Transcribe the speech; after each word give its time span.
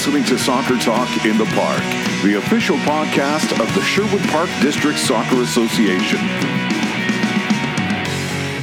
listening 0.00 0.24
to 0.24 0.38
Soccer 0.38 0.78
Talk 0.78 1.26
in 1.26 1.36
the 1.36 1.44
Park, 1.44 1.82
the 2.24 2.36
official 2.38 2.78
podcast 2.78 3.52
of 3.60 3.74
the 3.74 3.82
Sherwood 3.82 4.22
Park 4.30 4.48
District 4.62 4.98
Soccer 4.98 5.42
Association. 5.42 6.18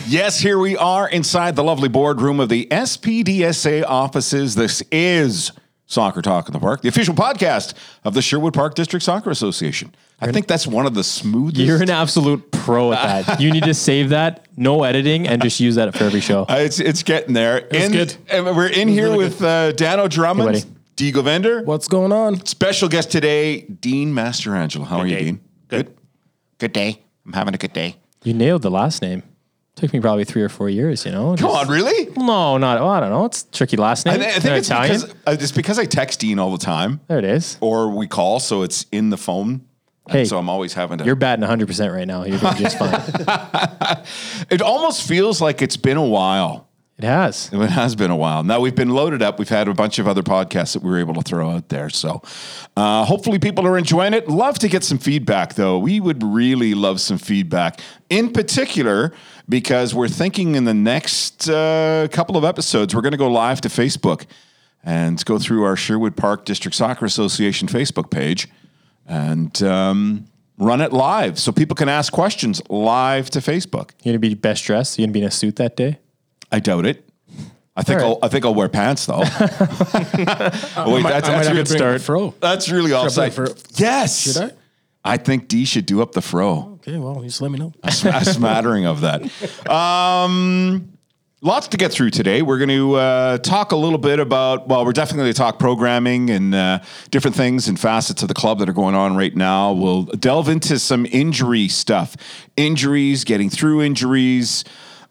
Yes, 0.07 0.39
here 0.39 0.57
we 0.57 0.75
are 0.75 1.07
inside 1.07 1.55
the 1.55 1.63
lovely 1.63 1.89
boardroom 1.89 2.39
of 2.39 2.49
the 2.49 2.65
SPDSA 2.71 3.83
offices. 3.85 4.55
This 4.55 4.81
is 4.91 5.51
Soccer 5.85 6.23
Talk 6.23 6.47
in 6.47 6.53
the 6.53 6.59
Park, 6.59 6.81
the 6.81 6.87
official 6.89 7.13
podcast 7.13 7.75
of 8.03 8.15
the 8.15 8.23
Sherwood 8.23 8.55
Park 8.55 8.73
District 8.73 9.05
Soccer 9.05 9.29
Association. 9.29 9.93
I 10.19 10.31
think 10.31 10.47
that's 10.47 10.65
one 10.65 10.87
of 10.87 10.95
the 10.95 11.03
smoothest. 11.03 11.63
You're 11.67 11.83
an 11.83 11.91
absolute 11.91 12.51
pro 12.51 12.93
at 12.93 13.27
that. 13.27 13.39
You 13.39 13.51
need 13.51 13.65
to 13.65 13.75
save 13.75 14.09
that, 14.09 14.47
no 14.57 14.81
editing, 14.85 15.27
and 15.27 15.39
just 15.39 15.59
use 15.59 15.75
that 15.75 15.95
for 15.95 16.05
every 16.05 16.21
show. 16.21 16.47
Uh, 16.49 16.55
it's 16.61 16.79
it's 16.79 17.03
getting 17.03 17.35
there. 17.35 17.67
It's 17.69 17.89
good. 17.89 18.15
And 18.27 18.43
we're 18.57 18.69
in 18.69 18.87
here 18.87 19.15
with 19.15 19.39
uh, 19.43 19.73
Dano 19.73 20.07
Drummond, 20.07 20.55
Hey, 20.55 20.63
Dee 20.97 21.11
Govender. 21.13 21.63
What's 21.63 21.87
going 21.87 22.11
on? 22.11 22.43
Special 22.45 22.89
guest 22.89 23.11
today, 23.11 23.61
Dean 23.61 24.13
Mastrangelo. 24.13 24.85
How 24.85 24.97
are 24.97 25.07
you, 25.07 25.15
day. 25.15 25.23
Dean? 25.25 25.39
Good. 25.67 25.95
Good 26.57 26.73
day. 26.73 27.03
I'm 27.23 27.33
having 27.33 27.53
a 27.53 27.57
good 27.59 27.71
day. 27.71 27.97
You 28.23 28.33
nailed 28.33 28.63
the 28.63 28.71
last 28.71 29.01
name. 29.03 29.21
Took 29.75 29.93
me 29.93 29.99
probably 29.99 30.23
three 30.25 30.41
or 30.41 30.49
four 30.49 30.69
years, 30.71 31.05
you 31.05 31.11
know? 31.11 31.35
Come 31.35 31.49
Just- 31.51 31.55
on, 31.55 31.67
really? 31.67 32.11
No, 32.17 32.57
not, 32.57 32.79
oh, 32.79 32.87
I 32.87 32.99
don't 32.99 33.11
know. 33.11 33.25
It's 33.25 33.43
a 33.43 33.51
tricky 33.51 33.77
last 33.77 34.07
I, 34.07 34.13
name. 34.13 34.21
thi- 34.21 34.25
I 34.25 34.31
think 34.31 34.43
They're 34.43 34.57
it's 34.57 34.67
Italian. 34.69 35.01
because, 35.01 35.15
uh, 35.27 35.37
it's 35.39 35.51
because 35.51 35.77
I 35.77 35.85
text 35.85 36.19
Dean 36.19 36.39
all 36.39 36.51
the 36.51 36.57
time, 36.65 36.99
there 37.07 37.19
it 37.19 37.25
is. 37.25 37.59
or 37.61 37.91
we 37.95 38.07
call, 38.07 38.39
so 38.39 38.63
it's 38.63 38.87
in 38.91 39.11
the 39.11 39.17
phone. 39.17 39.61
And 40.07 40.17
Hey, 40.19 40.25
so 40.25 40.39
I'm 40.39 40.49
always 40.49 40.73
having 40.73 40.97
to. 40.97 41.05
You're 41.05 41.15
batting 41.15 41.45
100% 41.45 41.93
right 41.93 42.07
now. 42.07 42.23
You're 42.23 42.39
doing 42.39 42.55
just 42.55 42.77
fine. 42.79 44.03
it 44.49 44.63
almost 44.63 45.07
feels 45.07 45.41
like 45.41 45.61
it's 45.61 45.77
been 45.77 45.97
a 45.97 46.05
while. 46.05 46.66
It 46.97 47.03
has. 47.03 47.51
It 47.53 47.69
has 47.69 47.95
been 47.95 48.09
a 48.09 48.15
while. 48.15 48.41
Now 48.41 48.59
we've 48.59 48.73
been 48.73 48.89
loaded 48.89 49.21
up. 49.21 49.37
We've 49.37 49.47
had 49.47 49.67
a 49.67 49.73
bunch 49.75 49.99
of 49.99 50.07
other 50.07 50.23
podcasts 50.23 50.73
that 50.73 50.81
we 50.81 50.89
were 50.89 50.97
able 50.97 51.13
to 51.13 51.21
throw 51.21 51.51
out 51.51 51.69
there. 51.69 51.91
So 51.91 52.23
uh, 52.75 53.05
hopefully 53.05 53.37
people 53.37 53.67
are 53.67 53.77
enjoying 53.77 54.15
it. 54.15 54.27
Love 54.27 54.57
to 54.59 54.67
get 54.67 54.83
some 54.83 54.97
feedback 54.97 55.53
though. 55.53 55.77
We 55.77 55.99
would 55.99 56.23
really 56.23 56.73
love 56.73 56.99
some 56.99 57.19
feedback, 57.19 57.81
in 58.09 58.33
particular 58.33 59.13
because 59.47 59.93
we're 59.93 60.07
thinking 60.07 60.55
in 60.55 60.65
the 60.65 60.73
next 60.73 61.47
uh, 61.47 62.07
couple 62.11 62.35
of 62.35 62.43
episodes 62.43 62.95
we're 62.95 63.01
going 63.01 63.11
to 63.11 63.17
go 63.17 63.29
live 63.29 63.61
to 63.61 63.69
Facebook 63.69 64.25
and 64.83 65.23
go 65.25 65.37
through 65.37 65.65
our 65.65 65.75
Sherwood 65.75 66.17
Park 66.17 66.45
District 66.45 66.75
Soccer 66.75 67.05
Association 67.05 67.67
Facebook 67.67 68.09
page 68.09 68.47
and 69.05 69.61
um, 69.61 70.25
run 70.57 70.81
it 70.81 70.91
live 70.91 71.37
so 71.37 71.51
people 71.51 71.75
can 71.75 71.89
ask 71.89 72.11
questions 72.11 72.59
live 72.71 73.29
to 73.29 73.39
Facebook. 73.39 73.91
You're 74.01 74.13
going 74.13 74.21
to 74.21 74.29
be 74.29 74.33
best 74.33 74.65
dressed? 74.65 74.97
You're 74.97 75.05
going 75.05 75.13
to 75.13 75.19
be 75.19 75.21
in 75.21 75.27
a 75.27 75.31
suit 75.31 75.57
that 75.57 75.75
day? 75.75 75.99
I 76.51 76.59
doubt 76.59 76.85
it. 76.85 77.03
I 77.75 77.83
think 77.83 78.01
All 78.01 78.15
I'll 78.15 78.19
I 78.23 78.27
think 78.27 78.43
I'll 78.45 78.55
wear 78.55 78.69
pants 78.69 79.05
though. 79.05 79.23
Oh, 80.79 80.93
wait, 80.93 81.03
that's, 81.03 81.27
that's, 81.27 81.47
have 81.47 81.47
really, 81.51 81.63
to 81.63 81.77
bring 81.77 81.95
a 81.95 81.99
fro. 81.99 82.33
that's 82.39 82.69
really 82.69 82.93
offside. 82.93 83.33
fro. 83.33 83.47
Yes. 83.75 84.21
Should 84.21 84.37
I? 84.37 84.51
I 85.03 85.17
think 85.17 85.47
D 85.47 85.65
should 85.65 85.85
do 85.85 86.01
up 86.01 86.11
the 86.11 86.21
fro. 86.21 86.73
Okay, 86.75 86.97
well, 86.97 87.21
just 87.21 87.41
let 87.41 87.51
me 87.51 87.59
know. 87.59 87.73
A 87.83 87.91
sm- 87.91 88.07
a 88.07 88.25
smattering 88.25 88.85
of 88.85 89.01
that. 89.01 89.21
Um, 89.69 90.97
lots 91.41 91.67
to 91.69 91.77
get 91.77 91.91
through 91.91 92.09
today. 92.11 92.41
We're 92.41 92.57
going 92.57 92.69
to 92.69 92.95
uh, 92.95 93.37
talk 93.39 93.71
a 93.71 93.75
little 93.75 93.99
bit 93.99 94.19
about, 94.19 94.67
well, 94.67 94.85
we're 94.85 94.91
definitely 94.91 95.23
going 95.23 95.33
to 95.33 95.37
talk 95.37 95.59
programming 95.59 96.29
and 96.29 96.53
uh, 96.53 96.79
different 97.09 97.35
things 97.35 97.67
and 97.67 97.79
facets 97.79 98.21
of 98.21 98.27
the 98.27 98.33
club 98.33 98.59
that 98.59 98.69
are 98.69 98.73
going 98.73 98.95
on 98.95 99.15
right 99.15 99.35
now. 99.35 99.71
We'll 99.71 100.03
delve 100.03 100.49
into 100.49 100.79
some 100.79 101.05
injury 101.05 101.67
stuff, 101.67 102.15
injuries, 102.55 103.23
getting 103.23 103.49
through 103.49 103.83
injuries. 103.83 104.63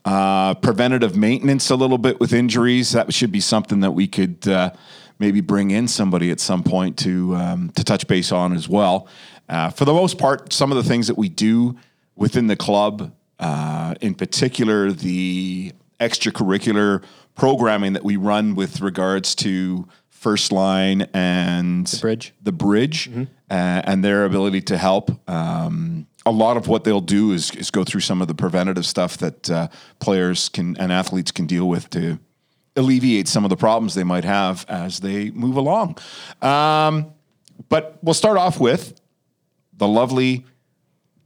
Uh, 0.06 0.54
preventative 0.54 1.16
maintenance 1.16 1.68
a 1.68 1.74
little 1.74 1.98
bit 1.98 2.20
with 2.20 2.32
injuries. 2.32 2.92
That 2.92 3.12
should 3.12 3.32
be 3.32 3.41
something 3.41 3.81
that 3.81 3.91
we 3.91 4.06
could 4.06 4.47
uh, 4.47 4.70
maybe 5.19 5.41
bring 5.41 5.72
in 5.72 5.88
somebody 5.88 6.31
at 6.31 6.38
some 6.38 6.62
point 6.62 6.97
to 6.98 7.34
um, 7.34 7.70
to 7.70 7.82
touch 7.82 8.06
base 8.06 8.31
on 8.31 8.53
as 8.53 8.69
well. 8.69 9.08
Uh, 9.48 9.70
for 9.70 9.84
the 9.84 9.92
most 9.92 10.16
part, 10.16 10.53
some 10.53 10.70
of 10.70 10.76
the 10.76 10.84
things 10.88 11.08
that 11.08 11.19
we 11.19 11.28
do 11.28 11.76
within 12.14 12.47
the 12.47 12.54
club, 12.54 13.12
uh, 13.41 13.97
in 14.00 14.14
particular, 14.14 14.92
the 14.92 15.72
extracurricular 15.98 17.02
programming 17.34 17.92
that 17.94 18.04
we 18.04 18.16
run 18.16 18.54
with 18.54 18.81
regards 18.81 19.34
to 19.34 19.88
first 20.08 20.52
line 20.52 21.02
and 21.14 21.86
the 21.88 21.98
bridge. 22.00 22.32
the 22.42 22.52
bridge, 22.52 23.10
uh, 23.12 23.25
and 23.50 24.04
their 24.04 24.25
ability 24.25 24.60
to 24.60 24.78
help. 24.78 25.10
Um, 25.28 26.06
a 26.26 26.31
lot 26.31 26.56
of 26.56 26.66
what 26.66 26.84
they'll 26.84 27.00
do 27.00 27.32
is, 27.32 27.53
is 27.53 27.70
go 27.70 27.84
through 27.84 28.00
some 28.00 28.20
of 28.20 28.28
the 28.28 28.34
preventative 28.34 28.84
stuff 28.84 29.16
that 29.19 29.48
uh, 29.48 29.69
players 30.00 30.48
can 30.48 30.76
and 30.76 30.92
athletes 30.92 31.31
can 31.31 31.47
deal 31.47 31.69
with 31.69 31.88
to 31.91 32.19
alleviate 32.75 33.28
some 33.28 33.44
of 33.44 33.48
the 33.48 33.56
problems 33.56 33.94
they 33.94 34.04
might 34.04 34.25
have 34.25 34.66
as 34.69 35.00
they 35.00 35.31
move 35.31 35.56
along. 35.56 35.97
Um, 36.42 37.12
but 37.69 37.98
we'll 38.03 38.12
start 38.14 38.37
off 38.37 38.60
with 38.60 39.00
the 39.72 39.88
lovely 39.88 40.44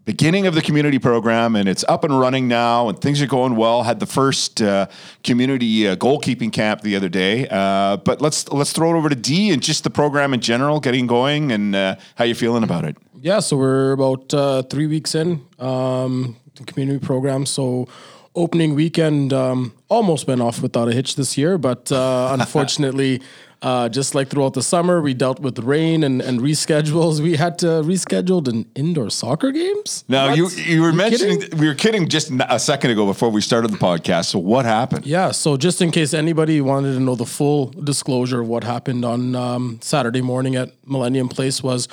beginning 0.04 0.46
of 0.46 0.54
the 0.54 0.62
community 0.62 0.98
program, 0.98 1.56
and 1.56 1.68
it's 1.68 1.84
up 1.88 2.04
and 2.04 2.18
running 2.18 2.46
now, 2.48 2.88
and 2.88 3.00
things 3.00 3.20
are 3.22 3.26
going 3.26 3.56
well. 3.56 3.82
Had 3.82 4.00
the 4.00 4.06
first 4.06 4.60
uh, 4.60 4.86
community 5.24 5.88
uh, 5.88 5.96
goalkeeping 5.96 6.52
camp 6.52 6.82
the 6.82 6.94
other 6.94 7.08
day, 7.08 7.48
uh, 7.50 7.96
but 7.98 8.20
let's 8.20 8.48
let's 8.48 8.72
throw 8.72 8.94
it 8.94 8.98
over 8.98 9.08
to 9.08 9.16
D 9.16 9.50
and 9.50 9.62
just 9.62 9.84
the 9.84 9.90
program 9.90 10.34
in 10.34 10.40
general, 10.40 10.78
getting 10.78 11.06
going, 11.06 11.52
and 11.52 11.74
uh, 11.74 11.96
how 12.16 12.24
you 12.24 12.34
feeling 12.34 12.62
about 12.62 12.84
it. 12.84 12.96
Yeah, 13.22 13.40
so 13.40 13.56
we're 13.56 13.92
about 13.92 14.32
uh, 14.32 14.62
three 14.62 14.86
weeks 14.86 15.14
in 15.14 15.44
um, 15.58 16.36
the 16.54 16.64
community 16.64 17.04
program. 17.04 17.44
So 17.46 17.86
opening 18.34 18.74
weekend 18.74 19.32
um, 19.32 19.74
almost 19.88 20.26
went 20.26 20.40
off 20.40 20.62
without 20.62 20.88
a 20.88 20.92
hitch 20.92 21.16
this 21.16 21.36
year, 21.36 21.58
but 21.58 21.92
uh, 21.92 22.30
unfortunately, 22.38 23.20
uh, 23.62 23.90
just 23.90 24.14
like 24.14 24.28
throughout 24.28 24.54
the 24.54 24.62
summer, 24.62 25.02
we 25.02 25.12
dealt 25.12 25.38
with 25.38 25.58
rain 25.58 26.02
and, 26.02 26.22
and 26.22 26.40
reschedules. 26.40 27.20
We 27.20 27.36
had 27.36 27.58
to 27.58 27.66
reschedule 27.82 28.48
an 28.48 28.64
indoor 28.74 29.10
soccer 29.10 29.50
games. 29.52 30.02
Now 30.08 30.28
What? 30.28 30.38
you 30.38 30.48
you 30.48 30.80
were 30.80 30.94
mentioning 30.94 31.40
kidding? 31.40 31.58
we 31.58 31.68
were 31.68 31.74
kidding 31.74 32.08
just 32.08 32.30
a 32.48 32.58
second 32.58 32.92
ago 32.92 33.04
before 33.04 33.28
we 33.28 33.42
started 33.42 33.70
the 33.70 33.76
podcast. 33.76 34.26
So 34.26 34.38
what 34.38 34.64
happened? 34.64 35.04
Yeah, 35.04 35.32
so 35.32 35.58
just 35.58 35.82
in 35.82 35.90
case 35.90 36.14
anybody 36.14 36.62
wanted 36.62 36.94
to 36.94 37.00
know 37.00 37.16
the 37.16 37.26
full 37.26 37.66
disclosure 37.66 38.40
of 38.40 38.48
what 38.48 38.64
happened 38.64 39.04
on 39.04 39.34
um, 39.36 39.78
Saturday 39.82 40.22
morning 40.22 40.56
at 40.56 40.70
Millennium 40.86 41.28
Place 41.28 41.62
was 41.62 41.86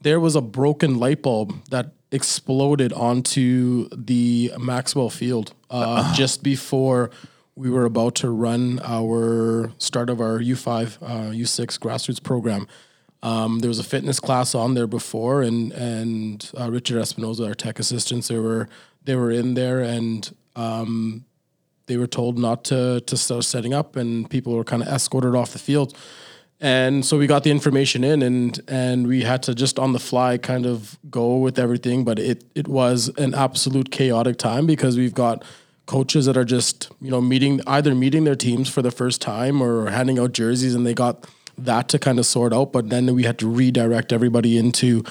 there 0.00 0.20
was 0.20 0.34
a 0.34 0.40
broken 0.40 0.98
light 0.98 1.22
bulb 1.22 1.54
that 1.70 1.92
exploded 2.12 2.92
onto 2.92 3.88
the 3.90 4.52
Maxwell 4.58 5.10
Field 5.10 5.54
uh, 5.70 6.12
just 6.14 6.42
before 6.42 7.10
we 7.54 7.70
were 7.70 7.84
about 7.84 8.14
to 8.16 8.30
run 8.30 8.80
our 8.82 9.72
start 9.78 10.08
of 10.08 10.20
our 10.20 10.38
U5 10.38 10.98
uh, 11.02 11.06
U6 11.32 11.78
grassroots 11.78 12.22
program. 12.22 12.66
Um, 13.22 13.58
there 13.58 13.68
was 13.68 13.78
a 13.78 13.84
fitness 13.84 14.18
class 14.18 14.54
on 14.54 14.74
there 14.74 14.86
before, 14.86 15.42
and 15.42 15.72
and 15.72 16.50
uh, 16.58 16.70
Richard 16.70 16.96
Espinoza, 16.96 17.46
our 17.46 17.54
tech 17.54 17.78
assistants, 17.78 18.28
they 18.28 18.38
were 18.38 18.66
they 19.04 19.14
were 19.14 19.30
in 19.30 19.54
there, 19.54 19.80
and 19.80 20.34
um, 20.56 21.26
they 21.84 21.98
were 21.98 22.06
told 22.06 22.38
not 22.38 22.64
to 22.64 23.00
to 23.00 23.16
start 23.18 23.44
setting 23.44 23.74
up, 23.74 23.94
and 23.94 24.30
people 24.30 24.54
were 24.54 24.64
kind 24.64 24.82
of 24.82 24.88
escorted 24.88 25.34
off 25.34 25.52
the 25.52 25.58
field. 25.58 25.94
And 26.60 27.06
so 27.06 27.16
we 27.16 27.26
got 27.26 27.42
the 27.42 27.50
information 27.50 28.04
in, 28.04 28.20
and 28.22 28.60
and 28.68 29.06
we 29.06 29.22
had 29.22 29.42
to 29.44 29.54
just 29.54 29.78
on 29.78 29.92
the 29.94 29.98
fly 29.98 30.36
kind 30.36 30.66
of 30.66 30.98
go 31.10 31.38
with 31.38 31.58
everything. 31.58 32.04
But 32.04 32.18
it 32.18 32.44
it 32.54 32.68
was 32.68 33.08
an 33.16 33.34
absolute 33.34 33.90
chaotic 33.90 34.36
time 34.36 34.66
because 34.66 34.98
we've 34.98 35.14
got 35.14 35.42
coaches 35.86 36.26
that 36.26 36.36
are 36.36 36.44
just 36.44 36.90
you 37.00 37.10
know 37.10 37.20
meeting 37.20 37.60
either 37.66 37.94
meeting 37.94 38.24
their 38.24 38.36
teams 38.36 38.68
for 38.68 38.82
the 38.82 38.90
first 38.90 39.22
time 39.22 39.62
or 39.62 39.90
handing 39.90 40.18
out 40.18 40.32
jerseys, 40.32 40.74
and 40.74 40.86
they 40.86 40.92
got 40.94 41.26
that 41.56 41.88
to 41.88 41.98
kind 41.98 42.18
of 42.18 42.26
sort 42.26 42.52
out. 42.52 42.72
But 42.72 42.90
then 42.90 43.14
we 43.14 43.22
had 43.24 43.38
to 43.38 43.48
redirect 43.48 44.12
everybody 44.12 44.58
into 44.58 45.02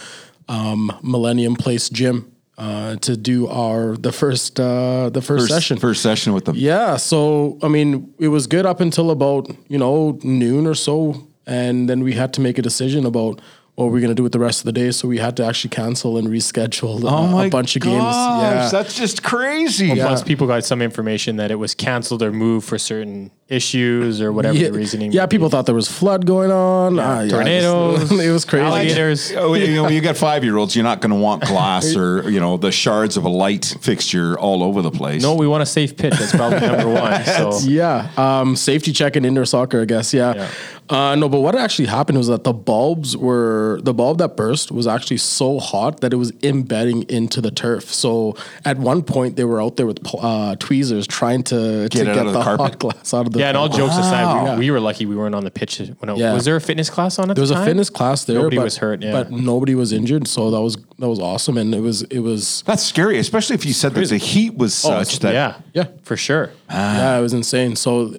um, 0.47 0.91
Millennium 1.01 1.55
Place 1.55 1.89
Gym 1.89 2.31
uh, 2.59 2.97
to 2.97 3.17
do 3.17 3.47
our 3.47 3.97
the 3.97 4.11
first 4.11 4.59
uh, 4.59 5.09
the 5.09 5.21
first, 5.21 5.43
First 5.45 5.53
session. 5.53 5.77
first 5.77 6.01
session 6.03 6.33
with 6.33 6.45
them. 6.45 6.55
Yeah, 6.55 6.97
so 6.97 7.57
I 7.63 7.69
mean, 7.69 8.13
it 8.19 8.27
was 8.27 8.45
good 8.45 8.67
up 8.67 8.81
until 8.81 9.09
about 9.09 9.49
you 9.67 9.79
know 9.79 10.19
noon 10.23 10.67
or 10.67 10.75
so, 10.75 11.27
and 11.49 11.89
then 11.89 12.03
we 12.03 12.13
had 12.13 12.31
to 12.33 12.41
make 12.41 12.57
a 12.57 12.61
decision 12.61 13.05
about 13.05 13.41
what 13.79 13.93
we're 13.93 14.01
going 14.01 14.09
to 14.09 14.15
do 14.15 14.23
with 14.23 14.33
the 14.33 14.39
rest 14.39 14.59
of 14.59 14.65
the 14.65 14.73
day. 14.73 14.91
So 14.91 15.07
we 15.07 15.19
had 15.19 15.37
to 15.37 15.45
actually 15.45 15.69
cancel 15.69 16.17
and 16.17 16.27
reschedule 16.27 17.01
uh, 17.05 17.45
a 17.45 17.49
bunch 17.49 17.77
of 17.77 17.81
games. 17.81 17.95
Yeah, 17.95 18.67
that's 18.69 18.93
just 18.93 19.23
crazy. 19.23 19.95
Plus, 19.95 20.21
people 20.21 20.47
got 20.47 20.65
some 20.65 20.81
information 20.81 21.37
that 21.37 21.49
it 21.49 21.55
was 21.55 21.75
canceled 21.75 22.21
or 22.21 22.33
moved 22.33 22.67
for 22.67 22.77
certain 22.77 23.31
issues 23.47 24.21
or 24.21 24.33
whatever 24.33 24.57
yeah, 24.57 24.67
the 24.67 24.73
reasoning. 24.73 25.13
yeah. 25.13 25.21
would 25.21 25.29
be. 25.29 25.37
People 25.37 25.49
thought 25.49 25.65
there 25.65 25.73
was 25.75 25.87
flood 25.87 26.25
going 26.25 26.51
on. 26.51 26.99
Ah, 26.99 27.21
yeah, 27.21 27.29
tornadoes, 27.29 28.11
it 28.19 28.31
was 28.31 28.43
crazy. 28.43 28.65
alligators. 28.65 29.31
Oh, 29.31 29.53
you 29.53 29.73
know, 29.73 29.83
when 29.83 29.93
you 29.93 30.01
got 30.01 30.17
five 30.17 30.43
year 30.43 30.57
olds, 30.57 30.75
you're 30.75 30.83
not 30.83 30.99
going 30.99 31.11
to 31.11 31.17
want 31.17 31.43
glass 31.43 31.95
or 31.95 32.29
you 32.29 32.41
know 32.41 32.57
the 32.57 32.73
shards 32.73 33.15
of 33.15 33.23
a 33.23 33.29
light 33.29 33.77
fixture 33.79 34.37
all 34.37 34.61
over 34.61 34.81
the 34.81 34.91
place. 34.91 35.21
No, 35.21 35.35
we 35.35 35.47
want 35.47 35.63
a 35.63 35.65
safe 35.65 35.95
pitch. 35.95 36.15
That's 36.19 36.35
probably 36.35 36.59
number 36.59 36.89
one. 36.89 37.23
So 37.29 37.59
Yeah, 37.59 38.09
um, 38.17 38.55
safety 38.55 38.91
check 38.91 39.15
in 39.15 39.23
indoor 39.23 39.45
soccer, 39.45 39.81
I 39.81 39.85
guess. 39.85 40.13
Yeah. 40.13 40.49
Uh, 40.89 41.15
no, 41.15 41.29
but 41.29 41.41
what 41.41 41.53
actually 41.55 41.87
happened 41.87 42.17
was 42.17 42.27
that 42.27 42.43
the 42.43 42.51
bulbs 42.53 43.15
were 43.15 43.79
the 43.83 43.93
bulb 43.93 44.17
that 44.17 44.35
burst 44.35 44.71
was 44.71 44.87
actually 44.87 45.17
so 45.17 45.59
hot 45.59 46.01
that 46.01 46.11
it 46.13 46.15
was 46.15 46.33
embedding 46.41 47.03
into 47.03 47.41
the 47.41 47.51
turf. 47.51 47.93
So 47.93 48.35
at 48.65 48.77
one 48.79 49.03
point 49.03 49.35
they 49.35 49.43
were 49.43 49.61
out 49.61 49.75
there 49.77 49.85
with 49.85 49.99
uh, 50.19 50.55
tweezers 50.57 51.05
trying 51.05 51.43
to 51.43 51.87
Get 51.91 51.99
to 51.99 52.05
get 52.05 52.23
the 52.23 52.31
the, 52.31 52.41
hot 52.41 52.79
glass 52.79 53.13
out 53.13 53.27
of 53.27 53.33
the. 53.33 53.39
Yeah, 53.39 53.49
and 53.49 53.57
all 53.57 53.69
jokes 53.69 53.93
aside, 53.97 54.23
Wow. 54.23 54.53
we, 54.55 54.59
we 54.61 54.71
were 54.71 54.79
lucky 54.79 55.05
we 55.05 55.15
weren't 55.15 55.35
on 55.35 55.43
the 55.43 55.51
pitch. 55.51 55.79
When 55.99 56.09
it, 56.09 56.17
Yeah. 56.17 56.33
Was 56.33 56.45
there 56.45 56.55
a 56.55 56.61
fitness 56.61 56.89
class 56.89 57.19
on 57.19 57.29
at 57.29 57.35
There 57.35 57.41
was 57.43 57.51
the 57.51 57.61
a 57.61 57.65
fitness 57.65 57.89
class 57.91 58.25
there. 58.25 58.37
Nobody 58.37 58.57
but, 58.57 58.63
was 58.63 58.77
hurt, 58.77 59.03
yeah. 59.03 59.11
but 59.11 59.31
nobody 59.31 59.75
was 59.75 59.93
injured. 59.93 60.27
So 60.27 60.49
that 60.49 60.61
was 60.61 60.75
that 60.97 61.07
was 61.07 61.19
awesome, 61.19 61.57
and 61.57 61.75
it 61.75 61.81
was 61.81 62.01
it 62.03 62.19
was 62.19 62.63
That's 62.65 62.81
scary, 62.83 63.19
especially 63.19 63.53
if 63.55 63.65
you 63.65 63.73
said 63.73 63.93
that 63.93 64.09
the 64.09 64.17
heat 64.17 64.55
was 64.57 64.83
Oh, 64.83 65.03
such 65.03 65.19
that. 65.19 65.33
yeah, 65.33 65.55
Yeah. 65.73 65.87
for 66.01 66.17
sure. 66.17 66.51
yeah, 66.69 67.17
it 67.17 67.21
was 67.21 67.33
insane. 67.33 67.75
So, 67.75 68.15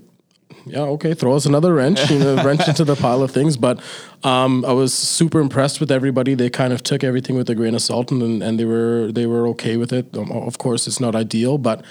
yeah, 0.66 0.82
okay, 0.82 1.14
throw 1.14 1.34
us 1.34 1.46
another 1.46 1.74
wrench, 1.74 2.10
you 2.10 2.18
know, 2.18 2.42
wrench 2.42 2.66
into 2.68 2.84
the 2.84 2.96
pile 2.96 3.22
of 3.22 3.30
things. 3.30 3.56
But 3.56 3.80
um, 4.22 4.64
I 4.64 4.72
was 4.72 4.92
super 4.94 5.40
impressed 5.40 5.80
with 5.80 5.90
everybody. 5.90 6.34
They 6.34 6.50
kind 6.50 6.72
of 6.72 6.82
took 6.82 7.04
everything 7.04 7.36
with 7.36 7.48
a 7.50 7.54
grain 7.54 7.74
of 7.74 7.82
salt, 7.82 8.10
and 8.10 8.42
and 8.42 8.58
they 8.58 8.64
were 8.64 9.12
they 9.12 9.26
were 9.26 9.46
okay 9.48 9.76
with 9.76 9.92
it. 9.92 10.16
Um, 10.16 10.30
of 10.32 10.58
course, 10.58 10.86
it's 10.86 11.00
not 11.00 11.14
ideal, 11.14 11.58
but. 11.58 11.84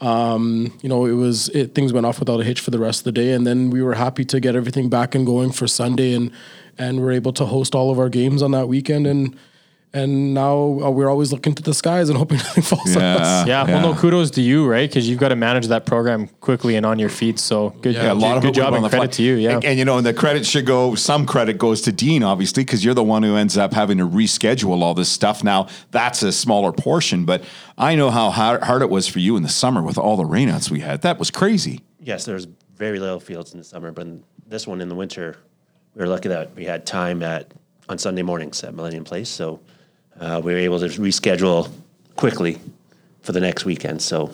Um, 0.00 0.76
you 0.82 0.88
know, 0.88 1.06
it 1.06 1.12
was 1.12 1.48
it, 1.50 1.74
things 1.74 1.92
went 1.92 2.04
off 2.04 2.18
without 2.18 2.40
a 2.40 2.44
hitch 2.44 2.60
for 2.60 2.70
the 2.70 2.80
rest 2.80 3.00
of 3.00 3.04
the 3.04 3.12
day, 3.12 3.30
and 3.30 3.46
then 3.46 3.70
we 3.70 3.80
were 3.80 3.94
happy 3.94 4.24
to 4.26 4.40
get 4.40 4.54
everything 4.54 4.90
back 4.90 5.14
and 5.14 5.24
going 5.24 5.52
for 5.52 5.66
Sunday, 5.66 6.12
and 6.12 6.30
and 6.76 7.00
we're 7.00 7.12
able 7.12 7.32
to 7.34 7.46
host 7.46 7.74
all 7.74 7.90
of 7.90 7.98
our 7.98 8.08
games 8.10 8.42
on 8.42 8.50
that 8.50 8.66
weekend, 8.66 9.06
and 9.06 9.38
and 9.94 10.34
now 10.34 10.54
uh, 10.82 10.90
we're 10.90 11.08
always 11.08 11.32
looking 11.32 11.54
to 11.54 11.62
the 11.62 11.72
skies 11.72 12.08
and 12.10 12.18
hoping 12.18 12.36
nothing 12.48 12.62
falls 12.64 12.94
on 12.96 13.00
Yeah. 13.02 13.14
us. 13.16 13.46
Yeah, 13.46 13.64
well, 13.64 13.80
no 13.80 13.94
kudos 13.98 14.32
to 14.32 14.40
you, 14.42 14.66
right? 14.66 14.88
Because 14.90 15.08
you've 15.08 15.20
got 15.20 15.28
to 15.28 15.36
manage 15.36 15.68
that 15.68 15.86
program 15.86 16.26
quickly 16.40 16.74
and 16.76 16.84
on 16.84 16.98
your 16.98 17.08
feet. 17.08 17.38
So 17.38 17.70
good, 17.80 17.94
Yeah, 17.94 18.12
a 18.12 18.14
lot 18.14 18.36
of 18.36 18.42
good 18.42 18.50
it 18.50 18.54
job 18.56 18.68
on 18.72 18.74
and 18.74 18.84
the 18.84 18.88
credit 18.90 19.06
fly. 19.14 19.16
to 19.16 19.22
you. 19.22 19.34
Yeah, 19.36 19.54
and, 19.54 19.64
and, 19.64 19.78
you 19.78 19.84
know, 19.84 19.96
and 19.96 20.04
the 20.06 20.12
credit 20.12 20.44
should 20.44 20.66
go. 20.66 20.94
Some 20.96 21.24
credit 21.26 21.56
goes 21.58 21.80
to 21.82 21.92
Dean, 21.92 22.22
obviously, 22.24 22.64
because 22.64 22.84
you're 22.84 22.92
the 22.94 23.04
one 23.04 23.22
who 23.22 23.36
ends 23.36 23.56
up 23.56 23.72
having 23.72 23.98
to 23.98 24.06
reschedule 24.08 24.82
all 24.82 24.94
this 24.94 25.08
stuff. 25.08 25.44
Now 25.44 25.68
that's 25.92 26.22
a 26.24 26.32
smaller 26.32 26.72
portion, 26.72 27.24
but 27.24 27.44
I 27.78 27.94
know 27.94 28.10
how 28.10 28.30
hard, 28.30 28.64
hard 28.64 28.82
it 28.82 28.90
was 28.90 29.06
for 29.06 29.20
you 29.20 29.36
in 29.36 29.42
the 29.44 29.48
summer 29.48 29.80
with 29.82 29.96
all 29.96 30.16
the 30.16 30.24
rainouts 30.24 30.70
we 30.70 30.80
had. 30.80 31.02
That 31.02 31.18
was 31.18 31.30
crazy. 31.30 31.82
Yes, 32.00 32.24
there's 32.24 32.46
very 32.76 32.98
little 32.98 33.20
fields 33.20 33.52
in 33.52 33.58
the 33.58 33.64
summer, 33.64 33.92
but 33.92 34.02
in 34.06 34.24
this 34.46 34.66
one 34.66 34.80
in 34.80 34.88
the 34.88 34.94
winter, 34.96 35.36
we 35.94 36.00
were 36.00 36.08
lucky 36.08 36.28
that 36.28 36.54
we 36.56 36.64
had 36.64 36.84
time 36.84 37.22
at 37.22 37.52
on 37.88 37.98
Sunday 37.98 38.22
mornings 38.22 38.64
at 38.64 38.74
Millennium 38.74 39.04
Place, 39.04 39.28
so 39.28 39.60
uh, 40.20 40.40
we 40.42 40.52
were 40.52 40.58
able 40.58 40.80
to 40.80 40.86
reschedule 40.86 41.70
quickly 42.16 42.58
for 43.22 43.32
the 43.32 43.40
next 43.40 43.64
weekend. 43.64 44.02
So 44.02 44.32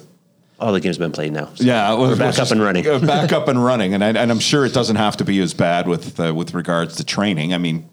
all 0.58 0.72
the 0.72 0.80
games 0.80 0.96
have 0.96 1.00
been 1.00 1.12
played 1.12 1.32
now. 1.32 1.46
So 1.54 1.64
Yeah, 1.64 1.98
we're 1.98 2.16
back 2.16 2.38
up 2.38 2.50
and 2.50 2.62
running. 2.62 2.84
back 3.06 3.32
up 3.32 3.48
and 3.48 3.64
running, 3.64 3.94
and 3.94 4.04
I, 4.04 4.08
and 4.08 4.30
I'm 4.30 4.40
sure 4.40 4.66
it 4.66 4.74
doesn't 4.74 4.96
have 4.96 5.16
to 5.18 5.24
be 5.24 5.40
as 5.40 5.54
bad 5.54 5.88
with 5.88 6.20
uh, 6.20 6.34
with 6.34 6.54
regards 6.54 6.96
to 6.96 7.04
training. 7.04 7.54
I 7.54 7.58
mean, 7.58 7.88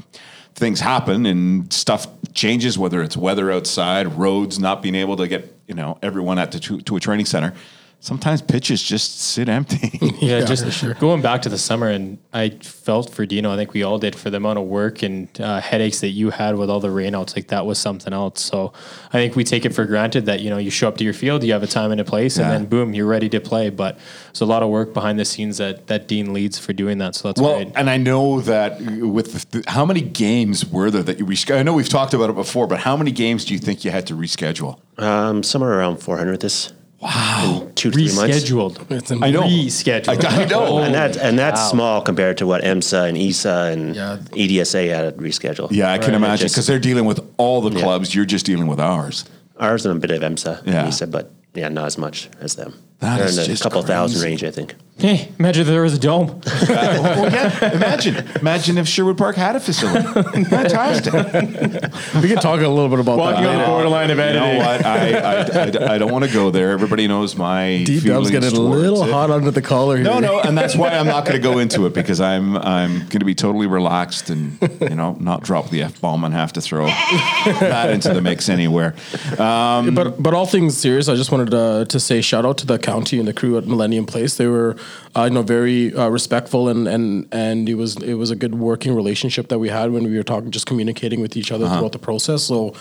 things 0.54 0.80
happen 0.80 1.26
and 1.26 1.72
stuff 1.72 2.08
changes, 2.34 2.78
whether 2.78 3.02
it's 3.02 3.16
weather 3.16 3.52
outside, 3.52 4.14
roads 4.14 4.60
not 4.60 4.82
being 4.82 4.96
able 4.96 5.16
to 5.18 5.28
get 5.28 5.58
you 5.68 5.76
know 5.76 5.98
everyone 6.02 6.40
at 6.40 6.52
to, 6.54 6.82
to 6.82 6.96
a 6.96 7.00
training 7.00 7.26
center. 7.26 7.54
Sometimes 8.00 8.42
pitches 8.44 8.82
just 8.82 9.20
sit 9.20 9.50
empty. 9.50 9.90
yeah. 10.02 10.12
Yeah, 10.40 10.46
just 10.46 10.72
sure. 10.72 10.94
going 10.96 11.22
back 11.22 11.42
to 11.44 11.50
the 11.50 11.58
summer, 11.58 11.88
and 11.90 12.18
I 12.34 12.50
felt 12.50 13.10
for 13.14 13.26
Dino. 13.26 13.52
I 13.52 13.56
think 13.56 13.74
we 13.74 13.82
all 13.84 13.98
did 13.98 14.16
for 14.16 14.30
the 14.30 14.38
amount 14.38 14.60
of 14.60 14.66
work 14.66 15.02
and 15.04 15.28
uh, 15.42 15.60
headaches 15.62 16.00
that 16.02 16.10
you 16.10 16.30
had 16.30 16.56
with 16.58 16.70
all 16.70 16.80
the 16.80 16.90
rainouts. 16.90 17.36
Like 17.36 17.48
that 17.48 17.66
was 17.66 17.80
something 17.80 18.14
else. 18.14 18.42
So 18.42 18.72
I 19.08 19.12
think 19.14 19.36
we 19.36 19.44
take 19.44 19.66
it 19.66 19.74
for 19.74 19.86
granted 19.86 20.26
that 20.28 20.42
you 20.42 20.50
know 20.50 20.58
you 20.58 20.70
show 20.70 20.88
up 20.88 20.98
to 20.98 21.04
your 21.04 21.14
field, 21.14 21.44
you 21.44 21.54
have 21.54 21.64
a 21.64 21.68
time 21.68 21.92
and 21.92 22.00
a 22.00 22.04
place, 22.06 22.38
Yeah. 22.38 22.44
and 22.44 22.54
then 22.54 22.66
boom, 22.70 22.94
you're 22.94 23.08
ready 23.08 23.30
to 23.30 23.40
play. 23.40 23.70
But 23.72 23.98
there's 24.28 24.42
a 24.42 24.46
lot 24.46 24.62
of 24.64 24.70
work 24.70 24.94
behind 24.94 25.18
the 25.20 25.26
scenes 25.26 25.58
that 25.58 25.88
that 25.88 26.08
Dean 26.08 26.34
leads 26.34 26.60
for 26.60 26.74
doing 26.74 27.00
that. 27.00 27.16
So 27.16 27.30
that's 27.30 27.42
Well, 27.42 27.56
great. 27.64 27.72
and 27.76 27.90
I 27.90 27.98
know 27.98 28.42
that 28.42 28.80
with 28.82 29.50
the, 29.52 29.64
how 29.68 29.86
many 29.86 30.02
games 30.02 30.66
were 30.66 30.92
there 30.92 31.04
that 31.04 31.18
you 31.20 31.26
rescheduled? 31.26 31.60
I 31.60 31.64
know 31.64 31.74
we've 31.74 31.90
talked 31.90 32.14
about 32.14 32.30
it 32.30 32.36
before, 32.36 32.68
but 32.68 32.80
how 32.80 32.96
many 32.96 33.12
games 33.12 33.44
do 33.46 33.54
you 33.54 33.60
think 33.60 33.84
you 33.84 33.92
had 33.92 34.06
to 34.08 34.14
reschedule? 34.14 34.80
Um, 35.00 35.42
somewhere 35.44 35.74
around 35.80 35.98
400 35.98 36.42
this. 36.42 36.74
Wow. 37.00 37.70
Two 37.76 37.92
to 37.92 37.94
three 37.94 38.16
months. 38.16 38.38
Rescheduled. 38.44 38.90
It's 38.92 39.12
I 39.12 39.30
know. 39.30 39.44
Rescheduled. 39.44 40.24
I, 40.26 40.42
I 40.44 40.46
know. 40.46 40.78
And 40.88 40.94
that's 40.96 41.18
and 41.18 41.38
that's 41.38 41.70
small 41.70 42.02
compared 42.02 42.38
to 42.40 42.48
what 42.48 42.64
EMSA 42.64 43.10
and 43.10 43.18
ESA 43.18 43.70
and 43.74 43.96
Yeah. 43.96 44.18
EDSA 44.32 44.90
had 44.90 45.16
to 45.18 45.22
reschedule. 45.24 45.68
yeah, 45.72 45.92
I 45.92 45.98
can 46.00 46.14
imagine 46.16 46.48
because 46.48 46.66
they're 46.68 46.80
dealing 46.80 47.06
with 47.06 47.20
all 47.38 47.62
the 47.62 47.78
clubs. 47.80 48.16
You're 48.16 48.26
just 48.26 48.46
dealing 48.46 48.68
with 48.68 48.80
ours. 48.80 49.26
Ours 49.60 49.86
and 49.86 49.96
a 49.96 50.00
bit 50.00 50.12
of 50.12 50.22
EMSA 50.24 50.66
Yeah. 50.66 50.80
and 50.80 50.88
ESA, 50.88 51.08
but 51.08 51.32
yeah, 51.54 51.70
not 51.70 51.86
as 51.86 51.98
much 51.98 52.30
as 52.40 52.56
them. 52.56 52.74
That 53.00 53.18
They're 53.18 53.28
is 53.28 53.38
in 53.38 53.44
the 53.44 53.48
just 53.50 53.64
couple 53.64 53.82
thousand 53.84 54.24
range, 54.24 54.44
I 54.44 54.50
think. 54.52 54.76
Hey, 54.98 55.32
imagine 55.38 55.62
if 55.62 55.68
there 55.68 55.84
was 55.84 55.94
a 55.94 56.00
dome. 56.00 56.42
well, 56.68 57.32
yeah, 57.32 57.72
imagine, 57.76 58.28
imagine 58.42 58.80
if 58.80 58.88
Sherwood 58.88 59.16
Park 59.16 59.36
had 59.36 59.56
a 59.56 59.60
facility. 59.60 60.02
Fantastic. 60.46 61.14
We 61.14 62.28
can 62.28 62.38
talk 62.38 62.60
a 62.62 62.68
little 62.68 62.90
bit 62.90 63.00
about 63.00 63.18
that. 63.18 63.22
Walking 63.22 63.44
that. 63.44 63.56
on 63.56 63.62
the 63.62 63.68
borderline 63.68 64.10
of 64.10 64.18
editing. 64.18 64.42
You 64.42 64.58
know 64.58 64.64
editing. 64.64 65.14
what? 65.22 65.80
I, 65.80 65.84
I, 65.84 65.90
I, 65.90 65.96
I 65.96 65.98
don't 66.00 66.12
want 66.12 66.26
to 66.26 66.34
go 66.34 66.50
there. 66.50 66.72
Everybody 66.72 67.08
knows 67.08 67.36
my 67.36 67.84
Deep 67.86 68.02
feelings 68.02 68.32
Dub's 68.32 68.46
getting 68.46 68.58
a 68.58 68.62
little 68.62 69.04
it. 69.04 69.12
hot 69.12 69.30
under 69.30 69.52
the 69.52 69.62
collar 69.62 69.98
here. 69.98 70.04
No, 70.06 70.18
no, 70.20 70.40
and 70.40 70.58
that's 70.58 70.76
why 70.76 70.90
I'm 70.90 71.06
not 71.06 71.26
going 71.26 71.40
to 71.40 71.44
go 71.48 71.60
into 71.60 71.86
it 71.86 71.94
because 71.94 72.20
I'm 72.20 72.58
I'm 72.58 72.98
going 73.00 73.20
to 73.20 73.26
be 73.26 73.36
totally 73.36 73.68
relaxed 73.68 74.32
and 74.32 74.58
you 74.82 74.96
know 74.96 75.16
not 75.20 75.44
drop 75.44 75.70
the 75.70 75.84
f 75.84 76.02
bomb 76.02 76.24
and 76.24 76.34
have 76.34 76.54
to 76.54 76.62
throw 76.62 76.88
that 76.88 77.92
into 77.92 78.12
the 78.16 78.22
mix 78.22 78.50
anywhere. 78.50 78.96
Um, 79.38 79.94
But 79.94 80.22
but 80.22 80.34
all 80.34 80.48
things 80.48 80.76
serious, 80.76 81.08
I 81.08 81.14
just 81.16 81.32
wanted 81.32 81.52
to, 81.52 81.86
to 81.88 82.00
say 82.00 82.22
shout 82.22 82.44
out 82.44 82.58
to 82.60 82.66
the 82.66 82.80
county 82.88 83.18
and 83.20 83.28
the 83.28 83.34
crew 83.40 83.58
at 83.58 83.66
Millennium 83.68 84.06
Place. 84.06 84.32
They 84.38 84.48
were, 84.48 84.72
uh, 85.16 85.24
you 85.28 85.34
know, 85.36 85.44
very 85.58 85.94
uh, 85.94 86.10
respectful 86.20 86.70
and, 86.72 86.88
and 86.88 87.28
and 87.32 87.68
it 87.70 87.76
was 87.76 87.92
it 88.12 88.16
was 88.24 88.32
a 88.32 88.36
good 88.44 88.56
working 88.56 88.96
relationship 89.02 89.46
that 89.52 89.60
we 89.60 89.70
had 89.70 89.88
when 89.92 90.04
we 90.12 90.16
were 90.20 90.24
talking, 90.34 90.52
just 90.52 90.66
communicating 90.72 91.20
with 91.22 91.36
each 91.40 91.52
other 91.52 91.66
Uh-huh. 91.66 91.76
throughout 91.78 91.92
the 92.00 92.00
process. 92.10 92.44
So, 92.44 92.74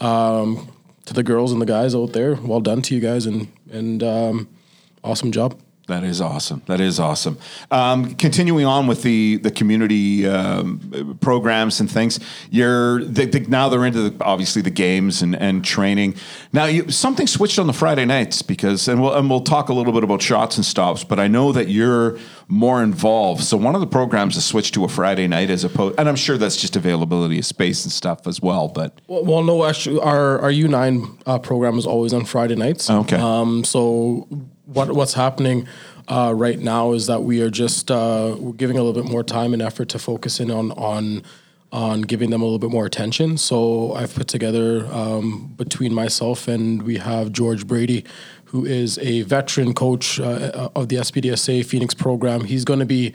um, 0.00 0.46
to 1.06 1.12
the 1.14 1.22
girls 1.22 1.52
and 1.52 1.60
the 1.60 1.66
guys 1.76 1.94
out 1.94 2.12
there, 2.12 2.32
well 2.50 2.60
done 2.70 2.80
to 2.82 2.94
you 2.94 3.00
guys 3.00 3.26
and 3.26 3.48
and 3.72 4.02
um, 4.02 4.48
awesome 5.02 5.30
job. 5.32 5.54
That 5.90 6.04
is 6.04 6.20
awesome. 6.20 6.62
That 6.66 6.80
is 6.80 7.00
awesome. 7.00 7.36
Um, 7.72 8.14
continuing 8.14 8.64
on 8.64 8.86
with 8.86 9.02
the 9.02 9.38
the 9.38 9.50
community 9.50 10.24
um, 10.24 11.18
programs 11.20 11.80
and 11.80 11.90
things, 11.90 12.20
you're 12.48 13.04
they, 13.04 13.26
they, 13.26 13.40
now 13.40 13.68
they're 13.68 13.84
into 13.84 14.10
the, 14.10 14.24
obviously 14.24 14.62
the 14.62 14.70
games 14.70 15.20
and, 15.20 15.34
and 15.34 15.64
training. 15.64 16.14
Now 16.52 16.66
you, 16.66 16.88
something 16.92 17.26
switched 17.26 17.58
on 17.58 17.66
the 17.66 17.72
Friday 17.72 18.04
nights 18.04 18.40
because 18.40 18.86
and 18.86 19.02
we'll 19.02 19.14
and 19.14 19.28
we'll 19.28 19.40
talk 19.40 19.68
a 19.68 19.72
little 19.72 19.92
bit 19.92 20.04
about 20.04 20.22
shots 20.22 20.56
and 20.56 20.64
stops. 20.64 21.02
But 21.02 21.18
I 21.18 21.26
know 21.26 21.50
that 21.50 21.68
you're 21.68 22.18
more 22.46 22.84
involved. 22.84 23.42
So 23.42 23.56
one 23.56 23.74
of 23.74 23.80
the 23.80 23.88
programs 23.88 24.36
has 24.36 24.44
switched 24.44 24.74
to 24.74 24.84
a 24.84 24.88
Friday 24.88 25.26
night 25.26 25.50
as 25.50 25.64
opposed, 25.64 25.98
and 25.98 26.08
I'm 26.08 26.14
sure 26.14 26.38
that's 26.38 26.56
just 26.56 26.76
availability 26.76 27.40
of 27.40 27.46
space 27.46 27.84
and 27.84 27.90
stuff 27.90 28.28
as 28.28 28.40
well. 28.40 28.68
But 28.68 29.00
Well, 29.08 29.24
well 29.24 29.42
no, 29.42 29.64
actually, 29.64 29.98
our 29.98 30.38
our 30.38 30.52
U 30.52 30.68
nine 30.68 31.18
uh, 31.26 31.40
program 31.40 31.78
is 31.78 31.86
always 31.86 32.12
on 32.12 32.26
Friday 32.26 32.54
nights. 32.54 32.88
Okay. 32.88 33.16
Um, 33.16 33.64
so 33.64 34.28
what 34.72 34.92
what's 34.92 35.14
happening 35.14 35.66
uh, 36.08 36.32
right 36.34 36.58
now 36.58 36.92
is 36.92 37.06
that 37.06 37.22
we 37.22 37.40
are 37.42 37.50
just 37.50 37.90
uh, 37.90 38.34
we're 38.38 38.52
giving 38.52 38.76
a 38.76 38.82
little 38.82 39.02
bit 39.02 39.10
more 39.10 39.22
time 39.22 39.52
and 39.52 39.62
effort 39.62 39.88
to 39.90 39.98
focus 39.98 40.40
in 40.40 40.50
on 40.50 40.72
on 40.72 41.22
on 41.72 42.02
giving 42.02 42.30
them 42.30 42.42
a 42.42 42.44
little 42.44 42.58
bit 42.58 42.70
more 42.70 42.84
attention. 42.84 43.38
So 43.38 43.92
I've 43.92 44.12
put 44.12 44.26
together 44.26 44.86
um, 44.86 45.54
between 45.56 45.94
myself 45.94 46.48
and 46.48 46.82
we 46.82 46.96
have 46.96 47.30
George 47.30 47.64
Brady, 47.66 48.04
who 48.46 48.64
is 48.64 48.98
a 48.98 49.22
veteran 49.22 49.72
coach 49.72 50.18
uh, 50.18 50.70
of 50.74 50.88
the 50.88 50.96
SPDSA 50.96 51.64
Phoenix 51.64 51.94
program. 51.94 52.44
He's 52.44 52.64
going 52.64 52.80
to 52.80 52.86
be 52.86 53.14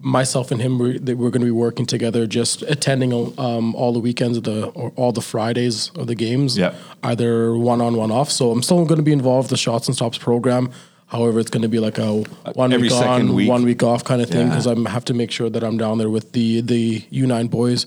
myself 0.00 0.50
and 0.50 0.60
him 0.60 0.78
we're, 0.78 0.98
that 0.98 1.16
we're 1.16 1.30
going 1.30 1.40
to 1.40 1.46
be 1.46 1.50
working 1.50 1.86
together 1.86 2.26
just 2.26 2.62
attending 2.62 3.12
um, 3.38 3.74
all 3.74 3.92
the 3.92 3.98
weekends 3.98 4.36
of 4.38 4.44
the 4.44 4.66
or 4.68 4.92
all 4.96 5.12
the 5.12 5.20
fridays 5.20 5.90
of 5.94 6.06
the 6.06 6.14
games 6.14 6.56
Yeah. 6.56 6.74
either 7.02 7.56
one 7.56 7.80
on 7.80 7.96
one 7.96 8.10
off 8.10 8.30
so 8.30 8.50
i'm 8.50 8.62
still 8.62 8.84
going 8.86 8.96
to 8.98 9.02
be 9.04 9.12
involved 9.12 9.48
in 9.48 9.50
the 9.50 9.56
shots 9.58 9.86
and 9.86 9.94
stops 9.94 10.18
program 10.18 10.70
however 11.06 11.38
it's 11.38 11.50
going 11.50 11.62
to 11.62 11.68
be 11.68 11.78
like 11.78 11.98
a 11.98 12.22
one 12.54 12.72
every 12.72 12.88
week 12.88 12.92
on 12.96 13.34
week. 13.34 13.48
one 13.48 13.62
week 13.64 13.82
off 13.82 14.04
kind 14.04 14.20
of 14.22 14.28
thing 14.30 14.46
Yeah. 14.48 14.54
because 14.56 14.66
i 14.66 14.90
have 14.90 15.04
to 15.06 15.14
make 15.14 15.30
sure 15.30 15.50
that 15.50 15.62
i'm 15.62 15.76
down 15.76 15.98
there 15.98 16.10
with 16.10 16.32
the 16.32 16.60
the 16.62 17.00
u9 17.12 17.50
boys 17.50 17.86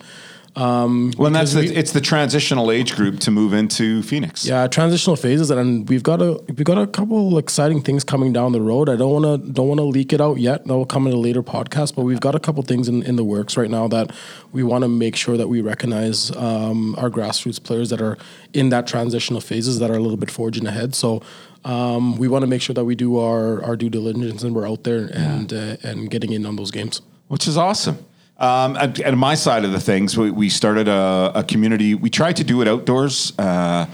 well, 0.55 1.27
and 1.27 1.35
that's 1.35 1.53
Because 1.53 1.71
the, 1.71 1.77
it's 1.77 1.91
the 1.93 2.01
transitional 2.01 2.71
age 2.71 2.95
group 2.95 3.19
to 3.21 3.31
move 3.31 3.53
into 3.53 4.03
Phoenix. 4.03 4.45
yeah, 4.45 4.67
transitional 4.67 5.15
phases, 5.15 5.49
and 5.49 5.87
we've 5.87 6.03
got 6.03 6.21
a 6.21 6.33
we've 6.47 6.65
got 6.65 6.77
a 6.77 6.87
couple 6.87 7.37
exciting 7.37 7.81
things 7.81 8.03
coming 8.03 8.33
down 8.33 8.51
the 8.51 8.61
road. 8.61 8.89
I 8.89 8.95
don't 8.97 9.11
want 9.21 9.25
to 9.45 9.51
don't 9.51 9.67
want 9.69 9.79
to 9.79 9.85
leak 9.85 10.11
it 10.11 10.19
out 10.19 10.39
yet. 10.39 10.65
That 10.65 10.75
will 10.75 10.85
come 10.85 11.07
in 11.07 11.13
a 11.13 11.17
later 11.17 11.41
podcast, 11.41 11.95
but 11.95 12.03
we've 12.03 12.19
got 12.19 12.35
a 12.35 12.39
couple 12.39 12.61
things 12.63 12.87
in, 12.89 13.01
in 13.03 13.15
the 13.15 13.23
works 13.23 13.55
right 13.55 13.69
now 13.69 13.87
that 13.89 14.11
we 14.51 14.61
want 14.63 14.83
to 14.83 14.89
make 14.89 15.15
sure 15.15 15.37
that 15.37 15.47
we 15.47 15.61
recognize 15.61 16.35
um, 16.35 16.95
our 16.97 17.09
grassroots 17.09 17.63
players 17.63 17.89
that 17.89 18.01
are 18.01 18.17
in 18.53 18.69
that 18.69 18.87
transitional 18.87 19.39
phases 19.41 19.79
that 19.79 19.89
are 19.89 19.95
a 19.95 19.99
little 20.01 20.17
bit 20.17 20.31
forging 20.31 20.67
ahead. 20.67 20.95
So. 20.95 21.21
Um, 21.63 22.17
we 22.17 22.27
want 22.27 22.41
to 22.41 22.47
make 22.47 22.59
sure 22.63 22.73
that 22.73 22.85
we 22.85 22.95
do 22.95 23.19
our, 23.19 23.63
our 23.63 23.75
due 23.77 23.91
diligence 23.91 24.41
and 24.41 24.55
we're 24.55 24.67
out 24.67 24.83
there 24.83 25.11
and 25.13 25.53
uh, 25.53 25.77
and 25.83 26.09
getting 26.09 26.31
in 26.33 26.43
on 26.43 26.55
those 26.55 26.71
games. 26.71 27.03
which 27.27 27.47
is 27.47 27.55
awesome. 27.55 28.03
Um, 28.41 28.75
my 29.19 29.35
side 29.35 29.65
of 29.65 29.71
the 29.71 29.79
things, 29.79 30.17
we, 30.17 30.31
we 30.31 30.49
started 30.49 30.87
a, 30.87 31.31
a 31.35 31.43
community. 31.43 31.93
We 31.93 32.09
tried 32.09 32.37
to 32.37 32.43
do 32.43 32.63
it 32.63 32.67
outdoors 32.67 33.33
uh, 33.37 33.85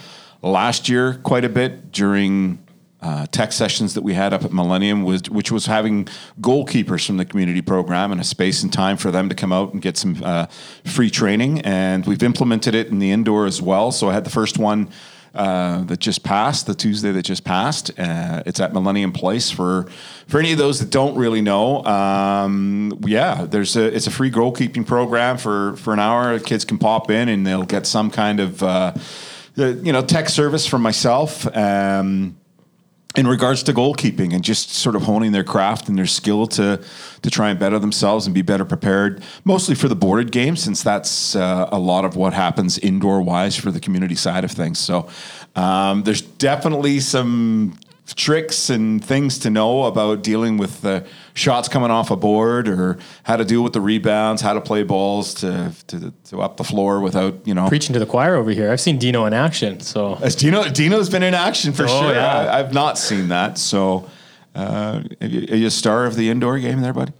last 0.41 0.87
year 0.87 1.15
quite 1.15 1.43
a 1.43 1.49
bit 1.49 1.91
during 1.91 2.65
uh, 3.01 3.25
tech 3.27 3.51
sessions 3.51 3.93
that 3.95 4.03
we 4.03 4.13
had 4.13 4.31
up 4.31 4.45
at 4.45 4.53
Millennium, 4.53 5.03
was, 5.03 5.29
which 5.29 5.51
was 5.51 5.65
having 5.65 6.05
goalkeepers 6.39 7.05
from 7.05 7.17
the 7.17 7.25
community 7.25 7.61
program 7.61 8.13
and 8.13 8.21
a 8.21 8.23
space 8.23 8.63
and 8.63 8.71
time 8.71 8.95
for 8.95 9.11
them 9.11 9.27
to 9.27 9.35
come 9.35 9.51
out 9.51 9.73
and 9.73 9.81
get 9.81 9.97
some 9.97 10.15
uh, 10.23 10.45
free 10.85 11.09
training. 11.09 11.59
And 11.61 12.05
we've 12.05 12.23
implemented 12.23 12.73
it 12.73 12.87
in 12.87 12.99
the 12.99 13.11
indoor 13.11 13.47
as 13.47 13.61
well. 13.61 13.91
So 13.91 14.09
I 14.09 14.13
had 14.13 14.23
the 14.23 14.29
first 14.29 14.57
one 14.57 14.89
uh, 15.37 15.83
that 15.85 15.99
just 15.99 16.23
passed, 16.23 16.67
the 16.67 16.75
Tuesday 16.75 17.11
that 17.11 17.23
just 17.23 17.43
passed. 17.43 17.91
Uh, 17.97 18.43
it's 18.45 18.59
at 18.59 18.73
Millennium 18.73 19.11
Place 19.11 19.51
for 19.51 19.87
for 20.27 20.39
any 20.39 20.51
of 20.51 20.57
those 20.57 20.79
that 20.79 20.89
don't 20.89 21.15
really 21.15 21.41
know. 21.41 21.83
Um, 21.85 22.99
yeah, 23.05 23.45
there's 23.45 23.75
a 23.75 23.95
it's 23.95 24.07
a 24.07 24.11
free 24.11 24.31
goalkeeping 24.31 24.85
program 24.85 25.37
for 25.37 25.75
for 25.77 25.93
an 25.93 25.99
hour. 25.99 26.39
Kids 26.39 26.65
can 26.65 26.77
pop 26.77 27.09
in 27.11 27.29
and 27.29 27.45
they'll 27.45 27.63
get 27.63 27.85
some 27.85 28.11
kind 28.11 28.39
of 28.39 28.63
uh, 28.63 28.93
you 29.55 29.91
know 29.91 30.01
tech 30.01 30.29
service 30.29 30.65
from 30.65 30.81
myself. 30.81 31.45
Um, 31.55 32.37
in 33.17 33.27
regards 33.27 33.63
to 33.63 33.73
goalkeeping 33.73 34.33
and 34.33 34.43
just 34.43 34.69
sort 34.69 34.95
of 34.95 35.01
honing 35.01 35.31
their 35.31 35.43
craft 35.43 35.89
and 35.89 35.97
their 35.97 36.05
skill 36.05 36.45
to 36.45 36.79
to 37.23 37.31
try 37.31 37.49
and 37.49 37.59
better 37.59 37.79
themselves 37.79 38.27
and 38.27 38.33
be 38.35 38.43
better 38.43 38.63
prepared, 38.63 39.23
mostly 39.43 39.73
for 39.73 39.87
the 39.87 39.95
boarded 39.95 40.31
game, 40.31 40.55
since 40.55 40.83
that's 40.83 41.35
uh, 41.35 41.67
a 41.71 41.79
lot 41.79 42.05
of 42.05 42.15
what 42.15 42.33
happens 42.33 42.77
indoor 42.77 43.21
wise 43.21 43.55
for 43.55 43.71
the 43.71 43.79
community 43.79 44.15
side 44.15 44.43
of 44.43 44.51
things. 44.51 44.77
So 44.77 45.09
um, 45.55 46.03
there's 46.03 46.21
definitely 46.21 46.99
some 46.99 47.79
tricks 48.15 48.69
and 48.69 49.03
things 49.03 49.37
to 49.39 49.49
know 49.49 49.83
about 49.85 50.23
dealing 50.23 50.57
with 50.57 50.81
the 50.81 51.05
shots 51.33 51.67
coming 51.67 51.91
off 51.91 52.09
a 52.11 52.15
board 52.15 52.67
or 52.67 52.97
how 53.23 53.35
to 53.35 53.43
deal 53.45 53.61
with 53.63 53.73
the 53.73 53.81
rebounds, 53.81 54.41
how 54.41 54.53
to 54.53 54.61
play 54.61 54.83
balls 54.83 55.33
to, 55.35 55.71
to, 55.87 56.13
to 56.25 56.41
up 56.41 56.57
the 56.57 56.63
floor 56.63 56.99
without, 57.01 57.45
you 57.45 57.53
know. 57.53 57.67
Preaching 57.67 57.93
to 57.93 57.99
the 57.99 58.05
choir 58.05 58.35
over 58.35 58.51
here. 58.51 58.71
I've 58.71 58.79
seen 58.81 58.97
Dino 58.97 59.25
in 59.25 59.33
action. 59.33 59.79
So 59.81 60.15
As 60.21 60.35
Dino, 60.35 60.69
Dino's 60.69 61.09
been 61.09 61.23
in 61.23 61.33
action 61.33 61.73
for 61.73 61.83
Oh, 61.83 61.87
sure. 62.01 62.13
yeah. 62.13 62.37
I, 62.51 62.59
I've 62.59 62.73
not 62.73 62.97
seen 62.97 63.27
that. 63.27 63.57
So, 63.57 64.09
uh, 64.55 65.03
are 65.21 65.27
you, 65.27 65.53
are 65.53 65.57
you 65.57 65.67
a 65.67 65.71
star 65.71 66.05
of 66.05 66.15
the 66.15 66.29
indoor 66.29 66.57
game 66.59 66.81
there, 66.81 66.93
buddy? 66.93 67.13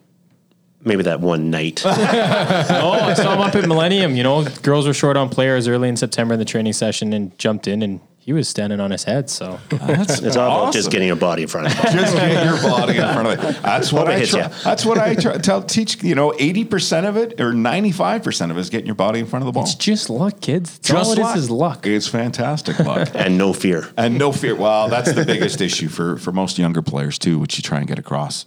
Maybe 0.84 1.04
that 1.04 1.20
one 1.20 1.50
night. 1.50 1.84
Oh, 1.86 2.92
I 2.92 3.14
saw 3.14 3.34
him 3.34 3.42
up 3.42 3.56
at 3.56 3.68
Millennium. 3.68 4.16
You 4.16 4.24
know, 4.24 4.46
girls 4.62 4.88
were 4.88 4.94
short 4.94 5.18
on 5.18 5.30
players 5.30 5.68
early 5.68 5.90
in 5.90 5.98
September 5.98 6.34
in 6.36 6.40
the 6.40 6.46
training 6.46 6.74
session 6.74 7.12
and 7.14 7.38
jumped 7.38 7.68
in 7.68 7.82
and 7.82 8.00
he 8.28 8.34
was 8.34 8.50
standing 8.50 8.82
on 8.82 8.92
his 8.92 9.06
head. 9.06 9.30
So 9.30 9.58
That's 9.70 10.20
It's 10.20 10.36
all 10.36 10.48
about 10.48 10.60
awesome. 10.68 10.74
just 10.74 10.92
getting 10.92 11.08
your 11.08 11.16
body 11.16 11.44
in 11.44 11.48
front 11.48 11.68
of 11.68 11.80
it. 11.80 11.92
just 11.94 12.14
get 12.14 12.44
your 12.44 12.62
body 12.62 12.98
in 12.98 13.14
front 13.14 13.26
of 13.30 13.34
it. 13.42 13.62
That's 13.64 13.94
what 13.94 14.08
Hope 14.08 14.10
it 14.10 14.16
I 14.16 14.20
hits 14.20 14.32
try. 14.32 14.40
ya. 14.42 14.50
That's 14.66 14.86
what 14.86 14.98
I 14.98 15.16
try, 15.16 15.38
tell 15.38 15.64
teach. 15.64 16.04
You 16.04 16.14
know, 16.14 16.34
eighty 16.38 16.66
percent 16.66 17.06
of 17.06 17.16
it 17.16 17.40
or 17.40 17.54
ninety 17.54 17.94
five 17.94 18.24
percent 18.24 18.52
of 18.52 18.58
it 18.58 18.60
is 18.60 18.70
getting 18.70 18.86
your 18.86 18.96
body 18.96 19.20
in 19.20 19.28
front 19.28 19.44
of 19.44 19.46
the 19.46 19.54
ball. 19.54 19.64
it's 19.64 19.76
just 19.76 20.10
luck, 20.10 20.42
kids. 20.42 20.76
It's 20.78 20.92
all 20.92 21.10
it 21.14 21.20
is 21.20 21.44
is 21.46 21.50
luck. 21.50 21.88
It's 21.88 22.08
fantastic 22.08 22.78
luck. 22.80 23.10
And 23.16 23.38
no 23.38 23.54
fear. 23.54 23.88
And 23.98 24.18
no 24.20 24.34
fear. 24.34 24.56
Well, 24.56 24.90
that's 24.90 25.14
the 25.14 25.24
biggest 25.24 25.62
issue 25.62 25.88
for, 25.88 26.18
for 26.18 26.34
most 26.34 26.60
younger 26.60 26.82
players 26.82 27.18
too, 27.18 27.40
which 27.40 27.58
you 27.58 27.62
try 27.64 27.78
and 27.80 27.88
get 27.88 27.98
across. 27.98 28.46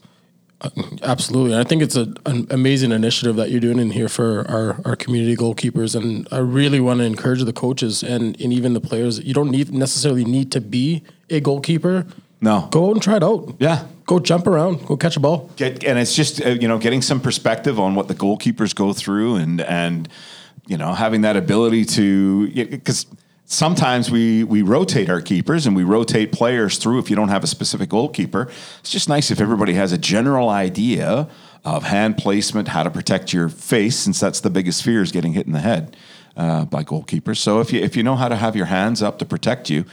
Absolutely. 1.02 1.56
I 1.56 1.64
think 1.64 1.82
it's 1.82 1.96
a, 1.96 2.12
an 2.26 2.46
amazing 2.50 2.92
initiative 2.92 3.36
that 3.36 3.50
you're 3.50 3.60
doing 3.60 3.78
in 3.78 3.90
here 3.90 4.08
for 4.08 4.46
our, 4.48 4.80
our 4.84 4.96
community 4.96 5.36
goalkeepers. 5.36 5.94
And 5.94 6.28
I 6.30 6.38
really 6.38 6.80
want 6.80 7.00
to 7.00 7.04
encourage 7.04 7.42
the 7.44 7.52
coaches 7.52 8.02
and, 8.02 8.38
and 8.40 8.52
even 8.52 8.74
the 8.74 8.80
players. 8.80 9.18
You 9.20 9.32
don't 9.32 9.50
need 9.50 9.72
necessarily 9.72 10.24
need 10.24 10.52
to 10.52 10.60
be 10.60 11.02
a 11.30 11.40
goalkeeper. 11.40 12.06
No. 12.40 12.68
Go 12.70 12.88
out 12.88 12.92
and 12.92 13.02
try 13.02 13.16
it 13.16 13.22
out. 13.22 13.54
Yeah. 13.58 13.86
Go 14.06 14.18
jump 14.18 14.46
around. 14.46 14.86
Go 14.86 14.96
catch 14.96 15.16
a 15.16 15.20
ball. 15.20 15.50
Get, 15.56 15.84
and 15.84 15.98
it's 15.98 16.14
just 16.14 16.44
uh, 16.44 16.50
you 16.50 16.68
know 16.68 16.78
getting 16.78 17.02
some 17.02 17.20
perspective 17.20 17.78
on 17.78 17.94
what 17.94 18.08
the 18.08 18.14
goalkeepers 18.14 18.74
go 18.74 18.92
through 18.92 19.36
and 19.36 19.60
and 19.60 20.08
you 20.66 20.76
know 20.76 20.92
having 20.94 21.22
that 21.22 21.36
ability 21.36 21.84
to 21.84 22.48
because 22.66 23.06
sometimes 23.54 24.12
we 24.12 24.44
we 24.44 24.62
rotate 24.62 25.10
our 25.10 25.20
keepers 25.20 25.66
and 25.66 25.74
we 25.74 25.82
rotate 25.82 26.30
players 26.30 26.78
through 26.78 27.00
if 27.00 27.10
you 27.10 27.16
don't 27.16 27.30
have 27.30 27.42
a 27.42 27.48
specific 27.48 27.88
goalkeeper 27.88 28.48
it's 28.78 28.90
just 28.90 29.08
nice 29.08 29.28
if 29.32 29.40
everybody 29.40 29.74
has 29.74 29.90
a 29.90 29.98
general 29.98 30.48
idea 30.48 31.28
of 31.64 31.82
hand 31.82 32.16
placement 32.16 32.68
how 32.68 32.84
to 32.84 32.90
protect 32.90 33.32
your 33.32 33.48
face 33.48 33.96
since 33.96 34.20
that's 34.20 34.38
the 34.40 34.50
biggest 34.50 34.84
fear 34.84 35.02
is 35.02 35.10
getting 35.10 35.32
hit 35.32 35.46
in 35.48 35.52
the 35.52 35.58
head 35.60 35.96
uh, 36.36 36.64
by 36.64 36.84
goalkeepers 36.84 37.38
so 37.38 37.58
if 37.58 37.72
you 37.72 37.80
if 37.82 37.96
you 37.96 38.04
know 38.04 38.14
how 38.14 38.28
to 38.28 38.36
have 38.36 38.54
your 38.54 38.66
hands 38.66 39.02
up 39.02 39.18
to 39.18 39.24
protect 39.24 39.68
you 39.68 39.84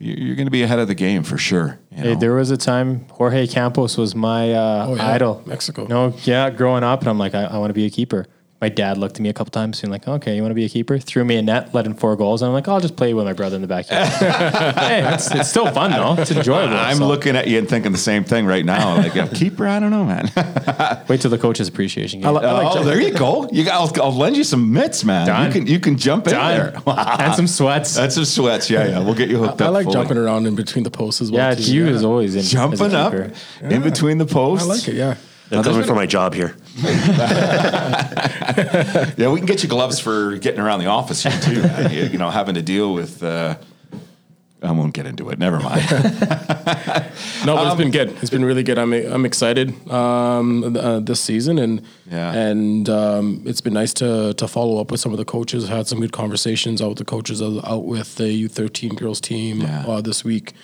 you- 0.00 0.14
you're 0.18 0.34
going 0.34 0.46
to 0.46 0.50
be 0.50 0.64
ahead 0.64 0.80
of 0.80 0.88
the 0.88 0.94
game 0.96 1.22
for 1.22 1.38
sure 1.38 1.78
you 1.92 2.02
Hey, 2.02 2.14
there 2.16 2.34
was 2.34 2.50
a 2.50 2.56
time 2.56 3.06
Jorge 3.12 3.46
Campos 3.46 3.96
was 3.96 4.16
my 4.16 4.52
uh, 4.52 4.86
Oh, 4.88 4.96
yeah. 4.96 5.06
idol. 5.12 5.40
Mexico. 5.46 5.86
No, 5.86 6.12
yeah, 6.24 6.50
growing 6.50 6.82
up, 6.82 6.98
and 6.98 7.08
I'm 7.08 7.16
like, 7.18 7.32
I, 7.36 7.44
I 7.44 7.58
want 7.58 7.70
to 7.70 7.74
be 7.74 7.86
a 7.86 7.90
keeper. 7.90 8.26
My 8.64 8.70
dad 8.70 8.96
looked 8.96 9.16
at 9.16 9.20
me 9.20 9.28
a 9.28 9.34
couple 9.34 9.50
times, 9.50 9.82
being 9.82 9.92
like, 9.92 10.08
"Okay, 10.08 10.34
you 10.34 10.40
want 10.40 10.52
to 10.52 10.54
be 10.54 10.64
a 10.64 10.70
keeper?" 10.70 10.98
Threw 10.98 11.22
me 11.22 11.36
a 11.36 11.42
net, 11.42 11.74
let 11.74 11.84
in 11.84 11.92
four 11.92 12.16
goals, 12.16 12.40
and 12.40 12.46
I'm 12.48 12.54
like, 12.54 12.66
oh, 12.66 12.72
"I'll 12.72 12.80
just 12.80 12.96
play 12.96 13.12
with 13.12 13.26
my 13.26 13.34
brother 13.34 13.56
in 13.56 13.60
the 13.60 13.68
backyard." 13.68 14.08
hey, 14.08 15.06
it's, 15.12 15.30
it's 15.34 15.50
still 15.50 15.70
fun 15.70 15.90
though. 15.90 16.14
It's 16.14 16.30
enjoyable. 16.30 16.74
I'm 16.74 16.96
so 16.96 17.06
looking 17.06 17.36
at 17.36 17.46
you 17.46 17.58
and 17.58 17.68
thinking 17.68 17.92
the 17.92 17.98
same 17.98 18.24
thing 18.24 18.46
right 18.46 18.64
now. 18.64 18.96
Like 18.96 19.16
a 19.16 19.28
keeper, 19.28 19.68
I 19.68 19.80
don't 19.80 19.90
know, 19.90 20.06
man. 20.06 20.32
Wait 21.08 21.20
till 21.20 21.30
the 21.30 21.36
coach's 21.36 21.68
appreciation 21.68 22.22
game. 22.22 22.26
I, 22.26 22.40
li- 22.40 22.46
I 22.46 22.52
like 22.52 22.66
oh, 22.68 22.74
jump- 22.76 22.86
there 22.86 23.02
you 23.02 23.12
go. 23.12 23.50
You 23.52 23.66
got, 23.66 23.98
I'll, 23.98 24.02
I'll 24.02 24.16
lend 24.16 24.34
you 24.34 24.44
some 24.44 24.72
mitts, 24.72 25.04
man. 25.04 25.26
Done. 25.26 25.46
You 25.46 25.52
can 25.52 25.66
you 25.66 25.78
can 25.78 25.98
jump 25.98 26.26
in 26.26 26.32
there. 26.32 26.72
Wow. 26.86 27.16
and 27.18 27.34
some 27.34 27.46
sweats. 27.46 27.94
That's 27.94 28.14
some 28.14 28.24
sweats. 28.24 28.70
Yeah, 28.70 28.86
yeah. 28.86 29.00
We'll 29.00 29.12
get 29.12 29.28
you 29.28 29.36
hooked 29.36 29.60
I 29.60 29.66
up. 29.66 29.68
I 29.68 29.72
like 29.72 29.84
fully. 29.84 29.92
jumping 29.92 30.16
around 30.16 30.46
in 30.46 30.54
between 30.54 30.84
the 30.84 30.90
posts 30.90 31.20
as 31.20 31.30
well. 31.30 31.50
yeah, 31.50 31.54
too. 31.54 31.70
Hugh 31.70 31.88
is 31.88 32.02
always 32.02 32.34
in 32.34 32.38
as 32.40 32.48
a 32.48 32.50
jumping 32.50 32.94
up 32.94 33.12
keeper. 33.12 33.30
in 33.60 33.82
between 33.82 34.16
the 34.16 34.24
posts. 34.24 34.64
I 34.64 34.74
like 34.74 34.88
it. 34.88 34.94
Yeah. 34.94 35.16
They're 35.62 35.72
coming 35.72 35.86
for 35.86 35.94
my 35.94 36.06
job 36.06 36.34
here. 36.34 36.56
Yeah, 39.16 39.30
we 39.30 39.38
can 39.38 39.46
get 39.46 39.62
you 39.62 39.68
gloves 39.68 39.98
for 39.98 40.36
getting 40.38 40.60
around 40.60 40.80
the 40.80 40.86
office 40.86 41.22
here 41.22 41.32
too. 41.40 41.62
you, 41.94 42.04
you 42.04 42.18
know, 42.18 42.30
having 42.30 42.54
to 42.54 42.62
deal 42.62 42.92
with. 42.94 43.22
Uh, 43.22 43.56
I 44.62 44.70
won't 44.72 44.94
get 44.94 45.04
into 45.06 45.28
it. 45.30 45.38
Never 45.38 45.60
mind. 45.60 45.82
No, 47.44 47.56
but 47.56 47.66
it's 47.66 47.76
been 47.76 47.90
good. 47.90 48.08
It's 48.22 48.30
been 48.30 48.44
really 48.44 48.62
good. 48.62 48.78
I'm 48.78 48.92
I'm 48.94 49.26
excited 49.26 49.68
um, 49.90 50.74
uh, 50.76 51.00
this 51.00 51.20
season, 51.20 51.58
and 51.58 51.82
Yeah. 52.10 52.32
and 52.32 52.88
um, 52.88 53.42
it's 53.44 53.60
been 53.60 53.74
nice 53.74 53.92
to 53.94 54.32
to 54.34 54.48
follow 54.48 54.80
up 54.80 54.90
with 54.90 54.98
some 55.00 55.12
of 55.12 55.18
the 55.18 55.24
coaches. 55.26 55.68
Had 55.68 55.86
some 55.86 56.00
good 56.00 56.12
conversations 56.12 56.80
out 56.80 56.88
with 56.90 56.98
the 56.98 57.04
coaches 57.04 57.42
out 57.42 57.62
out 57.68 57.84
with 57.84 58.14
the 58.16 58.24
U13 58.48 58.96
girls 58.96 59.20
team 59.20 59.60
Yeah. 59.60 59.84
uh, 59.86 60.00
this 60.00 60.24
week, 60.24 60.54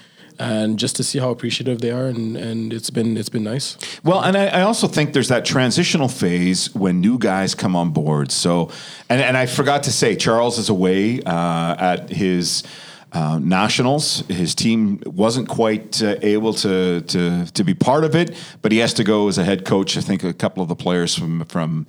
and 0.40 0.78
just 0.78 0.96
to 0.96 1.04
see 1.04 1.18
how 1.18 1.30
appreciative 1.30 1.80
they 1.80 1.90
are, 1.90 2.06
and 2.06 2.36
and 2.36 2.72
it's 2.72 2.90
been 2.90 3.16
it's 3.16 3.28
been 3.28 3.44
nice. 3.44 3.76
Well, 4.02 4.20
and 4.22 4.36
I, 4.36 4.46
I 4.46 4.62
also 4.62 4.88
think 4.88 5.12
there's 5.12 5.28
that 5.28 5.44
transitional 5.44 6.08
phase 6.08 6.74
when 6.74 7.00
new 7.00 7.18
guys 7.18 7.54
come 7.54 7.76
on 7.76 7.90
board. 7.90 8.32
So, 8.32 8.70
and, 9.08 9.20
and 9.20 9.36
I 9.36 9.46
forgot 9.46 9.82
to 9.84 9.92
say, 9.92 10.16
Charles 10.16 10.58
is 10.58 10.70
away 10.70 11.20
uh, 11.22 11.76
at 11.78 12.08
his 12.08 12.64
uh, 13.12 13.38
nationals. 13.40 14.20
His 14.28 14.54
team 14.54 15.02
wasn't 15.04 15.48
quite 15.48 16.02
uh, 16.02 16.16
able 16.22 16.52
to, 16.54 17.00
to 17.00 17.46
to 17.46 17.64
be 17.64 17.74
part 17.74 18.04
of 18.04 18.14
it, 18.14 18.36
but 18.62 18.70
he 18.72 18.78
has 18.78 18.94
to 18.94 19.04
go 19.04 19.28
as 19.28 19.38
a 19.38 19.44
head 19.44 19.64
coach. 19.64 19.96
I 19.96 20.00
think 20.00 20.22
a 20.22 20.32
couple 20.32 20.62
of 20.62 20.68
the 20.68 20.76
players 20.76 21.16
from 21.18 21.44
from 21.46 21.86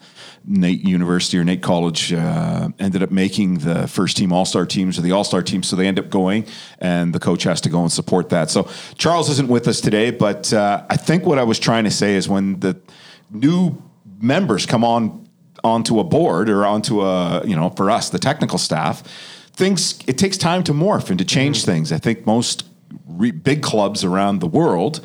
NAIT 0.48 0.82
University 0.82 1.38
or 1.38 1.44
NAIT 1.44 1.62
College 1.62 2.12
uh, 2.14 2.70
ended 2.80 3.04
up 3.04 3.12
making 3.12 3.60
the 3.60 3.88
first 3.88 4.18
team 4.18 4.34
All 4.34 4.46
Star 4.46 4.66
teams 4.66 4.98
or 4.98 5.02
the 5.02 5.12
All 5.12 5.24
Star 5.24 5.44
team, 5.44 5.62
so 5.62 5.76
they 5.76 5.88
end 5.88 6.00
up 6.00 6.10
going, 6.10 6.46
and 6.80 7.14
the 7.14 7.20
coach 7.20 7.44
has 7.44 7.62
to 7.62 7.70
go 7.70 7.82
and 7.82 7.92
support 7.92 8.30
that. 8.30 8.50
So 8.50 8.68
Charles 8.96 9.30
isn't 9.30 9.48
with 9.48 9.68
us 9.68 9.80
today, 9.80 10.10
but 10.12 10.52
uh, 10.52 10.86
I 10.90 10.98
think 10.98 11.26
what 11.26 11.38
I 11.38 11.44
was 11.44 11.60
trying 11.60 11.84
to 11.84 11.92
say 11.92 12.16
is 12.16 12.28
when 12.28 12.60
the 12.62 12.80
new 13.30 13.82
members 14.20 14.66
come 14.66 14.84
on 14.84 15.28
onto 15.64 16.00
a 16.00 16.04
board 16.04 16.50
or 16.50 16.66
onto 16.66 17.02
a 17.02 17.46
you 17.46 17.56
know 17.56 17.70
for 17.70 17.92
us 17.92 18.10
the 18.10 18.18
technical 18.18 18.58
staff 18.58 19.04
things 19.54 20.00
it 20.08 20.18
takes 20.18 20.38
time 20.38 20.64
to 20.64 20.74
morph 20.74 21.10
and 21.10 21.20
to 21.20 21.26
change 21.26 21.66
things 21.66 21.92
i 21.92 21.98
think 21.98 22.26
most 22.26 22.66
re- 23.08 23.32
big 23.32 23.62
clubs 23.62 24.04
around 24.04 24.40
the 24.40 24.48
world 24.48 25.02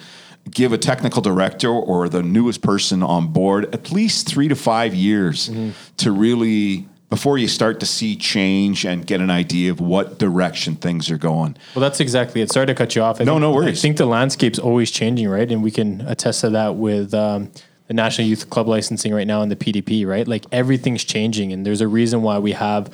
give 0.51 0.73
a 0.73 0.79
technical 0.79 1.21
director 1.21 1.69
or 1.69 2.09
the 2.09 2.23
newest 2.23 2.63
person 2.63 3.03
on 3.03 3.29
board 3.33 3.65
at 3.75 3.91
least 3.91 4.29
three 4.29 4.49
to 4.49 4.55
five 4.55 4.95
years 4.95 5.51
to 5.97 6.13
really 6.13 6.87
before 7.09 7.39
you 7.39 7.47
start 7.49 7.79
to 7.81 7.87
see 7.87 8.17
change 8.17 8.85
and 8.85 9.07
get 9.07 9.21
an 9.21 9.31
idea 9.31 9.71
of 9.71 9.81
what 9.81 10.19
direction 10.19 10.75
things 10.77 11.11
are 11.11 11.19
going 11.19 11.57
Well, 11.75 11.81
that's 11.81 12.01
exactly 12.01 12.41
it. 12.43 12.51
Sorry 12.51 12.67
to 12.67 12.75
cut 12.75 12.95
you 12.97 13.03
off. 13.03 13.21
I 13.21 13.25
No, 13.25 13.33
think, 13.35 13.41
no 13.43 13.53
worries. 13.53 13.79
I 13.79 13.83
think 13.83 13.97
the 13.97 14.07
landscape's 14.07 14.59
always 14.59 14.91
changing, 14.91 15.29
right? 15.29 15.51
And 15.51 15.63
we 15.63 15.71
can 15.71 16.01
attest 16.03 16.41
to 16.41 16.51
that 16.51 16.75
with 16.75 17.15
um, 17.15 17.51
the 17.87 17.95
National 17.95 18.27
Youth 18.27 18.51
Club 18.51 18.67
licensing 18.67 19.15
right 19.15 19.27
now 19.27 19.41
and 19.41 19.53
the 19.53 19.57
PDP, 19.57 20.05
right? 20.05 20.27
Like 20.27 20.47
everything's 20.51 21.05
changing, 21.05 21.53
and 21.53 21.65
there's 21.65 21.81
a 21.81 21.87
reason 21.87 22.23
why 22.23 22.39
we 22.41 22.53
have 22.53 22.91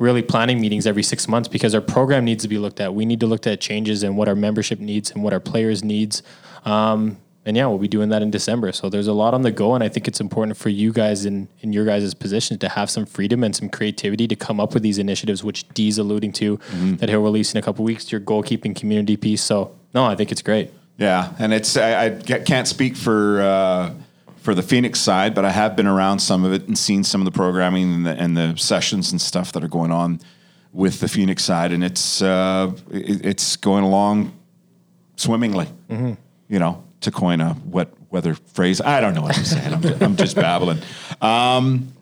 really 0.00 0.22
planning 0.22 0.60
meetings 0.60 0.86
every 0.86 1.02
six 1.02 1.28
months 1.28 1.46
because 1.46 1.74
our 1.74 1.80
program 1.80 2.24
needs 2.24 2.42
to 2.42 2.48
be 2.48 2.58
looked 2.58 2.80
at. 2.80 2.94
We 2.94 3.04
need 3.04 3.20
to 3.20 3.26
look 3.26 3.46
at 3.46 3.60
changes 3.60 4.02
and 4.02 4.16
what 4.16 4.26
our 4.28 4.34
membership 4.34 4.80
needs 4.80 5.10
and 5.10 5.22
what 5.22 5.32
our 5.32 5.40
players 5.40 5.84
needs. 5.84 6.22
Um, 6.64 7.18
and 7.44 7.56
yeah, 7.56 7.66
we'll 7.66 7.78
be 7.78 7.88
doing 7.88 8.08
that 8.08 8.22
in 8.22 8.30
December. 8.30 8.72
So 8.72 8.88
there's 8.88 9.06
a 9.06 9.12
lot 9.12 9.34
on 9.34 9.42
the 9.42 9.50
go, 9.50 9.74
and 9.74 9.82
I 9.84 9.88
think 9.88 10.06
it's 10.08 10.20
important 10.20 10.56
for 10.56 10.68
you 10.68 10.92
guys 10.92 11.24
in 11.24 11.48
in 11.60 11.72
your 11.72 11.86
guys' 11.86 12.12
positions 12.12 12.60
to 12.60 12.68
have 12.68 12.90
some 12.90 13.06
freedom 13.06 13.42
and 13.42 13.56
some 13.56 13.70
creativity 13.70 14.28
to 14.28 14.36
come 14.36 14.60
up 14.60 14.74
with 14.74 14.82
these 14.82 14.98
initiatives, 14.98 15.42
which 15.42 15.66
Dee's 15.70 15.96
alluding 15.96 16.32
to 16.32 16.58
that 16.98 17.08
he'll 17.08 17.22
release 17.22 17.54
in 17.54 17.58
a 17.58 17.62
couple 17.62 17.84
weeks. 17.84 18.12
Your 18.12 18.20
goalkeeping 18.20 18.76
community 18.76 19.16
piece. 19.16 19.42
So 19.42 19.74
no, 19.94 20.04
I 20.04 20.16
think 20.16 20.32
it's 20.32 20.42
great. 20.42 20.70
Yeah, 20.98 21.32
and 21.38 21.54
it's 21.54 21.78
I, 21.78 22.06
I 22.06 22.10
can't 22.20 22.68
speak 22.68 22.94
for 22.94 23.40
uh, 23.40 23.94
for 24.50 24.54
the 24.56 24.62
Phoenix 24.62 24.98
side, 24.98 25.32
but 25.32 25.44
I 25.44 25.52
have 25.52 25.76
been 25.76 25.86
around 25.86 26.18
some 26.18 26.44
of 26.44 26.52
it 26.52 26.66
and 26.66 26.76
seen 26.76 27.04
some 27.04 27.20
of 27.20 27.24
the 27.24 27.30
programming 27.30 27.94
and 27.94 28.04
the, 28.04 28.10
and 28.20 28.36
the 28.36 28.56
sessions 28.56 29.12
and 29.12 29.20
stuff 29.20 29.52
that 29.52 29.62
are 29.62 29.68
going 29.68 29.92
on 29.92 30.18
with 30.72 30.98
the 30.98 31.06
Phoenix 31.06 31.44
side, 31.44 31.70
and 31.70 31.84
it's 31.84 32.20
uh, 32.20 32.72
it, 32.90 33.24
it's 33.24 33.54
going 33.54 33.84
along 33.84 34.32
swimmingly. 35.14 35.68
You 36.48 36.58
know, 36.58 36.82
to 37.02 37.12
coin 37.12 37.40
a 37.40 37.56
wet 37.64 37.90
weather 38.10 38.34
phrase. 38.34 38.80
I 38.80 39.00
don't 39.00 39.14
know 39.14 39.22
what 39.22 39.38
I'm 39.38 39.44
saying. 39.44 39.72
I'm, 39.72 39.82
just, 39.82 40.02
I'm 40.02 40.16
just 40.16 40.34
babbling. 40.34 40.80
Um, 41.20 41.92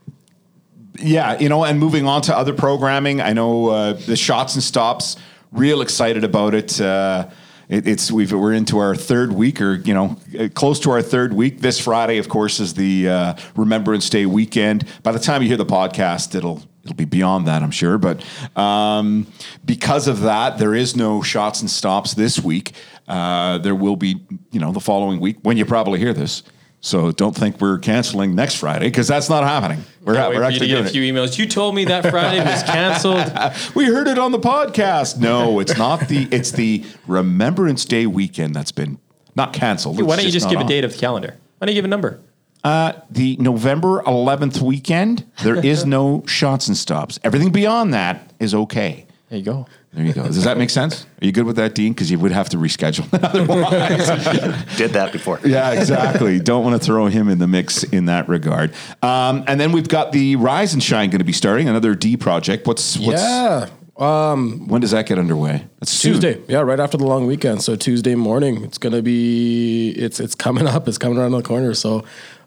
yeah, 0.98 1.38
you 1.38 1.50
know, 1.50 1.64
and 1.66 1.78
moving 1.78 2.06
on 2.06 2.22
to 2.22 2.34
other 2.34 2.54
programming, 2.54 3.20
I 3.20 3.34
know 3.34 3.68
uh, 3.68 3.92
the 3.92 4.16
shots 4.16 4.54
and 4.54 4.62
stops. 4.62 5.16
Real 5.52 5.82
excited 5.82 6.24
about 6.24 6.54
it. 6.54 6.80
Uh, 6.80 7.28
it 7.68 7.86
it's 7.86 8.10
we've, 8.10 8.32
we're 8.32 8.52
into 8.52 8.78
our 8.78 8.94
third 8.94 9.32
week, 9.32 9.60
or 9.60 9.74
you 9.74 9.94
know, 9.94 10.16
uh, 10.38 10.48
close 10.54 10.80
to 10.80 10.90
our 10.90 11.02
third 11.02 11.32
week. 11.32 11.60
This 11.60 11.78
Friday, 11.78 12.18
of 12.18 12.28
course, 12.28 12.60
is 12.60 12.74
the 12.74 13.08
uh, 13.08 13.34
Remembrance 13.56 14.08
Day 14.08 14.26
weekend. 14.26 14.86
By 15.02 15.12
the 15.12 15.18
time 15.18 15.42
you 15.42 15.48
hear 15.48 15.56
the 15.56 15.66
podcast, 15.66 16.34
it'll 16.34 16.62
it'll 16.84 16.96
be 16.96 17.04
beyond 17.04 17.46
that, 17.46 17.62
I'm 17.62 17.70
sure. 17.70 17.98
But 17.98 18.24
um, 18.56 19.26
because 19.64 20.08
of 20.08 20.20
that, 20.22 20.58
there 20.58 20.74
is 20.74 20.96
no 20.96 21.22
shots 21.22 21.60
and 21.60 21.70
stops 21.70 22.14
this 22.14 22.40
week. 22.40 22.72
Uh, 23.06 23.58
there 23.58 23.74
will 23.74 23.96
be, 23.96 24.20
you 24.50 24.60
know, 24.60 24.72
the 24.72 24.80
following 24.80 25.20
week 25.20 25.38
when 25.42 25.56
you 25.56 25.64
probably 25.64 25.98
hear 25.98 26.12
this. 26.12 26.42
So 26.80 27.10
don't 27.10 27.34
think 27.34 27.60
we're 27.60 27.78
canceling 27.78 28.34
next 28.34 28.56
Friday 28.56 28.86
because 28.86 29.08
that's 29.08 29.28
not 29.28 29.42
happening. 29.42 29.84
We're, 30.02 30.14
Can't 30.14 30.34
we're 30.34 30.40
wait 30.40 30.46
for 30.46 30.52
you 30.52 30.58
to 30.58 30.64
actually 30.64 30.68
getting 30.68 30.86
a 30.86 30.88
few 30.90 31.02
emails. 31.02 31.38
You 31.38 31.46
told 31.46 31.74
me 31.74 31.84
that 31.86 32.08
Friday 32.08 32.38
was 32.38 32.62
canceled. 32.64 33.74
We 33.74 33.86
heard 33.86 34.06
it 34.06 34.18
on 34.18 34.30
the 34.32 34.38
podcast. 34.38 35.18
No, 35.18 35.58
it's 35.58 35.76
not 35.76 36.08
the. 36.08 36.28
It's 36.30 36.52
the 36.52 36.84
Remembrance 37.06 37.84
Day 37.84 38.06
weekend 38.06 38.54
that's 38.54 38.72
been 38.72 38.98
not 39.34 39.52
canceled. 39.52 40.00
Why 40.00 40.16
don't 40.16 40.24
you 40.24 40.30
just 40.30 40.48
give 40.48 40.60
a 40.60 40.64
date 40.64 40.84
of 40.84 40.92
the 40.92 40.98
calendar? 40.98 41.36
Why 41.58 41.66
don't 41.66 41.74
you 41.74 41.78
give 41.78 41.84
a 41.84 41.88
number? 41.88 42.20
Uh, 42.64 42.92
the 43.10 43.36
November 43.38 44.02
11th 44.02 44.60
weekend. 44.60 45.24
There 45.42 45.64
is 45.64 45.86
no 45.86 46.24
shots 46.26 46.68
and 46.68 46.76
stops. 46.76 47.18
Everything 47.22 47.50
beyond 47.50 47.94
that 47.94 48.32
is 48.40 48.54
okay. 48.54 49.06
There 49.28 49.38
you 49.38 49.44
go. 49.44 49.66
There 49.92 50.04
you 50.04 50.12
go. 50.12 50.24
Does 50.24 50.44
that 50.44 50.58
make 50.58 50.70
sense? 50.70 51.06
Are 51.22 51.24
you 51.26 51.32
good 51.32 51.46
with 51.46 51.56
that, 51.56 51.74
Dean? 51.74 51.92
Because 51.92 52.10
you 52.10 52.18
would 52.18 52.30
have 52.32 52.48
to 52.50 52.56
reschedule 52.58 53.08
otherwise. 53.22 54.06
Did 54.76 54.90
that 54.92 55.12
before. 55.12 55.40
yeah, 55.44 55.70
exactly. 55.72 56.38
Don't 56.38 56.62
want 56.62 56.80
to 56.80 56.84
throw 56.86 57.06
him 57.06 57.28
in 57.28 57.38
the 57.38 57.46
mix 57.48 57.84
in 57.84 58.04
that 58.04 58.28
regard. 58.28 58.72
Um, 59.02 59.44
and 59.46 59.58
then 59.58 59.72
we've 59.72 59.88
got 59.88 60.12
the 60.12 60.36
Rise 60.36 60.74
and 60.74 60.82
Shine 60.82 61.10
going 61.10 61.20
to 61.20 61.24
be 61.24 61.32
starting 61.32 61.68
another 61.68 61.94
D 61.94 62.16
project. 62.16 62.66
What's 62.66 62.98
what's 62.98 63.22
Yeah. 63.22 63.66
when 63.96 64.80
does 64.80 64.90
that 64.92 65.06
get 65.06 65.18
underway? 65.18 65.64
That's 65.80 65.90
soon. 65.90 66.12
Tuesday, 66.12 66.40
yeah, 66.48 66.60
right 66.60 66.78
after 66.80 66.96
the 66.98 67.06
long 67.06 67.26
weekend. 67.26 67.62
So 67.62 67.74
Tuesday 67.74 68.14
morning, 68.14 68.62
it's 68.64 68.78
gonna 68.78 69.02
be 69.02 69.90
it's 69.96 70.20
it's 70.20 70.34
coming 70.34 70.66
up. 70.66 70.86
It's 70.86 70.98
coming 70.98 71.18
around 71.18 71.32
the 71.32 71.42
corner. 71.42 71.74
So 71.74 72.00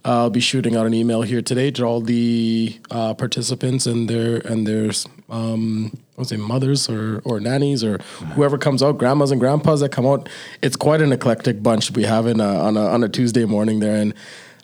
uh, 0.05 0.21
I'll 0.23 0.29
be 0.29 0.39
shooting 0.39 0.75
out 0.75 0.85
an 0.85 0.93
email 0.93 1.23
here 1.23 1.41
today 1.41 1.71
to 1.71 1.83
all 1.83 2.01
the 2.01 2.79
uh, 2.91 3.13
participants 3.15 3.85
and 3.87 4.07
their 4.09 4.37
and 4.37 4.65
their 4.67 4.91
um, 5.29 5.97
I 6.17 6.21
would 6.21 6.27
say 6.27 6.37
mothers 6.37 6.89
or 6.89 7.21
or 7.23 7.39
nannies 7.39 7.83
or 7.83 7.97
whoever 8.35 8.57
comes 8.57 8.83
out, 8.83 8.97
grandmas 8.97 9.31
and 9.31 9.39
grandpas 9.39 9.79
that 9.79 9.89
come 9.91 10.05
out. 10.05 10.27
It's 10.61 10.75
quite 10.75 11.01
an 11.01 11.11
eclectic 11.13 11.63
bunch 11.63 11.91
we 11.91 12.03
have 12.03 12.27
in 12.27 12.39
a, 12.39 12.47
on 12.59 12.77
a 12.77 12.85
on 12.87 13.03
a 13.03 13.09
Tuesday 13.09 13.45
morning 13.45 13.79
there, 13.79 13.95
and 13.95 14.13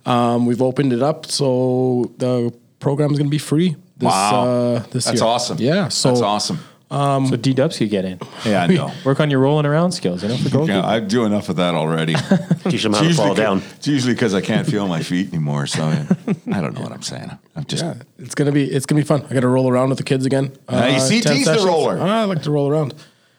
um, 0.06 0.46
we've 0.46 0.62
opened 0.62 0.94
it 0.94 1.02
up 1.02 1.26
so 1.26 2.12
the 2.18 2.54
program 2.80 3.12
is 3.12 3.18
gonna 3.18 3.30
be 3.30 3.38
free. 3.38 3.76
This, 3.98 4.06
Wow. 4.08 4.46
uh, 4.48 4.80
this 4.92 5.06
That's 5.06 5.22
year. 5.22 5.28
awesome. 5.30 5.58
Yeah, 5.60 5.88
so 5.88 6.10
That's 6.10 6.22
awesome. 6.22 6.60
So 6.90 7.36
D 7.36 7.54
Dubs 7.54 7.78
could 7.78 7.90
get 7.90 8.06
in. 8.06 8.20
Yeah, 8.46 8.64
I 8.64 8.68
know. 8.76 8.92
Work 9.04 9.20
on 9.20 9.30
your 9.30 9.40
rolling 9.40 9.66
around 9.66 9.92
skills. 9.92 10.24
You 10.24 10.30
know, 10.30 10.38
for 10.38 10.50
goalkeeping. 10.50 10.68
Yeah, 10.70 10.86
I 10.88 11.00
do 11.00 11.26
enough 11.26 11.50
of 11.50 11.58
that 11.58 11.76
already. 11.76 12.16
Teach 12.70 12.84
them 12.84 12.94
how 12.94 13.02
to 13.02 13.14
fall 13.14 13.34
down. 13.36 13.62
It's 13.76 13.88
usually 13.88 14.14
because 14.14 14.34
I 14.34 14.42
can't 14.42 14.66
feel 14.68 14.88
my 14.88 15.02
feet 15.04 15.28
anymore. 15.30 15.68
So 15.68 15.84
I, 15.84 16.06
I 16.52 16.62
don't 16.62 16.74
know 16.74 16.82
what 16.82 16.92
I'm 16.92 17.02
saying. 17.02 17.32
I'm 17.56 17.66
just. 17.66 17.84
Yeah, 17.84 17.96
it's 18.20 18.36
gonna 18.36 18.52
be 18.52 18.64
it's 18.72 18.86
gonna 18.86 19.02
be 19.02 19.06
fun. 19.06 19.26
I 19.30 19.34
got 19.34 19.42
to 19.42 19.48
roll 19.48 19.70
around 19.70 19.90
with 19.90 19.98
the 19.98 20.04
kids 20.06 20.26
again. 20.26 20.52
Uh, 20.70 20.90
you 20.94 21.00
see, 21.00 21.22
10 21.22 21.34
T's 21.36 21.46
the 21.46 21.52
sessions. 21.54 21.66
roller. 21.68 22.00
I 22.00 22.24
like 22.24 22.42
to 22.44 22.52
roll 22.52 22.70
around 22.70 22.94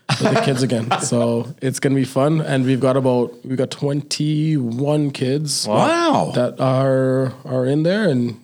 with 0.09 0.19
the 0.35 0.43
kids 0.45 0.63
again. 0.63 0.89
So 1.03 1.55
it's 1.63 1.81
gonna 1.81 1.95
be 1.95 2.05
fun, 2.05 2.41
and 2.43 2.65
we've 2.67 2.81
got 2.81 2.97
about 2.97 3.33
we've 3.47 3.57
got 3.59 3.71
twenty 3.71 4.57
one 4.59 5.11
kids 5.11 5.67
Wow. 5.67 6.33
that 6.35 6.61
are 6.61 7.33
are 7.47 7.65
in 7.65 7.83
there, 7.83 8.09
and 8.11 8.39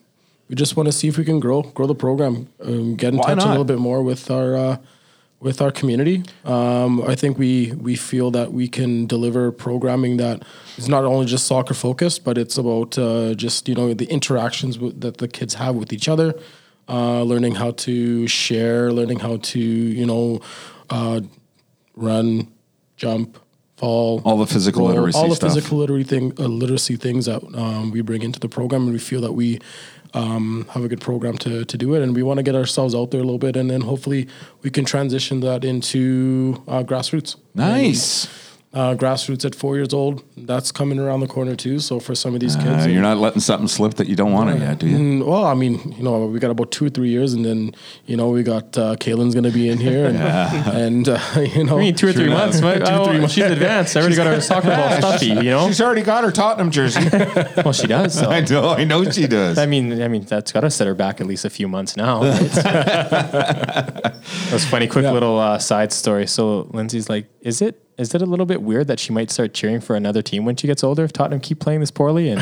we 0.48 0.54
just 0.56 0.76
want 0.76 0.86
to 0.86 0.92
see 0.92 1.08
if 1.08 1.18
we 1.18 1.24
can 1.24 1.40
grow 1.40 1.62
grow 1.62 1.86
the 1.86 1.94
program, 1.94 2.48
um, 2.62 2.96
get 2.96 3.12
in 3.12 3.18
Why 3.18 3.28
touch 3.28 3.38
not? 3.38 3.46
a 3.46 3.50
little 3.50 3.64
bit 3.64 3.78
more 3.78 4.02
with 4.02 4.30
our. 4.30 4.56
Uh, 4.56 4.76
with 5.44 5.60
our 5.60 5.70
community, 5.70 6.24
um, 6.46 7.02
I 7.02 7.14
think 7.14 7.36
we 7.36 7.72
we 7.72 7.96
feel 7.96 8.30
that 8.30 8.52
we 8.52 8.66
can 8.66 9.06
deliver 9.06 9.52
programming 9.52 10.16
that 10.16 10.42
is 10.78 10.88
not 10.88 11.04
only 11.04 11.26
just 11.26 11.46
soccer 11.46 11.74
focused, 11.74 12.24
but 12.24 12.38
it's 12.38 12.56
about 12.56 12.96
uh, 12.98 13.34
just 13.34 13.68
you 13.68 13.74
know 13.74 13.92
the 13.92 14.06
interactions 14.06 14.78
with, 14.78 15.02
that 15.02 15.18
the 15.18 15.28
kids 15.28 15.54
have 15.54 15.74
with 15.76 15.92
each 15.92 16.08
other, 16.08 16.34
uh, 16.88 17.22
learning 17.22 17.56
how 17.56 17.72
to 17.72 18.26
share, 18.26 18.90
learning 18.90 19.18
how 19.18 19.36
to 19.36 19.60
you 19.60 20.06
know 20.06 20.40
uh, 20.88 21.20
run, 21.94 22.48
jump, 22.96 23.38
fall, 23.76 24.22
All 24.24 24.38
the 24.38 24.46
physical 24.46 24.86
literacy 24.86 25.18
all 25.18 25.28
the 25.28 25.36
stuff. 25.36 25.52
physical 25.52 25.76
literacy 25.76 26.04
thing, 26.04 26.32
uh, 26.38 26.48
literacy 26.48 26.96
things 26.96 27.26
that 27.26 27.42
um, 27.54 27.90
we 27.90 28.00
bring 28.00 28.22
into 28.22 28.40
the 28.40 28.48
program, 28.48 28.84
and 28.84 28.92
we 28.92 28.98
feel 28.98 29.20
that 29.20 29.32
we 29.32 29.60
um, 30.14 30.66
have 30.70 30.84
a 30.84 30.88
good 30.88 31.00
program 31.00 31.36
to 31.38 31.64
to 31.64 31.76
do 31.76 31.94
it, 31.94 32.02
and 32.02 32.14
we 32.14 32.22
want 32.22 32.38
to 32.38 32.42
get 32.42 32.54
ourselves 32.54 32.94
out 32.94 33.10
there 33.10 33.20
a 33.20 33.24
little 33.24 33.38
bit, 33.38 33.56
and 33.56 33.70
then 33.70 33.82
hopefully 33.82 34.28
we 34.62 34.70
can 34.70 34.84
transition 34.84 35.40
that 35.40 35.64
into 35.64 36.62
uh, 36.68 36.82
grassroots. 36.82 37.36
Nice. 37.54 38.43
Uh, 38.74 38.92
grassroots 38.96 39.44
at 39.44 39.54
four 39.54 39.76
years 39.76 39.94
old, 39.94 40.24
that's 40.36 40.72
coming 40.72 40.98
around 40.98 41.20
the 41.20 41.28
corner 41.28 41.54
too. 41.54 41.78
So 41.78 42.00
for 42.00 42.16
some 42.16 42.34
of 42.34 42.40
these 42.40 42.56
kids, 42.56 42.86
Uh, 42.86 42.90
you're 42.90 43.02
not 43.02 43.18
letting 43.18 43.38
something 43.40 43.68
slip 43.68 43.94
that 43.94 44.08
you 44.08 44.16
don't 44.16 44.32
want 44.32 44.50
it 44.50 44.58
yet, 44.58 44.80
do 44.80 44.88
you? 44.88 44.98
Mm, 44.98 45.26
well, 45.26 45.44
I 45.44 45.54
mean, 45.54 45.94
you 45.96 46.02
know, 46.02 46.26
we 46.26 46.40
got 46.40 46.50
about 46.50 46.72
two 46.72 46.86
or 46.86 46.90
three 46.90 47.10
years, 47.10 47.34
and 47.34 47.44
then 47.44 47.70
you 48.06 48.16
know 48.16 48.30
we 48.30 48.42
got 48.42 48.76
uh, 48.76 48.96
Kaylin's 48.96 49.32
going 49.32 49.44
to 49.44 49.52
be 49.52 49.68
in 49.68 49.78
here, 49.78 50.06
and, 50.06 50.18
and 50.84 51.08
uh, 51.08 51.20
you 51.54 51.62
know, 51.62 51.76
I 51.76 51.80
mean, 51.82 51.94
two 51.94 52.08
or 52.08 52.12
three 52.12 52.24
Sure 52.24 52.32
months. 52.34 52.58
enough. 52.58 52.80
My- 52.80 53.22
oh, 53.22 53.26
She's 53.28 53.44
advanced. 53.44 53.96
I 53.96 54.00
already 54.00 54.16
got 54.16 54.26
her 54.26 54.40
soccer 54.40 54.70
ball 54.74 54.90
stuffy. 54.96 55.26
You 55.26 55.42
know. 55.54 55.68
She's 55.68 55.80
already 55.80 56.02
got 56.02 56.24
her 56.24 56.32
Tottenham 56.32 56.72
jersey. 56.72 57.00
Well, 57.64 57.72
she 57.72 57.86
does. 57.86 58.14
So. 58.18 58.28
I 58.28 58.40
know. 58.40 58.70
I 58.70 58.82
know 58.82 59.08
she 59.08 59.28
does. 59.28 59.56
I 59.56 59.66
mean, 59.66 60.02
I 60.02 60.08
mean 60.08 60.24
that's 60.24 60.50
got 60.50 60.62
to 60.62 60.70
set 60.70 60.88
her 60.88 60.94
back 60.94 61.20
at 61.20 61.28
least 61.28 61.44
a 61.44 61.50
few 61.50 61.68
months 61.68 61.96
now. 61.96 62.22
Right? 62.22 62.50
That's 64.50 64.64
funny. 64.64 64.88
Quick 64.88 65.04
little 65.04 65.38
uh, 65.38 65.58
side 65.58 65.92
story. 65.92 66.26
So 66.26 66.68
Lindsay's 66.72 67.08
like, 67.08 67.26
"Is 67.40 67.62
it 67.62 67.80
is 67.96 68.14
it 68.14 68.20
a 68.22 68.26
little 68.26 68.46
bit 68.46 68.60
weird 68.62 68.88
that 68.88 68.98
she 68.98 69.12
might 69.12 69.30
start 69.30 69.54
cheering 69.54 69.80
for 69.80 69.94
another 69.94 70.20
team 70.20 70.44
when 70.44 70.56
she 70.56 70.66
gets 70.66 70.82
older 70.82 71.04
if 71.04 71.12
Tottenham 71.12 71.38
keep 71.40 71.60
playing 71.60 71.80
this 71.80 71.90
poorly?" 71.90 72.28
And 72.28 72.40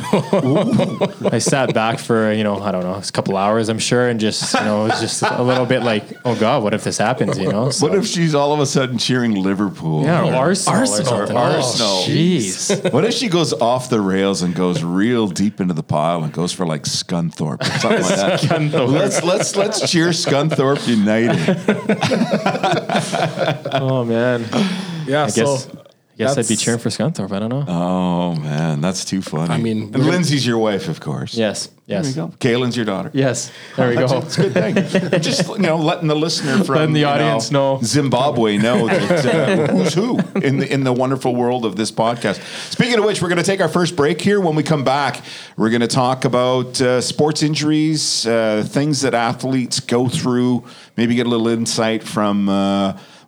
I 1.31 1.39
sat 1.39 1.75
back 1.75 1.99
for 1.99 2.33
you 2.33 2.43
know 2.43 2.59
I 2.61 2.73
don't 2.73 2.83
know 2.83 2.95
a 2.95 3.03
couple 3.13 3.37
hours 3.37 3.69
I'm 3.69 3.79
sure 3.79 4.09
and 4.09 4.19
just 4.19 4.55
you 4.55 4.61
know 4.61 4.87
it 4.87 4.89
was 4.91 5.01
just 5.01 5.23
a 5.23 5.43
little 5.43 5.67
bit 5.67 5.83
like, 5.83 6.05
"Oh 6.25 6.35
God, 6.39 6.63
what 6.63 6.73
if 6.75 6.85
this 6.85 6.99
happens?" 6.99 7.39
You 7.39 7.51
know. 7.53 7.71
So, 7.71 7.87
what 7.87 7.97
if 7.97 8.07
she's 8.07 8.35
all 8.35 8.53
of 8.53 8.61
a 8.61 8.67
sudden 8.67 8.99
cheering 8.99 9.35
Liverpool? 9.35 10.05
yeah, 10.05 10.23
or 10.23 10.33
or 10.33 10.35
Arsenal, 10.37 10.75
or 10.75 10.83
Arsenal. 11.23 11.39
Oh, 11.39 11.57
Arsenal. 11.57 11.89
Oh, 11.89 12.07
Jeez. 12.09 12.93
What 12.93 13.05
if 13.05 13.13
she 13.15 13.29
goes 13.29 13.53
off 13.53 13.89
the 13.91 14.01
rails 14.01 14.43
and 14.43 14.55
goes 14.55 14.83
real 14.83 15.29
deep 15.29 15.61
into 15.61 15.75
the 15.75 15.83
pile 15.83 16.23
and 16.25 16.33
goes 16.33 16.53
for 16.53 16.67
like 16.67 16.83
Scunthorpe 16.85 17.61
or 17.63 17.79
something 17.79 18.03
like 18.03 18.17
that? 18.17 18.41
Scunthorpe. 18.41 18.89
Let's 18.93 19.23
let's 19.23 19.57
let's 19.57 19.91
cheer 19.91 20.09
Scunthorpe 20.09 20.87
United. 20.89 21.39
Oh 23.75 24.05
man. 24.05 24.45
Yeah. 25.07 25.23
I 25.25 25.31
guess. 25.31 25.35
so 25.35 25.85
I 26.15 26.17
guess 26.25 26.39
I'd 26.39 26.47
be 26.49 26.57
cheering 26.57 26.79
for 26.79 26.91
Scunthorpe. 26.91 27.33
I 27.33 27.39
don't 27.39 27.49
know. 27.49 27.65
Oh 27.67 28.35
man, 28.37 28.81
that's 28.81 29.05
too 29.05 29.23
funny. 29.23 29.53
I 29.53 29.57
mean, 29.59 29.95
and 29.95 30.07
Lindsay's 30.07 30.47
your 30.47 30.59
wife, 30.59 30.89
of 30.89 31.01
course. 31.01 31.35
yes. 31.35 31.69
There 31.89 31.99
Yes. 31.99 32.07
we 32.07 32.13
go. 32.15 32.29
Kaylin's 32.39 32.77
your 32.77 32.87
daughter. 32.87 33.11
Yes. 33.13 33.51
There 33.77 33.89
we 33.91 33.97
That's 33.97 34.13
go. 34.13 34.19
a, 34.19 34.23
it's 34.23 34.39
a 34.39 34.49
good 34.49 35.01
thing. 35.11 35.21
Just 35.21 35.49
you 35.49 35.59
know, 35.59 35.77
letting 35.77 36.07
the 36.09 36.15
listener 36.15 36.63
from 36.65 36.77
Letting 36.77 36.93
the 36.95 37.01
you 37.01 37.07
audience 37.07 37.51
know. 37.51 37.81
Zimbabwe 37.83 38.57
know 38.57 38.87
that 38.87 39.27
uh, 39.27 39.67
who's 39.75 39.93
who 39.93 40.19
in 40.41 40.59
the 40.59 40.73
in 40.73 40.85
the 40.85 40.93
wonderful 40.93 41.35
world 41.35 41.67
of 41.67 41.75
this 41.77 41.91
podcast. 41.91 42.41
Speaking 42.71 42.99
of 42.99 43.05
which, 43.05 43.21
we're 43.21 43.29
going 43.29 43.39
to 43.43 43.45
take 43.45 43.61
our 43.61 43.69
first 43.69 43.97
break 43.97 44.21
here. 44.23 44.41
When 44.41 44.55
we 44.55 44.63
come 44.63 44.85
back, 44.85 45.23
we're 45.57 45.71
going 45.71 45.81
to 45.83 45.87
talk 45.89 46.25
about 46.25 46.81
uh, 46.81 47.01
sports 47.01 47.43
injuries, 47.43 48.27
uh, 48.27 48.65
things 48.67 49.01
that 49.03 49.13
athletes 49.13 49.81
go 49.81 50.09
through. 50.09 50.65
Maybe 50.97 51.15
get 51.17 51.27
a 51.27 51.31
little 51.31 51.49
insight 51.49 52.05
from. 52.05 52.49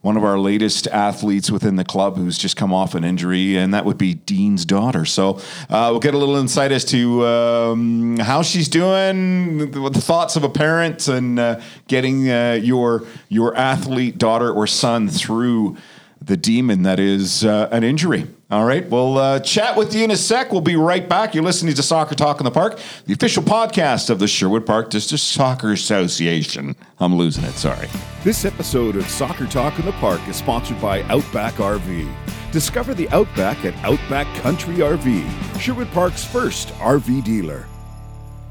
One 0.05 0.19
of 0.19 0.23
our 0.23 0.39
latest 0.39 0.87
athletes 0.89 1.51
within 1.51 1.77
the 1.77 1.85
club 1.85 2.19
who's 2.19 2.37
just 2.37 2.59
come 2.59 2.75
off 2.75 2.95
an 2.95 3.05
injury, 3.05 3.57
and 3.57 3.73
that 3.73 3.87
would 3.87 3.97
be 3.97 4.13
Dean's 4.13 4.67
daughter. 4.67 5.07
So 5.07 5.41
uh, 5.71 5.89
we'll 5.93 5.99
get 5.99 6.13
a 6.13 6.19
little 6.19 6.37
insight 6.37 6.73
as 6.73 6.85
to 6.87 7.27
um, 7.27 8.19
how 8.19 8.43
she's 8.43 8.69
doing, 8.69 9.71
the, 9.71 9.89
the 9.89 10.03
thoughts 10.03 10.37
of 10.37 10.45
a 10.45 10.51
parent, 10.51 11.09
and 11.09 11.39
uh, 11.39 11.59
getting 11.89 12.31
uh, 12.31 12.59
your 12.61 13.05
your 13.31 13.57
athlete 13.57 14.19
daughter 14.19 14.53
or 14.53 14.67
son 14.67 15.09
through 15.09 15.79
the 16.21 16.37
demon 16.37 16.83
that 16.83 17.01
is 17.01 17.43
uh, 17.43 17.71
an 17.73 17.83
injury. 17.83 18.27
All 18.55 18.65
right, 18.65 18.89
we'll 18.89 19.19
uh, 19.19 19.41
chat 19.41 19.77
with 19.77 19.97
you 19.97 20.05
in 20.05 20.13
a 20.13 20.17
sec. 20.17 20.53
We'll 20.53 20.61
be 20.61 20.77
right 20.77 21.09
back. 21.09 21.35
You're 21.35 21.43
listening 21.43 21.75
to 21.75 21.83
Soccer 21.83 22.15
Talk 22.15 22.39
in 22.39 22.45
the 22.45 22.53
Park, 22.53 22.79
the 23.05 23.13
official 23.13 23.43
podcast 23.43 24.11
of 24.11 24.21
the 24.21 24.29
Sherwood 24.29 24.65
Park 24.65 24.91
District 24.91 25.21
Soccer 25.21 25.73
Association. 25.73 26.77
I'm 27.01 27.17
losing 27.17 27.43
it, 27.43 27.55
sorry. 27.55 27.89
This 28.23 28.45
episode 28.45 28.95
of 28.95 29.09
Soccer 29.09 29.47
Talk 29.47 29.81
in 29.81 29.85
the 29.85 29.93
Park 29.95 30.21
is 30.29 30.37
sponsored 30.37 30.81
by 30.81 31.03
Outback 31.09 31.55
RV. 31.55 32.09
Discover 32.53 32.95
the 32.95 33.09
Outback 33.09 33.65
at 33.65 33.75
Outback 33.85 34.33
Country 34.37 34.75
RV, 34.77 35.59
Sherwood 35.61 35.91
Park's 35.91 36.25
first 36.25 36.69
RV 36.75 37.25
dealer. 37.25 37.67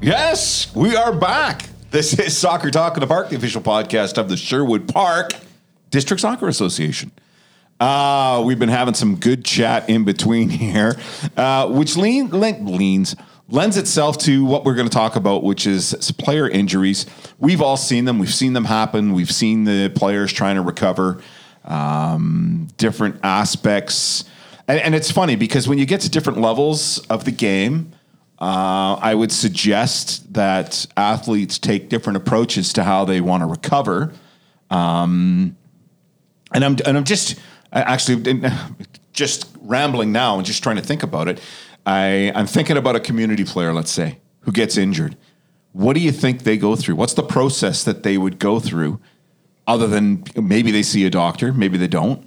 Yes, 0.02 0.76
we 0.76 0.98
are 0.98 1.16
back. 1.16 1.70
This 1.92 2.20
is 2.20 2.36
Soccer 2.36 2.72
Talk 2.72 2.98
in 2.98 3.00
the 3.00 3.08
Park, 3.08 3.30
the 3.30 3.38
official 3.38 3.62
podcast 3.62 4.18
of 4.18 4.28
the 4.28 4.36
Sherwood 4.36 4.94
Park 4.94 5.32
District 5.92 6.20
Soccer 6.20 6.50
Association. 6.50 7.14
Uh, 7.84 8.42
we've 8.46 8.60
been 8.60 8.70
having 8.70 8.94
some 8.94 9.18
good 9.18 9.44
chat 9.44 9.90
in 9.90 10.06
between 10.06 10.48
here, 10.64 10.96
uh, 11.36 11.68
which 11.68 11.98
lean, 11.98 12.30
lean, 12.30 12.66
leans 12.66 13.14
lends 13.50 13.76
itself 13.76 14.18
to 14.18 14.46
what 14.46 14.64
we're 14.64 14.74
going 14.74 14.88
to 14.88 14.94
talk 14.94 15.18
about, 15.18 15.44
which 15.44 15.68
is 15.68 15.94
player 16.18 16.48
injuries. 16.50 17.06
We've 17.40 17.62
all 17.62 17.76
seen 17.76 18.06
them. 18.06 18.20
We've 18.20 18.34
seen 18.34 18.54
them 18.54 18.64
happen. 18.64 19.12
We've 19.12 19.30
seen 19.30 19.66
the 19.66 19.90
players 19.90 20.32
trying 20.32 20.56
to 20.56 20.62
recover 20.62 21.22
um, 21.66 22.70
different 22.78 23.20
aspects. 23.22 24.24
And, 24.66 24.80
and, 24.80 24.96
it's 24.96 25.12
funny 25.12 25.36
because 25.36 25.68
when 25.68 25.78
you 25.78 25.86
get 25.86 26.00
to 26.02 26.10
different 26.10 26.40
levels 26.40 27.00
of 27.08 27.26
the 27.26 27.32
game, 27.32 27.92
uh, 28.40 28.96
I 29.02 29.14
would 29.14 29.32
suggest 29.34 30.34
that 30.36 30.86
athletes 30.96 31.60
take 31.60 31.90
different 31.90 32.16
approaches 32.16 32.72
to 32.74 32.86
how 32.86 33.04
they 33.04 33.20
want 33.20 33.42
to 33.42 33.48
recover. 33.48 34.14
Um, 34.70 35.58
and 36.54 36.64
I'm 36.64 36.78
and 36.86 36.98
I'm 36.98 37.04
just 37.04 37.40
actually 37.82 38.42
just 39.14 39.50
rambling 39.62 40.12
now 40.12 40.38
and 40.38 40.46
just 40.46 40.64
trying 40.64 40.76
to 40.78 40.82
think 40.82 41.04
about 41.04 41.28
it. 41.28 41.42
I, 41.86 42.32
I'm 42.36 42.48
thinking 42.48 42.78
about 42.78 42.96
a 42.96 43.00
community 43.00 43.44
player, 43.44 43.74
let's 43.74 43.92
say, 43.92 44.20
who 44.42 44.52
gets 44.52 44.78
injured. 44.78 45.18
What 45.74 45.94
do 45.94 46.00
you 46.00 46.12
think 46.12 46.44
they 46.44 46.58
go 46.58 46.76
through? 46.76 46.96
What's 46.96 47.14
the 47.14 47.24
process 47.24 47.84
that 47.84 48.04
they 48.04 48.18
would 48.18 48.40
go 48.40 48.60
through, 48.60 49.00
other 49.68 49.88
than 49.88 50.24
maybe 50.36 50.72
they 50.72 50.84
see 50.84 51.06
a 51.06 51.10
doctor, 51.10 51.52
maybe 51.52 51.78
they 51.78 51.88
don't, 51.88 52.26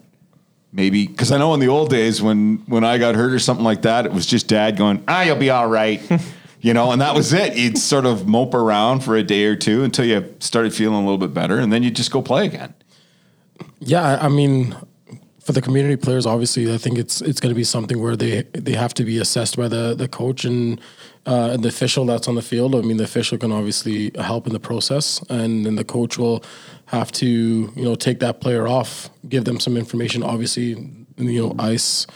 maybe 0.73 1.07
because 1.07 1.33
I 1.33 1.39
know 1.39 1.55
in 1.55 1.61
the 1.61 1.69
old 1.69 1.91
days 1.91 2.21
when 2.21 2.59
when 2.67 2.85
I 2.85 2.99
got 2.99 3.15
hurt 3.15 3.33
or 3.33 3.39
something 3.39 3.65
like 3.65 3.83
that, 3.83 4.05
it 4.05 4.13
was 4.13 4.27
just 4.27 4.49
dad 4.49 4.77
going, 4.77 5.03
"Ah, 5.07 5.23
you'll 5.23 5.37
be 5.37 5.51
all 5.51 5.69
right," 5.69 6.01
you 6.61 6.75
know, 6.75 6.93
and 6.93 7.01
that 7.01 7.15
was 7.15 7.33
it. 7.33 7.57
You'd 7.57 7.79
sort 7.79 8.05
of 8.05 8.27
mope 8.27 8.55
around 8.55 9.01
for 9.01 9.17
a 9.17 9.23
day 9.23 9.45
or 9.45 9.57
two 9.57 9.85
until 9.85 10.05
you 10.05 10.35
started 10.41 10.75
feeling 10.75 10.97
a 10.97 11.01
little 11.01 11.19
bit 11.19 11.33
better, 11.33 11.59
and 11.59 11.73
then 11.73 11.83
you 11.83 11.91
just 11.91 12.11
go 12.11 12.23
play 12.23 12.47
again. 12.47 12.75
Yeah, 13.79 14.19
I 14.21 14.29
mean, 14.29 14.77
for 15.47 15.53
the 15.53 15.63
community 15.63 15.95
players, 15.95 16.27
obviously, 16.27 16.75
I 16.75 16.77
think 16.77 16.99
it's 16.99 17.21
it's 17.21 17.39
going 17.39 17.55
to 17.55 17.55
be 17.55 17.63
something 17.63 18.03
where 18.03 18.17
they 18.17 18.43
they 18.53 18.73
have 18.73 18.93
to 18.95 19.05
be 19.05 19.19
assessed 19.19 19.57
by 19.57 19.69
the 19.69 19.95
the 19.95 20.09
coach 20.09 20.45
and 20.45 20.81
uh, 21.25 21.51
and 21.53 21.63
the 21.63 21.69
official 21.69 22.05
that's 22.05 22.27
on 22.27 22.35
the 22.35 22.43
field. 22.43 22.75
I 22.75 22.81
mean, 22.81 22.97
the 22.97 23.05
official 23.05 23.39
can 23.39 23.53
obviously 23.53 24.11
help 24.17 24.49
in 24.49 24.53
the 24.53 24.59
process, 24.59 25.23
and 25.31 25.65
then 25.65 25.77
the 25.77 25.85
coach 25.85 26.19
will 26.19 26.43
have 26.87 27.13
to 27.13 27.27
you 27.27 27.85
know 27.85 27.95
take 27.95 28.19
that 28.19 28.41
player 28.41 28.67
off, 28.67 29.09
give 29.29 29.45
them 29.45 29.61
some 29.61 29.77
information. 29.77 30.25
Obviously, 30.25 30.69
you 31.17 31.43
know, 31.43 31.55
ice, 31.61 32.09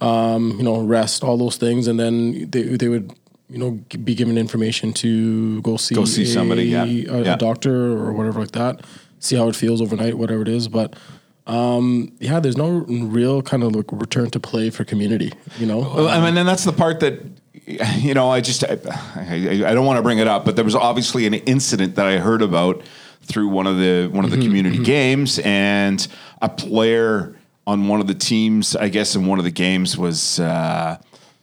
um, 0.00 0.54
you 0.56 0.64
know, 0.64 0.80
rest, 0.80 1.22
all 1.22 1.36
those 1.36 1.58
things, 1.58 1.88
and 1.88 2.00
then 2.00 2.48
they 2.48 2.62
they 2.62 2.88
would 2.88 3.12
you 3.50 3.58
know 3.58 3.72
be 4.02 4.14
given 4.14 4.38
information 4.38 4.94
to 4.94 5.60
go 5.60 5.76
see 5.76 5.94
go 5.94 6.06
see 6.06 6.22
a, 6.22 6.26
somebody, 6.26 6.64
yeah. 6.64 6.84
A, 6.84 6.86
yeah. 6.86 7.34
a 7.34 7.36
doctor 7.36 7.92
or 7.98 8.14
whatever 8.14 8.40
like 8.40 8.52
that. 8.52 8.80
See 9.20 9.36
how 9.36 9.48
it 9.48 9.56
feels 9.56 9.82
overnight, 9.82 10.14
whatever 10.14 10.40
it 10.40 10.48
is, 10.48 10.68
but 10.68 10.96
um, 11.48 12.12
yeah, 12.20 12.40
there's 12.40 12.58
no 12.58 12.68
real 12.68 13.40
kind 13.40 13.62
of 13.62 13.74
like 13.74 13.86
return 13.90 14.28
to 14.30 14.40
play 14.40 14.68
for 14.68 14.84
community, 14.84 15.32
you 15.58 15.66
know. 15.66 15.78
Well, 15.78 16.08
I 16.08 16.20
mean, 16.20 16.36
and 16.36 16.46
that's 16.46 16.64
the 16.64 16.72
part 16.72 17.00
that 17.00 17.22
you 17.96 18.12
know. 18.12 18.30
I 18.30 18.42
just 18.42 18.64
I, 18.64 18.78
I, 19.16 19.70
I 19.70 19.74
don't 19.74 19.86
want 19.86 19.96
to 19.96 20.02
bring 20.02 20.18
it 20.18 20.28
up, 20.28 20.44
but 20.44 20.56
there 20.56 20.64
was 20.64 20.74
obviously 20.74 21.26
an 21.26 21.34
incident 21.34 21.96
that 21.96 22.06
I 22.06 22.18
heard 22.18 22.42
about 22.42 22.82
through 23.22 23.48
one 23.48 23.66
of 23.66 23.78
the 23.78 24.08
one 24.08 24.26
of 24.26 24.30
the 24.30 24.36
mm-hmm, 24.36 24.46
community 24.46 24.76
mm-hmm. 24.76 24.84
games, 24.84 25.38
and 25.38 26.06
a 26.42 26.50
player 26.50 27.34
on 27.66 27.88
one 27.88 28.00
of 28.00 28.06
the 28.06 28.14
teams, 28.14 28.76
I 28.76 28.90
guess, 28.90 29.16
in 29.16 29.24
one 29.24 29.38
of 29.38 29.44
the 29.46 29.50
games 29.50 29.96
was 29.96 30.40
uh, 30.40 30.98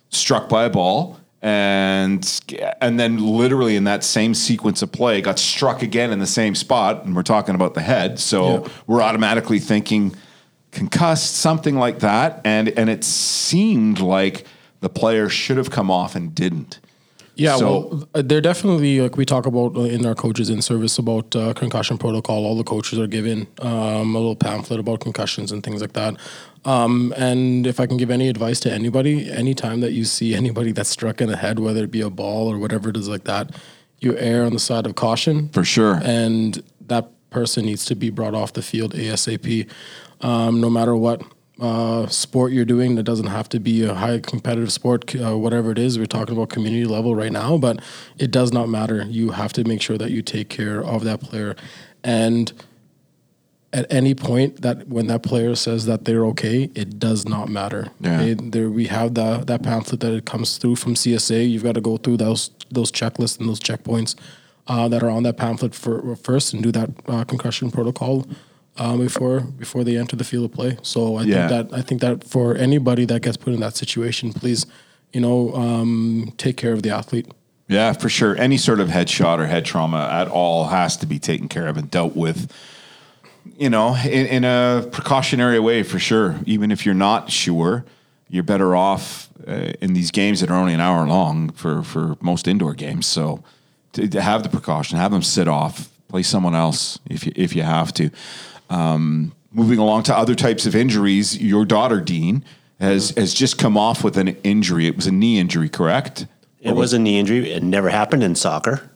struck 0.10 0.50
by 0.50 0.66
a 0.66 0.70
ball 0.70 1.20
and 1.46 2.42
and 2.82 3.00
then 3.00 3.24
literally 3.24 3.76
in 3.76 3.84
that 3.84 4.04
same 4.04 4.34
sequence 4.34 4.82
of 4.82 4.92
play 4.92 5.22
got 5.22 5.38
struck 5.38 5.84
again 5.84 6.12
in 6.12 6.18
the 6.18 6.26
same 6.26 6.56
spot 6.56 7.06
and 7.06 7.16
we're 7.16 7.22
talking 7.22 7.54
about 7.54 7.76
the 7.76 7.82
head 7.82 8.18
so 8.18 8.64
yeah. 8.64 8.72
we're 8.88 9.02
automatically 9.02 9.60
thinking 9.60 10.16
concussed 10.72 11.36
something 11.36 11.76
like 11.76 12.00
that 12.00 12.42
and 12.44 12.70
and 12.70 12.90
it 12.90 13.04
seemed 13.04 14.00
like 14.00 14.44
the 14.80 14.90
player 14.90 15.30
should 15.30 15.58
have 15.58 15.70
come 15.70 15.92
off 15.92 16.16
and 16.16 16.34
didn't 16.34 16.80
yeah, 17.38 17.58
so, 17.58 18.08
well, 18.14 18.24
they're 18.24 18.40
definitely 18.40 19.02
like 19.02 19.18
we 19.18 19.26
talk 19.26 19.46
about 19.46 19.76
uh, 19.76 19.82
in 19.82 20.06
our 20.06 20.16
coaches 20.16 20.50
in 20.50 20.62
service 20.62 20.98
about 20.98 21.36
uh, 21.36 21.54
concussion 21.54 21.98
protocol. 21.98 22.46
All 22.46 22.56
the 22.56 22.64
coaches 22.64 22.98
are 22.98 23.08
given 23.08 23.48
um, 23.60 24.16
a 24.16 24.20
little 24.20 24.38
pamphlet 24.38 24.80
about 24.80 25.02
concussions 25.02 25.52
and 25.52 25.62
things 25.62 25.82
like 25.82 25.92
that. 25.94 26.16
Um, 26.66 27.14
and 27.16 27.66
if 27.68 27.80
I 27.80 27.86
can 27.86 27.98
give 27.98 28.10
any 28.10 28.28
advice 28.28 28.60
to 28.62 28.72
anybody, 28.72 29.32
anytime 29.32 29.82
that 29.82 29.94
you 29.94 30.04
see 30.04 30.36
anybody 30.44 30.72
that's 30.72 30.90
struck 30.90 31.22
in 31.22 31.30
the 31.30 31.38
head, 31.38 31.60
whether 31.60 31.84
it 31.84 31.92
be 31.92 32.02
a 32.02 32.10
ball 32.10 32.52
or 32.52 32.58
whatever 32.58 32.90
it 32.90 32.98
is 32.98 33.08
like 33.08 33.24
that, 33.26 33.56
you 34.00 34.18
err 34.18 34.44
on 34.46 34.54
the 34.54 34.60
side 34.60 34.86
of 34.86 34.96
caution 34.96 35.50
for 35.50 35.64
sure. 35.64 36.02
And 36.04 36.62
that 36.88 37.10
person 37.30 37.66
needs 37.66 37.86
to 37.86 37.96
be 37.96 38.10
brought 38.10 38.34
off 38.34 38.54
the 38.54 38.62
field 38.62 38.94
asap, 38.94 39.70
um, 40.22 40.60
no 40.60 40.70
matter 40.70 40.96
what 40.96 41.22
uh, 41.60 42.08
sport 42.08 42.52
you're 42.52 42.66
doing. 42.66 42.96
That 42.96 43.04
doesn't 43.04 43.28
have 43.28 43.50
to 43.50 43.60
be 43.60 43.84
a 43.84 43.94
high 43.94 44.20
competitive 44.20 44.72
sport, 44.72 45.16
uh, 45.16 45.38
whatever 45.38 45.72
it 45.72 45.80
is. 45.80 45.98
We're 45.98 46.06
talking 46.06 46.36
about 46.36 46.50
community 46.50 46.86
level 46.86 47.16
right 47.16 47.32
now, 47.32 47.58
but 47.58 47.80
it 48.18 48.32
does 48.32 48.52
not 48.52 48.70
matter. 48.70 49.06
You 49.08 49.32
have 49.32 49.54
to 49.54 49.64
make 49.64 49.82
sure 49.82 49.98
that 49.98 50.12
you 50.12 50.22
take 50.22 50.50
care 50.50 50.84
of 50.84 51.04
that 51.06 51.22
player. 51.22 51.56
And 52.04 52.52
at 53.76 53.92
any 53.92 54.16
point 54.16 54.62
that 54.62 54.88
when 54.88 55.08
that 55.08 55.22
player 55.22 55.54
says 55.54 55.86
that 55.86 56.06
they're 56.06 56.26
okay, 56.28 56.70
it 56.76 56.98
does 56.98 57.28
not 57.28 57.50
matter. 57.50 57.90
Yeah. 58.00 58.34
There 58.38 58.70
we 58.70 58.86
have 58.88 59.16
the, 59.16 59.44
that 59.48 59.64
pamphlet 59.64 60.00
that 60.00 60.14
it 60.14 60.26
comes 60.26 60.58
through 60.58 60.78
from 60.78 60.94
CSA. 60.94 61.50
You've 61.50 61.64
got 61.64 61.76
to 61.76 61.82
go 61.82 61.98
through 61.98 62.18
those 62.18 62.52
those 62.72 62.92
checklists 62.92 63.38
and 63.38 63.50
those 63.50 63.60
checkpoints 63.60 64.16
uh, 64.68 64.88
that 64.88 65.04
are 65.04 65.10
on 65.10 65.24
that 65.24 65.36
pamphlet 65.36 65.76
for 65.76 66.16
first 66.16 66.54
and 66.54 66.64
do 66.64 66.72
that 66.72 66.90
uh, 67.08 67.26
concussion 67.26 67.70
protocol 67.70 68.26
um, 68.78 69.00
before 69.00 69.42
before 69.42 69.84
they 69.84 69.98
enter 69.98 70.16
the 70.16 70.24
field 70.24 70.46
of 70.46 70.54
play. 70.54 70.78
So 70.82 71.18
I 71.18 71.24
yeah. 71.24 71.48
think 71.48 71.70
that 71.70 71.78
I 71.78 71.82
think 71.82 72.02
that 72.02 72.24
for 72.24 72.56
anybody 72.56 73.04
that 73.06 73.24
gets 73.24 73.36
put 73.36 73.54
in 73.54 73.60
that 73.60 73.76
situation, 73.76 74.32
please, 74.32 74.66
you 75.12 75.20
know, 75.20 75.54
um, 75.54 76.34
take 76.38 76.56
care 76.56 76.72
of 76.72 76.82
the 76.82 76.92
athlete. 76.92 77.28
Yeah, 77.68 77.92
for 77.92 78.08
sure. 78.08 78.38
Any 78.38 78.58
sort 78.58 78.80
of 78.80 78.88
headshot 78.88 79.40
or 79.40 79.48
head 79.48 79.66
trauma 79.66 80.08
at 80.12 80.30
all 80.30 80.68
has 80.68 80.96
to 80.98 81.06
be 81.06 81.20
taken 81.20 81.50
care 81.50 81.68
of 81.68 81.76
and 81.76 81.92
dealt 81.92 82.16
with. 82.16 82.54
You 83.58 83.70
know, 83.70 83.96
in, 83.96 84.26
in 84.28 84.44
a 84.44 84.88
precautionary 84.92 85.60
way, 85.60 85.84
for 85.84 86.00
sure. 86.00 86.40
Even 86.46 86.72
if 86.72 86.86
you're 86.86 86.96
not 86.96 87.32
sure, 87.32 87.86
you're 88.28 88.44
better 88.44 88.76
off 88.76 89.30
uh, 89.48 89.74
in 89.82 89.94
these 89.94 90.12
games 90.12 90.42
that 90.42 90.50
are 90.50 90.56
only 90.56 90.74
an 90.74 90.82
hour 90.82 91.08
long 91.08 91.52
for 91.52 91.84
for 91.84 92.18
most 92.22 92.48
indoor 92.48 92.74
games. 92.74 93.06
So 93.06 93.44
to, 93.94 94.08
to 94.08 94.22
have 94.22 94.44
the 94.44 94.50
precaution, 94.50 94.98
have 94.98 95.12
them 95.12 95.22
sit 95.22 95.48
off, 95.48 95.90
play 96.08 96.24
someone 96.24 96.56
else 96.56 97.00
if 97.10 97.26
you 97.26 97.32
if 97.36 97.56
you 97.56 97.64
have 97.64 97.94
to. 97.94 98.10
Um, 98.70 99.34
moving 99.52 99.80
along 99.80 100.04
to 100.04 100.18
other 100.18 100.36
types 100.36 100.66
of 100.66 100.76
injuries, 100.76 101.38
your 101.38 101.66
daughter 101.66 102.02
Dean 102.02 102.44
has 102.80 103.12
has 103.12 103.34
just 103.34 103.58
come 103.58 103.78
off 103.78 104.04
with 104.04 104.18
an 104.18 104.30
injury. 104.44 104.88
It 104.88 104.96
was 104.96 105.08
a 105.08 105.12
knee 105.12 105.40
injury, 105.40 105.70
correct? 105.70 106.28
It 106.60 106.72
was, 106.72 106.78
was 106.78 106.94
a 106.94 107.00
knee 107.00 107.20
injury. 107.20 107.52
It 107.52 107.64
never 107.64 107.90
happened 107.90 108.24
in 108.24 108.36
soccer. 108.36 108.90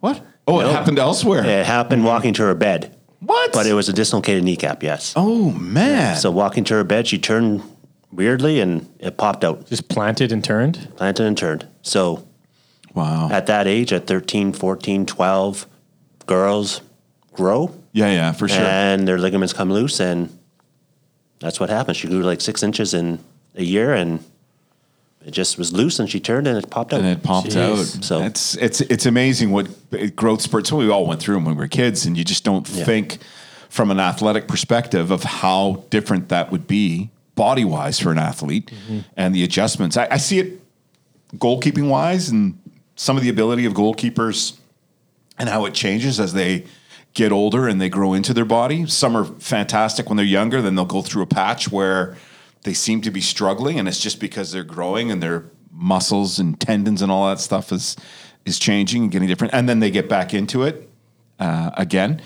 What? 0.00 0.24
Oh, 0.48 0.60
it 0.60 0.68
happened 0.68 0.98
elsewhere. 0.98 1.44
It 1.44 1.66
happened 1.66 2.04
walking 2.04 2.32
to 2.34 2.42
her 2.42 2.54
bed. 2.54 2.96
What? 3.30 3.52
But 3.52 3.66
it 3.66 3.74
was 3.74 3.88
a 3.88 3.92
dislocated 3.92 4.44
kneecap. 4.44 4.82
Yes. 4.82 5.12
Oh 5.16 5.50
man. 5.52 6.16
So 6.16 6.30
walking 6.30 6.64
to 6.64 6.74
her 6.74 6.84
bed, 6.84 7.06
she 7.06 7.18
turned 7.18 7.62
weirdly 8.12 8.60
and 8.60 8.92
it 8.98 9.16
popped 9.16 9.44
out. 9.44 9.66
Just 9.68 9.88
planted 9.88 10.32
and 10.32 10.42
turned? 10.44 10.88
Planted 10.96 11.26
and 11.26 11.38
turned. 11.38 11.66
So 11.82 12.26
wow. 12.94 13.28
At 13.30 13.46
that 13.46 13.66
age, 13.66 13.92
at 13.92 14.06
13, 14.06 14.52
14, 14.52 15.06
12, 15.06 15.66
girls 16.26 16.80
grow 17.32 17.80
yeah, 17.92 18.10
yeah, 18.10 18.32
for 18.32 18.48
sure. 18.48 18.60
And 18.60 19.06
their 19.06 19.18
ligaments 19.18 19.52
come 19.52 19.72
loose, 19.72 20.00
and 20.00 20.36
that's 21.40 21.58
what 21.58 21.70
happened. 21.70 21.96
She 21.96 22.06
grew 22.06 22.22
like 22.22 22.40
six 22.40 22.62
inches 22.62 22.94
in 22.94 23.18
a 23.54 23.64
year, 23.64 23.92
and 23.94 24.24
it 25.24 25.32
just 25.32 25.58
was 25.58 25.72
loose, 25.72 25.98
and 25.98 26.08
she 26.08 26.18
turned, 26.18 26.46
and 26.46 26.56
it 26.56 26.70
popped 26.70 26.92
out. 26.92 27.00
And 27.00 27.08
it 27.08 27.22
popped 27.22 27.50
Jeez. 27.50 27.96
out. 27.98 28.04
So 28.04 28.22
it's 28.22 28.56
it's 28.56 28.80
it's 28.80 29.06
amazing 29.06 29.50
what 29.50 29.68
growth 30.16 30.40
spurts. 30.40 30.70
So 30.70 30.76
we 30.76 30.88
all 30.88 31.06
went 31.06 31.20
through 31.20 31.34
them 31.34 31.44
when 31.44 31.56
we 31.56 31.60
were 31.60 31.68
kids, 31.68 32.06
and 32.06 32.16
you 32.16 32.24
just 32.24 32.44
don't 32.44 32.68
yeah. 32.70 32.84
think 32.84 33.18
from 33.68 33.90
an 33.90 34.00
athletic 34.00 34.48
perspective 34.48 35.10
of 35.10 35.22
how 35.22 35.84
different 35.90 36.28
that 36.30 36.50
would 36.50 36.66
be 36.66 37.10
body 37.34 37.64
wise 37.64 38.00
for 38.00 38.10
an 38.10 38.18
athlete, 38.18 38.70
mm-hmm. 38.70 39.00
and 39.16 39.34
the 39.34 39.44
adjustments. 39.44 39.96
I, 39.96 40.08
I 40.10 40.16
see 40.16 40.38
it 40.38 40.60
goalkeeping 41.36 41.88
wise, 41.88 42.30
and 42.30 42.58
some 42.96 43.16
of 43.16 43.22
the 43.22 43.28
ability 43.28 43.66
of 43.66 43.74
goalkeepers, 43.74 44.58
and 45.38 45.48
how 45.48 45.66
it 45.66 45.74
changes 45.74 46.18
as 46.18 46.32
they 46.32 46.64
get 47.12 47.32
older 47.32 47.66
and 47.66 47.80
they 47.80 47.88
grow 47.88 48.12
into 48.14 48.32
their 48.32 48.44
body. 48.44 48.86
Some 48.86 49.16
are 49.16 49.24
fantastic 49.24 50.08
when 50.08 50.16
they're 50.16 50.24
younger, 50.24 50.62
then 50.62 50.76
they'll 50.76 50.84
go 50.84 51.02
through 51.02 51.22
a 51.22 51.26
patch 51.26 51.70
where 51.70 52.16
they 52.62 52.74
seem 52.74 53.00
to 53.02 53.10
be 53.10 53.20
struggling, 53.20 53.78
and 53.78 53.88
it's 53.88 54.00
just 54.00 54.20
because 54.20 54.52
they're 54.52 54.64
growing 54.64 55.10
and 55.10 55.22
their 55.22 55.44
muscles 55.72 56.38
and 56.38 56.60
tendons 56.60 57.00
and 57.00 57.10
all 57.10 57.28
that 57.28 57.40
stuff 57.40 57.72
is 57.72 57.96
is 58.46 58.58
changing 58.58 59.02
and 59.02 59.12
getting 59.12 59.28
different, 59.28 59.54
and 59.54 59.68
then 59.68 59.80
they 59.80 59.90
get 59.90 60.08
back 60.08 60.32
into 60.32 60.62
it 60.62 60.88
uh, 61.38 61.70
again. 61.76 62.20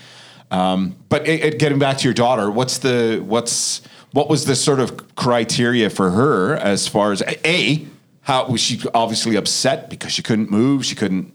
Um, 0.51 0.95
but 1.09 1.27
it, 1.27 1.43
it, 1.43 1.59
getting 1.59 1.79
back 1.79 1.97
to 1.97 2.03
your 2.05 2.13
daughter, 2.13 2.49
what's 2.51 2.77
the 2.79 3.21
what's 3.25 3.81
what 4.11 4.29
was 4.29 4.45
the 4.45 4.55
sort 4.55 4.79
of 4.79 5.15
criteria 5.15 5.89
for 5.89 6.11
her 6.11 6.55
as 6.55 6.87
far 6.87 7.11
as 7.11 7.21
a 7.43 7.85
how 8.21 8.47
was 8.47 8.61
she 8.61 8.81
obviously 8.93 9.35
upset 9.35 9.89
because 9.89 10.11
she 10.11 10.21
couldn't 10.21 10.49
move, 10.49 10.85
she 10.85 10.95
couldn't. 10.95 11.33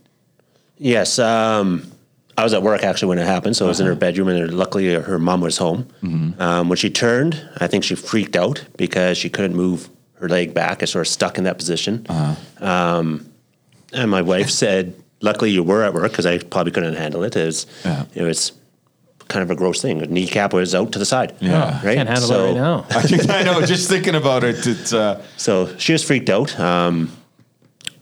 Yes. 0.78 1.18
Um 1.18 1.90
I 2.40 2.42
was 2.44 2.54
at 2.54 2.62
work 2.62 2.82
actually 2.82 3.08
when 3.10 3.18
it 3.18 3.26
happened, 3.26 3.54
so 3.54 3.66
I 3.66 3.68
was 3.68 3.80
in 3.80 3.86
her 3.86 3.94
bedroom, 3.94 4.28
and 4.28 4.54
luckily 4.54 4.94
her 4.94 5.18
mom 5.18 5.42
was 5.42 5.58
home. 5.58 5.86
Um, 6.38 6.68
when 6.70 6.76
she 6.78 6.88
turned, 6.88 7.40
I 7.58 7.66
think 7.66 7.84
she 7.84 7.94
freaked 7.94 8.34
out 8.34 8.64
because 8.78 9.18
she 9.18 9.28
couldn't 9.28 9.54
move 9.54 9.90
her 10.14 10.28
leg 10.28 10.54
back. 10.54 10.82
It 10.82 10.86
sort 10.88 11.06
of 11.06 11.12
stuck 11.12 11.36
in 11.36 11.44
that 11.44 11.58
position. 11.58 12.06
Um, 12.60 13.30
and 13.92 14.10
my 14.10 14.22
wife 14.22 14.48
said, 14.48 14.94
"Luckily 15.20 15.50
you 15.50 15.62
were 15.62 15.82
at 15.84 15.92
work 15.92 16.12
because 16.12 16.24
I 16.24 16.38
probably 16.38 16.72
couldn't 16.72 16.94
handle 16.94 17.22
it. 17.24 17.36
It 17.36 17.44
was, 17.44 17.66
Yeah. 17.84 18.04
it 18.14 18.22
was 18.22 18.52
kind 19.28 19.42
of 19.42 19.50
a 19.50 19.54
gross 19.54 19.82
thing. 19.82 19.98
The 19.98 20.06
kneecap 20.06 20.54
was 20.54 20.74
out 20.74 20.92
to 20.92 20.98
the 20.98 21.04
side. 21.04 21.34
Yeah. 21.40 21.78
right. 21.84 21.96
Can't 21.96 22.08
handle 22.08 22.28
So- 22.28 22.44
it 22.44 22.48
right 22.48 22.54
now. 22.56 22.86
I 23.34 23.42
know. 23.42 23.60
Just 23.66 23.88
thinking 23.90 24.14
about 24.14 24.44
it, 24.44 24.66
it's 24.66 24.92
uh, 24.94 25.20
So 25.36 25.76
she 25.76 25.92
was 25.92 26.02
freaked 26.02 26.30
out. 26.30 26.58
Um, 26.58 27.12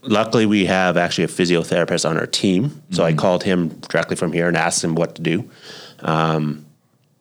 luckily, 0.02 0.46
we 0.46 0.66
have 0.66 0.96
actually 0.96 1.24
a 1.24 1.28
physiotherapist 1.28 2.08
on 2.08 2.16
our 2.18 2.26
team. 2.26 2.82
So 2.90 3.04
I 3.04 3.12
called 3.12 3.42
him 3.44 3.68
directly 3.88 4.16
from 4.16 4.32
here 4.32 4.48
and 4.48 4.56
asked 4.56 4.82
him 4.82 4.94
what 4.94 5.14
to 5.16 5.22
do. 5.22 5.50
Um, 6.00 6.66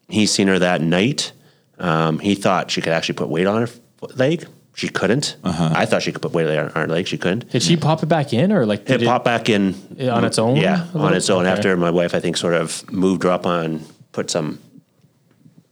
he's 0.07 0.31
seen 0.31 0.47
her 0.47 0.59
that 0.59 0.81
night. 0.81 1.31
Um, 1.79 2.19
he 2.19 2.35
thought 2.35 2.71
she 2.71 2.81
could 2.81 2.93
actually 2.93 3.15
put 3.15 3.29
weight 3.29 3.47
on 3.47 3.67
her 3.67 3.73
leg. 4.15 4.45
She 4.75 4.89
couldn't. 4.89 5.37
I 5.43 5.85
thought 5.87 6.03
she 6.03 6.11
could 6.11 6.21
put 6.21 6.33
weight 6.33 6.47
on 6.55 6.69
her 6.69 6.87
leg. 6.87 7.07
She 7.07 7.17
couldn't. 7.17 7.49
Did 7.49 7.63
she 7.63 7.77
pop 7.77 8.03
it 8.03 8.05
back 8.05 8.31
in 8.31 8.51
or 8.51 8.65
like 8.65 8.81
It 8.89 8.99
did 8.99 9.07
popped 9.07 9.25
back 9.25 9.49
in 9.49 9.73
on 10.07 10.23
its 10.23 10.37
own? 10.37 10.55
Yeah, 10.57 10.85
on 10.93 11.15
its 11.15 11.29
own. 11.31 11.45
Okay. 11.45 11.51
After 11.51 11.75
my 11.75 11.89
wife, 11.89 12.13
I 12.13 12.19
think, 12.19 12.37
sort 12.37 12.53
of 12.53 12.89
moved 12.91 13.23
her 13.23 13.29
up 13.31 13.47
on, 13.47 13.81
put 14.11 14.29
some, 14.29 14.59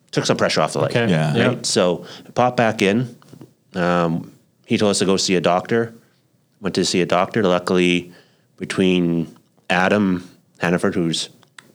took 0.09 0.25
some 0.25 0.37
pressure 0.37 0.61
off 0.61 0.73
the 0.73 0.79
leg. 0.79 0.89
Okay. 0.91 1.07
Yeah. 1.11 1.35
Yeah. 1.35 1.47
Right. 1.49 1.65
So 1.65 2.05
it 2.25 2.33
popped 2.33 2.57
back 2.57 2.81
in. 2.81 3.15
Um, 3.75 4.31
he 4.65 4.77
told 4.79 4.89
us 4.91 4.99
to 4.99 5.05
go 5.05 5.17
see 5.17 5.35
a 5.35 5.41
doctor. 5.41 5.93
Went 6.65 6.73
to 6.73 6.83
see 6.83 6.99
a 6.99 7.05
doctor. 7.05 7.43
Luckily, 7.43 8.11
between 8.57 9.27
Adam 9.69 10.27
Hannaford, 10.57 10.95
who's 10.95 11.29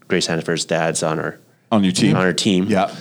Grace 0.09 0.26
Hannaford's 0.26 0.64
dad's 0.64 1.05
on 1.05 1.20
our 1.20 1.38
on 1.70 1.85
your 1.85 1.92
team. 1.92 2.16
on 2.16 2.22
our 2.22 2.33
team, 2.33 2.64
Yeah. 2.68 2.92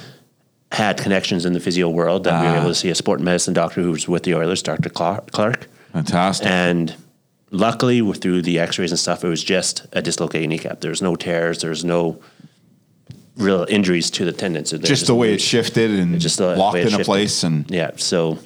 had 0.72 1.00
connections 1.00 1.46
in 1.46 1.54
the 1.54 1.60
physio 1.60 1.90
world 1.90 2.26
that 2.26 2.42
we 2.44 2.48
were 2.48 2.54
Ah. 2.58 2.60
able 2.60 2.70
to 2.70 2.76
see 2.76 2.90
a 2.92 2.96
sport 2.96 3.22
medicine 3.22 3.56
doctor 3.56 3.82
who 3.82 3.90
was 3.90 4.08
with 4.08 4.22
the 4.22 4.36
Oilers, 4.36 4.62
Dr. 4.62 4.90
Clark. 4.92 5.32
Fantastic. 5.92 6.46
And 6.48 6.94
luckily, 7.50 8.02
through 8.14 8.44
the 8.44 8.60
X-rays 8.60 8.92
and 8.92 9.00
stuff, 9.00 9.24
it 9.24 9.28
was 9.28 9.44
just 9.44 9.88
a 9.92 10.04
dislocated 10.04 10.48
kneecap. 10.48 10.82
There's 10.82 11.02
no 11.02 11.16
tears. 11.16 11.64
There's 11.64 11.84
no 11.84 12.20
real 13.36 13.66
injuries 13.68 14.12
to 14.12 14.26
the 14.26 14.32
tendons. 14.32 14.70
They're 14.70 14.78
just 14.80 15.08
the 15.08 15.16
way 15.16 15.34
it 15.34 15.42
shifted 15.42 15.90
and 15.90 16.22
just 16.22 16.38
the 16.38 16.56
locked 16.56 16.78
in 16.78 16.94
a 16.94 17.04
place 17.04 17.44
and 17.44 17.66
yeah. 17.72 17.90
So 17.96 18.38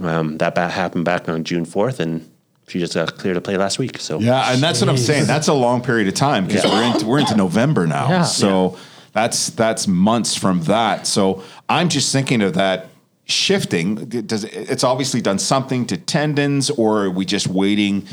um, 0.00 0.38
that 0.38 0.56
happened 0.58 1.04
back 1.04 1.28
on 1.28 1.44
June 1.44 1.64
fourth, 1.64 2.00
and 2.00 2.28
she 2.66 2.78
just 2.78 2.94
got 2.94 3.16
cleared 3.18 3.34
to 3.36 3.40
play 3.40 3.56
last 3.56 3.78
week. 3.78 3.98
So 3.98 4.18
Yeah, 4.20 4.52
and 4.52 4.62
that's 4.62 4.80
what 4.80 4.88
I'm 4.88 4.96
saying. 4.96 5.26
That's 5.26 5.48
a 5.48 5.54
long 5.54 5.82
period 5.82 6.08
of 6.08 6.14
time 6.14 6.46
because 6.46 6.64
Yeah. 6.64 6.72
we're 6.72 6.92
into 6.94 7.06
we're 7.06 7.18
into 7.20 7.36
November 7.36 7.86
now. 7.86 8.08
Yeah. 8.08 8.22
So 8.24 8.76
that's 9.12 9.50
that's 9.50 9.86
months 9.86 10.34
from 10.34 10.62
that. 10.64 11.06
So 11.06 11.42
I'm 11.68 11.88
just 11.88 12.12
thinking 12.12 12.42
of 12.42 12.54
that 12.54 12.88
shifting. 13.26 13.94
Does 14.06 14.44
it's 14.44 14.84
obviously 14.84 15.20
done 15.20 15.38
something 15.38 15.86
to 15.86 15.96
tendons, 15.96 16.70
or 16.70 17.04
are 17.04 17.10
we 17.10 17.24
just 17.24 17.46
waiting? 17.46 18.06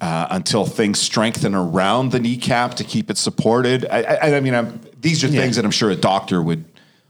Uh, 0.00 0.26
until 0.30 0.66
things 0.66 1.00
strengthen 1.00 1.54
around 1.54 2.10
the 2.10 2.18
kneecap 2.20 2.74
to 2.74 2.84
keep 2.84 3.08
it 3.08 3.16
supported. 3.16 3.86
I, 3.86 4.02
I, 4.02 4.36
I 4.36 4.40
mean, 4.40 4.54
I'm, 4.54 4.80
these 5.00 5.24
are 5.24 5.28
things 5.28 5.56
that 5.56 5.64
I'm 5.64 5.70
sure 5.70 5.88
a 5.88 5.96
doctor 5.96 6.42
would. 6.42 6.64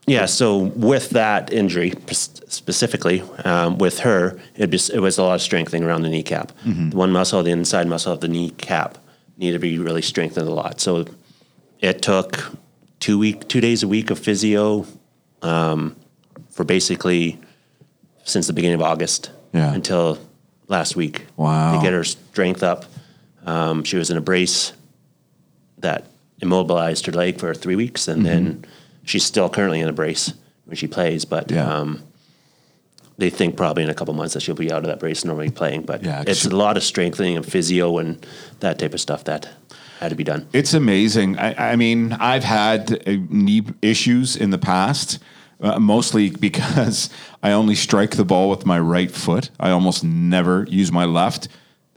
Yeah, 0.06 0.26
so 0.26 0.58
with 0.58 1.10
that 1.10 1.50
injury 1.52 1.92
specifically, 2.10 3.22
um, 3.44 3.78
with 3.78 4.00
her, 4.00 4.38
it, 4.54 4.70
was, 4.70 4.90
it 4.90 4.98
was 4.98 5.16
a 5.18 5.22
lot 5.22 5.34
of 5.36 5.42
strengthening 5.42 5.82
around 5.82 6.02
the 6.02 6.10
kneecap. 6.10 6.52
The 6.64 6.94
one 6.96 7.10
muscle, 7.10 7.42
the 7.42 7.50
inside 7.50 7.86
muscle 7.88 8.12
of 8.12 8.20
the 8.20 8.28
kneecap, 8.28 8.98
needed 9.38 9.54
to 9.54 9.58
be 9.58 9.78
really 9.78 10.02
strengthened 10.02 10.46
a 10.46 10.52
lot. 10.52 10.80
So 10.80 11.06
it 11.80 12.02
took 12.02 12.52
two 13.00 13.18
week, 13.18 13.48
two 13.48 13.60
days 13.60 13.82
a 13.82 13.88
week 13.88 14.10
of 14.10 14.18
physio 14.18 14.86
um, 15.42 15.96
for 16.50 16.64
basically 16.64 17.38
since 18.24 18.46
the 18.46 18.52
beginning 18.52 18.76
of 18.76 18.82
August 18.82 19.30
Yeah. 19.52 19.72
until 19.72 20.18
last 20.68 20.96
week. 20.96 21.26
Wow. 21.36 21.76
to 21.76 21.82
get 21.82 21.92
her 21.94 22.04
strength 22.04 22.62
up. 22.62 22.84
Um, 23.46 23.84
she 23.84 23.96
was 23.96 24.10
in 24.10 24.16
a 24.16 24.22
brace 24.22 24.72
that 25.78 26.04
immobilized 26.40 27.06
her 27.06 27.12
leg 27.12 27.38
for 27.38 27.54
three 27.54 27.76
weeks, 27.76 28.06
and 28.08 28.24
then 28.24 28.64
she's 29.04 29.24
still 29.24 29.48
currently 29.48 29.80
in 29.80 29.88
a 29.88 29.92
brace 29.92 30.32
when 30.64 30.76
she 30.76 30.86
plays. 30.86 31.24
But 31.24 31.50
Yeah. 31.50 31.72
um, 31.72 32.02
they 33.18 33.30
think 33.30 33.56
probably 33.56 33.82
in 33.84 33.90
a 33.90 33.94
couple 33.94 34.12
months 34.14 34.34
that 34.34 34.40
she'll 34.40 34.54
be 34.56 34.72
out 34.72 34.78
of 34.78 34.86
that 34.86 34.98
brace 34.98 35.24
normally 35.24 35.50
playing. 35.50 35.82
But 35.82 36.02
Yeah, 36.04 36.24
it's 36.26 36.40
she- 36.42 36.48
a 36.48 36.56
lot 36.56 36.76
of 36.76 36.82
strengthening 36.82 37.36
and 37.36 37.46
physio 37.46 37.98
and 37.98 38.24
that 38.60 38.78
type 38.78 38.92
of 38.94 39.00
stuff 39.00 39.24
that 39.24 39.48
had 40.00 40.08
to 40.10 40.16
be 40.16 40.24
done. 40.24 40.46
It's 40.52 40.74
amazing. 40.74 41.38
I, 41.38 41.72
I 41.72 41.76
mean, 41.76 42.12
I've 42.14 42.44
had 42.44 42.92
uh, 43.08 43.12
knee 43.30 43.62
issues 43.82 44.34
in 44.36 44.50
the 44.50 44.58
past, 44.58 45.20
uh, 45.60 45.78
mostly 45.78 46.30
because 46.30 47.08
I 47.42 47.52
only 47.52 47.76
strike 47.76 48.16
the 48.16 48.24
ball 48.24 48.50
with 48.50 48.66
my 48.66 48.78
right 48.80 49.10
foot. 49.10 49.50
I 49.60 49.70
almost 49.70 50.02
never 50.02 50.66
use 50.68 50.90
my 50.90 51.04
left. 51.04 51.46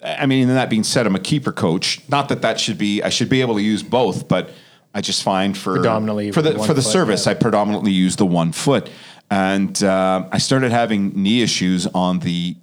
I 0.04 0.28
mean, 0.28 0.48
and 0.48 0.56
that 0.58 0.70
being 0.70 0.84
said, 0.84 1.08
I'm 1.08 1.16
a 1.16 1.20
keeper 1.20 1.52
coach. 1.52 2.00
Not 2.08 2.30
that 2.30 2.44
that 2.44 2.60
should 2.60 2.78
be. 2.78 3.02
I 3.02 3.10
should 3.10 3.30
be 3.30 3.42
able 3.42 3.56
to 3.56 3.62
use 3.64 3.82
both, 3.82 4.28
but 4.28 4.52
I 4.94 5.02
just 5.02 5.24
find 5.24 5.58
for 5.58 5.76
Predominantly 5.76 6.32
for 6.32 6.42
the 6.42 6.54
for 6.54 6.74
the 6.74 6.82
foot, 6.82 6.92
service, 6.92 7.26
yeah. 7.26 7.32
I 7.32 7.36
predominantly 7.36 7.92
use 7.92 8.16
the 8.16 8.26
one 8.26 8.52
foot, 8.52 8.90
and 9.30 9.82
uh, 9.84 10.28
I 10.32 10.38
started 10.40 10.72
having 10.72 11.10
knee 11.22 11.42
issues 11.42 11.86
on 11.88 12.20
the 12.20 12.56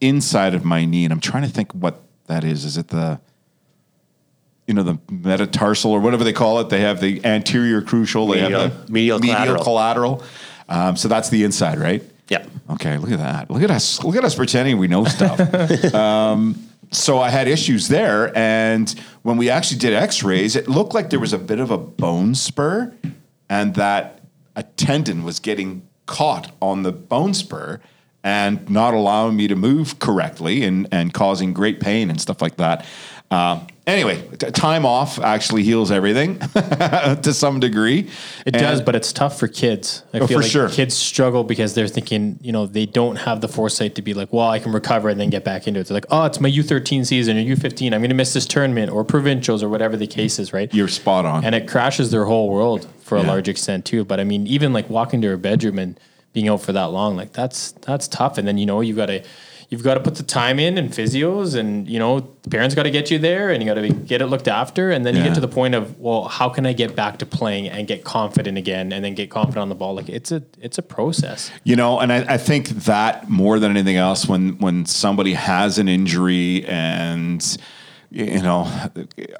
inside 0.00 0.54
of 0.54 0.64
my 0.64 0.84
knee, 0.84 1.04
and 1.04 1.12
I'm 1.12 1.20
trying 1.20 1.44
to 1.44 1.48
think 1.48 1.72
what 1.72 2.02
that 2.26 2.42
is. 2.42 2.64
Is 2.64 2.76
it 2.76 2.88
the 2.88 3.20
you 4.66 4.74
know, 4.74 4.82
the 4.82 4.98
metatarsal 5.10 5.92
or 5.92 6.00
whatever 6.00 6.24
they 6.24 6.32
call 6.32 6.58
it. 6.60 6.68
They 6.70 6.80
have 6.80 7.00
the 7.00 7.24
anterior 7.24 7.82
cruciate. 7.82 8.34
They 8.34 8.42
Medial- 8.42 8.60
have 8.62 8.86
the 8.86 8.92
medial 8.92 9.18
collateral. 9.20 9.62
collateral. 9.62 10.22
Um, 10.68 10.96
so 10.96 11.08
that's 11.08 11.28
the 11.28 11.44
inside, 11.44 11.78
right? 11.78 12.02
Yeah. 12.28 12.44
Okay, 12.70 12.98
look 12.98 13.12
at 13.12 13.18
that. 13.18 13.50
Look 13.50 13.62
at 13.62 13.70
us. 13.70 14.02
Look 14.02 14.16
at 14.16 14.24
us 14.24 14.34
pretending 14.34 14.78
we 14.78 14.88
know 14.88 15.04
stuff. 15.04 15.38
um, 15.94 16.65
so 16.90 17.18
I 17.18 17.30
had 17.30 17.48
issues 17.48 17.88
there, 17.88 18.36
and 18.36 18.88
when 19.22 19.36
we 19.36 19.50
actually 19.50 19.78
did 19.78 19.92
X-rays, 19.92 20.56
it 20.56 20.68
looked 20.68 20.94
like 20.94 21.10
there 21.10 21.20
was 21.20 21.32
a 21.32 21.38
bit 21.38 21.60
of 21.60 21.70
a 21.70 21.78
bone 21.78 22.34
spur, 22.34 22.94
and 23.48 23.74
that 23.74 24.20
a 24.54 24.62
tendon 24.62 25.24
was 25.24 25.38
getting 25.38 25.86
caught 26.06 26.52
on 26.62 26.82
the 26.82 26.92
bone 26.92 27.34
spur 27.34 27.80
and 28.22 28.68
not 28.68 28.94
allowing 28.94 29.36
me 29.36 29.46
to 29.46 29.54
move 29.54 29.98
correctly 29.98 30.64
and 30.64 30.88
and 30.90 31.14
causing 31.14 31.52
great 31.52 31.78
pain 31.80 32.10
and 32.10 32.20
stuff 32.20 32.42
like 32.42 32.56
that. 32.56 32.84
Um, 33.28 33.66
anyway, 33.88 34.22
t- 34.38 34.50
time 34.52 34.86
off 34.86 35.18
actually 35.18 35.64
heals 35.64 35.90
everything 35.90 36.38
to 36.54 37.32
some 37.34 37.58
degree. 37.58 38.08
It 38.46 38.52
does, 38.52 38.80
but 38.80 38.94
it's 38.94 39.12
tough 39.12 39.36
for 39.38 39.48
kids. 39.48 40.04
I 40.14 40.20
Oh, 40.20 40.26
feel 40.28 40.38
like 40.40 40.48
sure. 40.50 40.68
kids 40.68 40.94
struggle 40.94 41.42
because 41.42 41.74
they're 41.74 41.88
thinking, 41.88 42.38
you 42.40 42.52
know, 42.52 42.66
they 42.66 42.86
don't 42.86 43.16
have 43.16 43.40
the 43.40 43.48
foresight 43.48 43.96
to 43.96 44.02
be 44.02 44.14
like, 44.14 44.32
well, 44.32 44.48
I 44.48 44.60
can 44.60 44.70
recover 44.70 45.08
and 45.08 45.18
then 45.18 45.30
get 45.30 45.44
back 45.44 45.66
into 45.66 45.80
it. 45.80 45.88
They're 45.88 45.96
like, 45.96 46.06
oh, 46.10 46.24
it's 46.24 46.38
my 46.40 46.48
U13 46.48 47.04
season 47.04 47.36
or 47.36 47.40
U15. 47.40 47.86
I'm 47.92 48.00
going 48.00 48.10
to 48.10 48.14
miss 48.14 48.32
this 48.32 48.46
tournament 48.46 48.92
or 48.92 49.02
provincials 49.04 49.60
or 49.62 49.68
whatever 49.68 49.96
the 49.96 50.06
case 50.06 50.38
is, 50.38 50.52
right? 50.52 50.72
you're 50.72 50.86
spot 50.88 51.24
on. 51.26 51.44
and 51.44 51.54
it 51.54 51.66
crashes 51.68 52.12
their 52.12 52.26
whole 52.26 52.48
world 52.48 52.86
for 53.02 53.16
a 53.18 53.22
large 53.22 53.48
extent 53.48 53.84
too. 53.84 54.04
But 54.04 54.20
I 54.20 54.24
mean, 54.24 54.46
even 54.46 54.72
like 54.72 54.88
walking 54.88 55.20
to 55.22 55.28
her 55.28 55.36
bedroom 55.36 55.78
and 55.80 55.98
being 56.32 56.48
out 56.48 56.60
for 56.62 56.72
that 56.72 56.86
long, 56.92 57.16
like 57.16 57.32
that's 57.32 57.72
that's 57.72 58.06
tough. 58.06 58.38
And 58.38 58.46
then 58.46 58.56
you 58.58 58.66
know 58.66 58.80
you've 58.82 58.96
got 58.96 59.06
to 59.06 59.24
you've 59.68 59.82
got 59.82 59.94
to 59.94 60.00
put 60.00 60.14
the 60.14 60.22
time 60.22 60.58
in 60.58 60.78
and 60.78 60.90
physios, 60.90 61.56
and 61.56 61.88
you 61.88 61.98
know 61.98 62.20
the 62.42 62.50
parents 62.50 62.74
got 62.74 62.84
to 62.84 62.90
get 62.90 63.10
you 63.10 63.18
there, 63.18 63.50
and 63.50 63.62
you 63.62 63.68
got 63.68 63.80
to 63.80 63.88
get 63.88 64.22
it 64.22 64.26
looked 64.26 64.48
after. 64.48 64.90
And 64.90 65.04
then 65.04 65.16
you 65.16 65.22
get 65.22 65.34
to 65.34 65.40
the 65.40 65.48
point 65.48 65.74
of 65.74 65.98
well, 65.98 66.24
how 66.24 66.48
can 66.48 66.66
I 66.66 66.72
get 66.72 66.94
back 66.94 67.18
to 67.18 67.26
playing 67.26 67.68
and 67.68 67.86
get 67.86 68.04
confident 68.04 68.58
again, 68.58 68.92
and 68.92 69.04
then 69.04 69.14
get 69.14 69.30
confident 69.30 69.58
on 69.58 69.68
the 69.68 69.74
ball? 69.74 69.94
Like 69.94 70.08
it's 70.08 70.32
a 70.32 70.42
it's 70.60 70.78
a 70.78 70.82
process. 70.82 71.50
You 71.64 71.76
know, 71.76 72.00
and 72.00 72.12
I, 72.12 72.34
I 72.34 72.38
think 72.38 72.68
that 72.68 73.28
more 73.28 73.58
than 73.58 73.70
anything 73.70 73.96
else, 73.96 74.26
when 74.26 74.58
when 74.58 74.86
somebody 74.86 75.34
has 75.34 75.78
an 75.78 75.88
injury 75.88 76.64
and 76.66 77.44
you 78.10 78.40
know, 78.40 78.70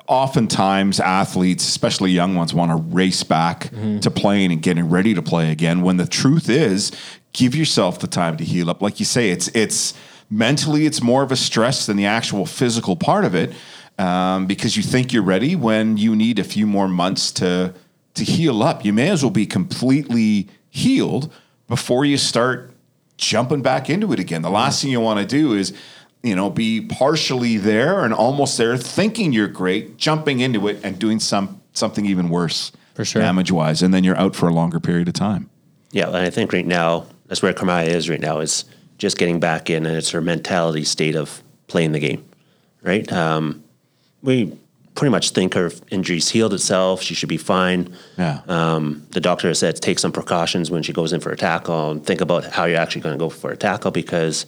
oftentimes 0.08 1.00
athletes, 1.00 1.66
especially 1.66 2.10
young 2.10 2.34
ones, 2.34 2.52
want 2.52 2.70
to 2.70 2.76
race 2.94 3.22
back 3.22 3.66
mm-hmm. 3.66 4.00
to 4.00 4.10
playing 4.10 4.52
and 4.52 4.60
getting 4.60 4.88
ready 4.88 5.14
to 5.14 5.22
play 5.22 5.50
again. 5.52 5.82
When 5.82 5.96
the 5.96 6.06
truth 6.06 6.48
is, 6.48 6.92
give 7.32 7.54
yourself 7.54 8.00
the 8.00 8.06
time 8.06 8.36
to 8.38 8.44
heal 8.44 8.68
up. 8.68 8.82
Like 8.82 8.98
you 8.98 9.06
say, 9.06 9.30
it's 9.30 9.48
it's 9.48 9.94
mentally 10.30 10.86
it's 10.86 11.02
more 11.02 11.22
of 11.22 11.32
a 11.32 11.36
stress 11.36 11.86
than 11.86 11.96
the 11.96 12.06
actual 12.06 12.46
physical 12.46 12.96
part 12.96 13.24
of 13.24 13.34
it, 13.34 13.52
um, 13.98 14.46
because 14.46 14.76
you 14.76 14.82
think 14.82 15.12
you're 15.12 15.22
ready 15.22 15.56
when 15.56 15.96
you 15.96 16.14
need 16.14 16.38
a 16.38 16.44
few 16.44 16.66
more 16.66 16.88
months 16.88 17.32
to 17.32 17.74
to 18.14 18.24
heal 18.24 18.62
up. 18.62 18.84
You 18.84 18.92
may 18.92 19.10
as 19.10 19.22
well 19.22 19.30
be 19.30 19.46
completely 19.46 20.48
healed 20.70 21.32
before 21.68 22.04
you 22.04 22.16
start 22.16 22.70
jumping 23.18 23.62
back 23.62 23.90
into 23.90 24.12
it 24.12 24.18
again. 24.18 24.42
The 24.42 24.50
last 24.50 24.82
thing 24.82 24.90
you 24.90 25.00
want 25.00 25.20
to 25.20 25.26
do 25.26 25.52
is, 25.54 25.72
you 26.22 26.34
know, 26.34 26.50
be 26.50 26.80
partially 26.80 27.56
there 27.58 28.04
and 28.04 28.14
almost 28.14 28.56
there, 28.58 28.76
thinking 28.76 29.32
you're 29.32 29.48
great, 29.48 29.96
jumping 29.96 30.40
into 30.40 30.66
it 30.68 30.80
and 30.82 30.98
doing 30.98 31.20
some 31.20 31.60
something 31.72 32.06
even 32.06 32.30
worse, 32.30 32.72
For 32.94 33.04
sure. 33.04 33.20
damage 33.20 33.52
wise, 33.52 33.82
and 33.82 33.92
then 33.92 34.02
you're 34.02 34.16
out 34.16 34.34
for 34.34 34.48
a 34.48 34.52
longer 34.52 34.80
period 34.80 35.08
of 35.08 35.14
time. 35.14 35.50
Yeah, 35.92 36.06
and 36.08 36.16
I 36.16 36.30
think 36.30 36.52
right 36.52 36.66
now 36.66 37.06
that's 37.26 37.42
where 37.42 37.52
Kamaya 37.52 37.88
is 37.88 38.08
right 38.08 38.20
now 38.20 38.40
is 38.40 38.64
just 38.98 39.18
getting 39.18 39.40
back 39.40 39.70
in, 39.70 39.87
and 39.87 39.96
it's 39.96 40.11
her 40.11 40.20
mentality 40.20 40.85
state 40.85 41.16
of 41.16 41.42
playing 41.66 41.92
the 41.92 42.00
game, 42.00 42.24
right? 42.82 43.11
Um, 43.12 43.62
we 44.22 44.56
pretty 44.94 45.11
much 45.11 45.30
think 45.30 45.54
her 45.54 45.70
injury's 45.90 46.30
healed 46.30 46.54
itself. 46.54 47.02
She 47.02 47.14
should 47.14 47.28
be 47.28 47.37
fine. 47.37 47.94
Yeah. 48.16 48.40
Um, 48.48 49.06
the 49.11 49.20
doctor 49.20 49.52
said 49.54 49.76
take 49.76 49.98
some 49.98 50.11
precautions 50.11 50.70
when 50.70 50.82
she 50.82 50.92
goes 50.92 51.12
in 51.12 51.20
for 51.20 51.30
a 51.30 51.37
tackle 51.37 51.90
and 51.90 52.04
think 52.04 52.20
about 52.20 52.44
how 52.44 52.64
you're 52.64 52.78
actually 52.78 53.02
going 53.02 53.14
to 53.14 53.18
go 53.18 53.28
for 53.28 53.50
a 53.52 53.56
tackle 53.56 53.90
because, 53.90 54.46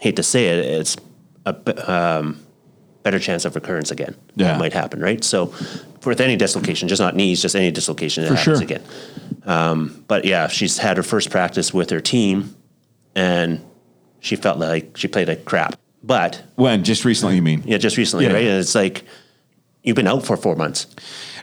hate 0.00 0.16
to 0.16 0.22
say 0.22 0.48
it, 0.48 0.58
it's 0.58 0.96
a 1.46 1.92
um, 1.92 2.44
better 3.04 3.20
chance 3.20 3.44
of 3.44 3.54
recurrence 3.54 3.92
again. 3.92 4.16
Yeah. 4.34 4.48
That 4.48 4.58
might 4.58 4.72
happen, 4.72 5.00
right? 5.00 5.22
So, 5.22 5.54
with 6.04 6.20
any 6.20 6.36
dislocation, 6.36 6.88
just 6.88 7.00
not 7.00 7.16
knees, 7.16 7.42
just 7.42 7.56
any 7.56 7.70
dislocation 7.70 8.24
that 8.24 8.30
For 8.30 8.36
happens 8.36 8.58
sure. 8.58 8.64
again. 8.64 8.82
Um, 9.44 10.04
but 10.08 10.24
yeah, 10.24 10.48
she's 10.48 10.78
had 10.78 10.96
her 10.96 11.02
first 11.02 11.30
practice 11.30 11.72
with 11.72 11.90
her 11.90 12.00
team, 12.00 12.56
and 13.16 13.64
she 14.20 14.36
felt 14.36 14.58
like 14.58 14.96
she 14.96 15.08
played 15.08 15.26
like 15.26 15.44
crap. 15.44 15.76
But 16.04 16.44
When? 16.54 16.84
Just 16.84 17.04
recently, 17.04 17.34
you 17.34 17.42
mean? 17.42 17.64
yeah, 17.66 17.78
just 17.78 17.96
recently, 17.96 18.26
Yeah. 18.26 18.32
right? 18.34 18.44
And 18.46 18.58
it's 18.60 18.74
like 18.76 19.02
you've 19.82 19.96
been 19.96 20.06
out 20.06 20.24
for 20.24 20.36
four 20.36 20.54
months. 20.54 20.86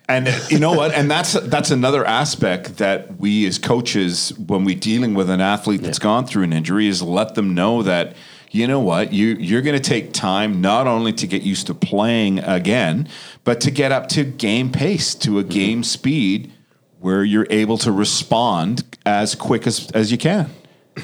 And 0.07 0.27
uh, 0.27 0.37
you 0.49 0.59
know 0.59 0.73
what? 0.73 0.93
And 0.93 1.09
that's 1.09 1.33
that's 1.33 1.71
another 1.71 2.05
aspect 2.05 2.77
that 2.77 3.17
we 3.19 3.45
as 3.47 3.57
coaches, 3.57 4.37
when 4.37 4.63
we're 4.65 4.77
dealing 4.77 5.13
with 5.13 5.29
an 5.29 5.39
athlete 5.41 5.81
that's 5.81 5.99
gone 5.99 6.25
through 6.25 6.43
an 6.43 6.53
injury, 6.53 6.87
is 6.87 7.01
let 7.01 7.35
them 7.35 7.53
know 7.53 7.83
that 7.83 8.15
you 8.51 8.67
know 8.67 8.81
what 8.81 9.13
you 9.13 9.27
you're 9.39 9.61
going 9.61 9.77
to 9.81 9.89
take 9.89 10.11
time 10.13 10.59
not 10.61 10.87
only 10.87 11.13
to 11.13 11.25
get 11.25 11.41
used 11.41 11.67
to 11.67 11.73
playing 11.73 12.39
again, 12.39 13.07
but 13.45 13.61
to 13.61 13.71
get 13.71 13.91
up 13.93 14.07
to 14.09 14.23
game 14.25 14.71
pace, 14.71 15.15
to 15.15 15.39
a 15.39 15.43
game 15.43 15.83
speed, 15.83 16.51
where 16.99 17.23
you're 17.23 17.47
able 17.49 17.77
to 17.77 17.91
respond 17.91 18.83
as 19.05 19.35
quick 19.35 19.65
as 19.65 19.89
as 19.91 20.11
you 20.11 20.17
can. 20.17 20.49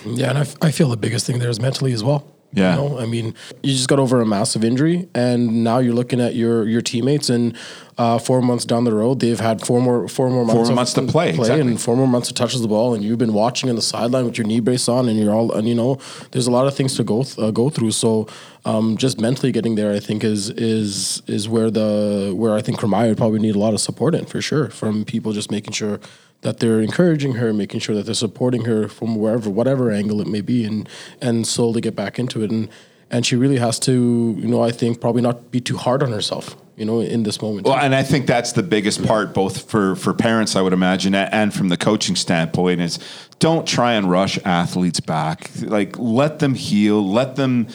Yeah, 0.05 0.29
and 0.29 0.37
I, 0.37 0.41
f- 0.41 0.55
I 0.61 0.71
feel 0.71 0.89
the 0.89 0.97
biggest 0.97 1.25
thing 1.25 1.39
there 1.39 1.49
is 1.49 1.59
mentally 1.59 1.93
as 1.93 2.03
well. 2.03 2.25
Yeah. 2.51 2.75
You 2.75 2.81
know, 2.81 2.99
I 2.99 3.05
mean, 3.05 3.35
you 3.61 3.73
just 3.73 3.87
got 3.87 3.99
over 3.99 4.21
a 4.21 4.25
massive 4.25 4.63
injury, 4.63 5.07
and 5.13 5.63
now 5.63 5.77
you're 5.77 5.93
looking 5.93 6.19
at 6.19 6.33
your 6.33 6.67
your 6.67 6.81
teammates, 6.81 7.29
and 7.29 7.55
uh, 7.99 8.17
four 8.17 8.41
months 8.41 8.65
down 8.65 8.85
the 8.85 8.93
road, 8.93 9.19
they've 9.19 9.39
had 9.39 9.61
four 9.61 9.79
more 9.79 10.07
four 10.07 10.31
more 10.31 10.43
months, 10.45 10.69
more 10.69 10.75
months 10.75 10.93
to 10.93 11.03
play, 11.03 11.29
exactly. 11.29 11.61
and 11.61 11.79
four 11.79 11.95
more 11.95 12.07
months 12.07 12.29
to 12.29 12.33
touches 12.33 12.61
the 12.61 12.67
ball, 12.67 12.95
and 12.95 13.03
you've 13.03 13.19
been 13.19 13.33
watching 13.33 13.69
on 13.69 13.75
the 13.75 13.83
sideline 13.83 14.25
with 14.25 14.35
your 14.35 14.47
knee 14.47 14.59
brace 14.59 14.89
on, 14.89 15.07
and 15.07 15.19
you're 15.19 15.33
all, 15.33 15.51
and 15.51 15.69
you 15.69 15.75
know, 15.75 15.99
there's 16.31 16.47
a 16.47 16.51
lot 16.51 16.65
of 16.65 16.75
things 16.75 16.95
to 16.95 17.03
go 17.03 17.21
th- 17.21 17.37
uh, 17.37 17.51
go 17.51 17.69
through. 17.69 17.91
So, 17.91 18.27
um, 18.65 18.97
just 18.97 19.19
mentally 19.21 19.51
getting 19.51 19.75
there, 19.75 19.93
I 19.93 19.99
think 19.99 20.23
is 20.23 20.49
is 20.49 21.21
is 21.27 21.47
where 21.47 21.69
the 21.69 22.33
where 22.35 22.55
I 22.55 22.63
think 22.63 22.79
Cremaya 22.79 23.09
would 23.09 23.17
probably 23.17 23.39
need 23.39 23.55
a 23.55 23.59
lot 23.59 23.75
of 23.75 23.79
support 23.79 24.15
in 24.15 24.25
for 24.25 24.41
sure 24.41 24.69
from 24.71 25.05
people 25.05 25.33
just 25.33 25.51
making 25.51 25.73
sure 25.73 25.99
that 26.41 26.59
they're 26.59 26.79
encouraging 26.79 27.33
her, 27.33 27.53
making 27.53 27.81
sure 27.81 27.95
that 27.95 28.05
they're 28.05 28.15
supporting 28.15 28.65
her 28.65 28.87
from 28.87 29.15
wherever, 29.15 29.49
whatever 29.49 29.91
angle 29.91 30.21
it 30.21 30.27
may 30.27 30.41
be, 30.41 30.63
and 30.63 30.87
and 31.21 31.45
slowly 31.45 31.81
get 31.81 31.95
back 31.95 32.17
into 32.17 32.43
it. 32.43 32.51
And 32.51 32.69
and 33.11 33.25
she 33.25 33.35
really 33.35 33.57
has 33.57 33.79
to, 33.79 34.35
you 34.37 34.47
know, 34.47 34.61
I 34.61 34.71
think 34.71 35.01
probably 35.01 35.21
not 35.21 35.51
be 35.51 35.59
too 35.59 35.77
hard 35.77 36.03
on 36.03 36.11
herself, 36.11 36.55
you 36.77 36.85
know, 36.85 37.01
in 37.01 37.23
this 37.23 37.41
moment. 37.41 37.65
Well, 37.65 37.77
and 37.77 37.95
I 37.95 38.03
think 38.03 38.27
that's 38.27 38.51
the 38.51 38.63
biggest 38.63 39.03
part, 39.03 39.33
both 39.33 39.69
for 39.69 39.95
for 39.95 40.13
parents, 40.13 40.55
I 40.55 40.61
would 40.61 40.73
imagine, 40.73 41.15
and 41.15 41.53
from 41.53 41.69
the 41.69 41.77
coaching 41.77 42.15
standpoint, 42.15 42.81
is 42.81 42.99
don't 43.39 43.67
try 43.67 43.93
and 43.93 44.09
rush 44.09 44.39
athletes 44.45 44.99
back. 44.99 45.49
Like 45.61 45.97
let 45.97 46.39
them 46.39 46.53
heal, 46.53 47.05
let 47.05 47.35
them, 47.35 47.67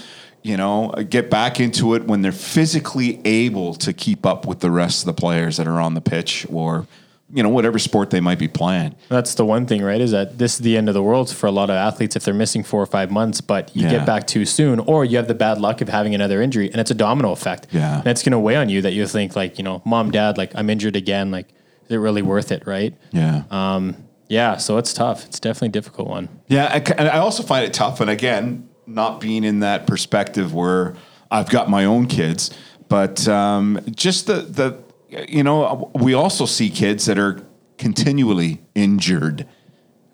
you 0.43 0.57
know, 0.57 0.95
get 1.11 1.31
back 1.31 1.61
into 1.61 1.95
it 1.95 2.05
when 2.05 2.23
they're 2.23 2.33
physically 2.33 3.21
able 3.27 3.75
to 3.75 3.93
keep 3.93 4.25
up 4.25 4.47
with 4.47 4.61
the 4.61 4.71
rest 4.71 5.03
of 5.03 5.07
the 5.07 5.21
players 5.21 5.57
that 5.59 5.67
are 5.67 5.81
on 5.81 5.95
the 5.95 6.01
pitch 6.01 6.47
or, 6.51 6.87
you 7.33 7.43
know, 7.43 7.49
whatever 7.49 7.79
sport 7.79 8.11
they 8.11 8.21
might 8.21 8.39
be 8.39 8.49
playing. 8.49 8.95
That's 9.09 9.35
the 9.35 9.45
one 9.45 9.67
thing, 9.67 9.83
right? 9.83 10.01
Is 10.01 10.11
that 10.13 10.39
this 10.39 10.55
is 10.55 10.59
the 10.61 10.77
end 10.77 10.89
of 10.89 10.95
the 10.95 11.03
world 11.03 11.31
for 11.35 11.47
a 11.47 11.51
lot 11.51 11.71
of 11.71 11.77
athletes 11.77 12.15
if 12.17 12.25
they're 12.25 12.35
missing 12.35 12.63
four 12.63 12.83
or 12.83 12.87
five 12.87 13.11
months, 13.11 13.41
but 13.41 13.75
you 13.75 13.85
Yeah. 13.85 13.91
get 13.93 14.07
back 14.07 14.27
too 14.27 14.45
soon, 14.45 14.79
or 14.81 15.05
you 15.05 15.17
have 15.17 15.27
the 15.27 15.35
bad 15.35 15.59
luck 15.61 15.81
of 15.81 15.89
having 15.89 16.15
another 16.15 16.43
injury, 16.43 16.71
and 16.71 16.81
it's 16.81 16.91
a 16.91 16.95
domino 16.95 17.33
effect. 17.33 17.67
Yeah. 17.73 17.99
and 17.99 18.07
it's 18.07 18.23
going 18.23 18.33
to 18.33 18.39
weigh 18.39 18.57
on 18.57 18.69
you 18.69 18.83
that 18.83 18.93
you 18.93 19.07
think 19.07 19.35
like, 19.35 19.59
you 19.59 19.65
know, 19.65 19.81
mom, 19.85 20.11
dad, 20.11 20.37
like 20.39 20.53
I'm 20.55 20.69
injured 20.71 20.97
again. 20.97 21.31
Like, 21.31 21.49
is 21.87 21.91
it 21.93 21.97
really 21.97 22.23
worth 22.23 22.53
it? 22.53 22.67
Right? 22.67 22.95
Yeah. 23.11 23.43
Um, 23.51 23.97
yeah. 24.29 24.57
So 24.59 24.77
it's 24.79 24.93
tough. 24.93 25.25
It's 25.25 25.41
definitely 25.41 25.69
a 25.69 25.73
difficult 25.73 26.09
one. 26.09 26.29
Yeah, 26.49 26.67
I, 26.67 26.79
and 26.99 27.09
I 27.09 27.19
also 27.19 27.43
find 27.43 27.65
it 27.65 27.73
tough. 27.73 28.01
And 28.01 28.11
again, 28.11 28.69
not 28.87 29.21
being 29.21 29.45
in 29.45 29.61
that 29.61 29.87
perspective 29.87 30.53
where 30.55 30.95
I've 31.31 31.49
got 31.49 31.69
my 31.71 31.85
own 31.87 32.07
kids, 32.07 32.51
but 32.89 33.27
um, 33.29 33.81
just 33.97 34.27
the 34.27 34.43
the 34.43 34.84
you 35.29 35.43
know 35.43 35.65
uh, 35.65 35.99
we 35.99 36.15
also 36.15 36.47
see 36.47 36.71
kids 36.71 37.07
that 37.07 37.19
are 37.19 37.43
continually 37.79 38.61
injured. 38.75 39.47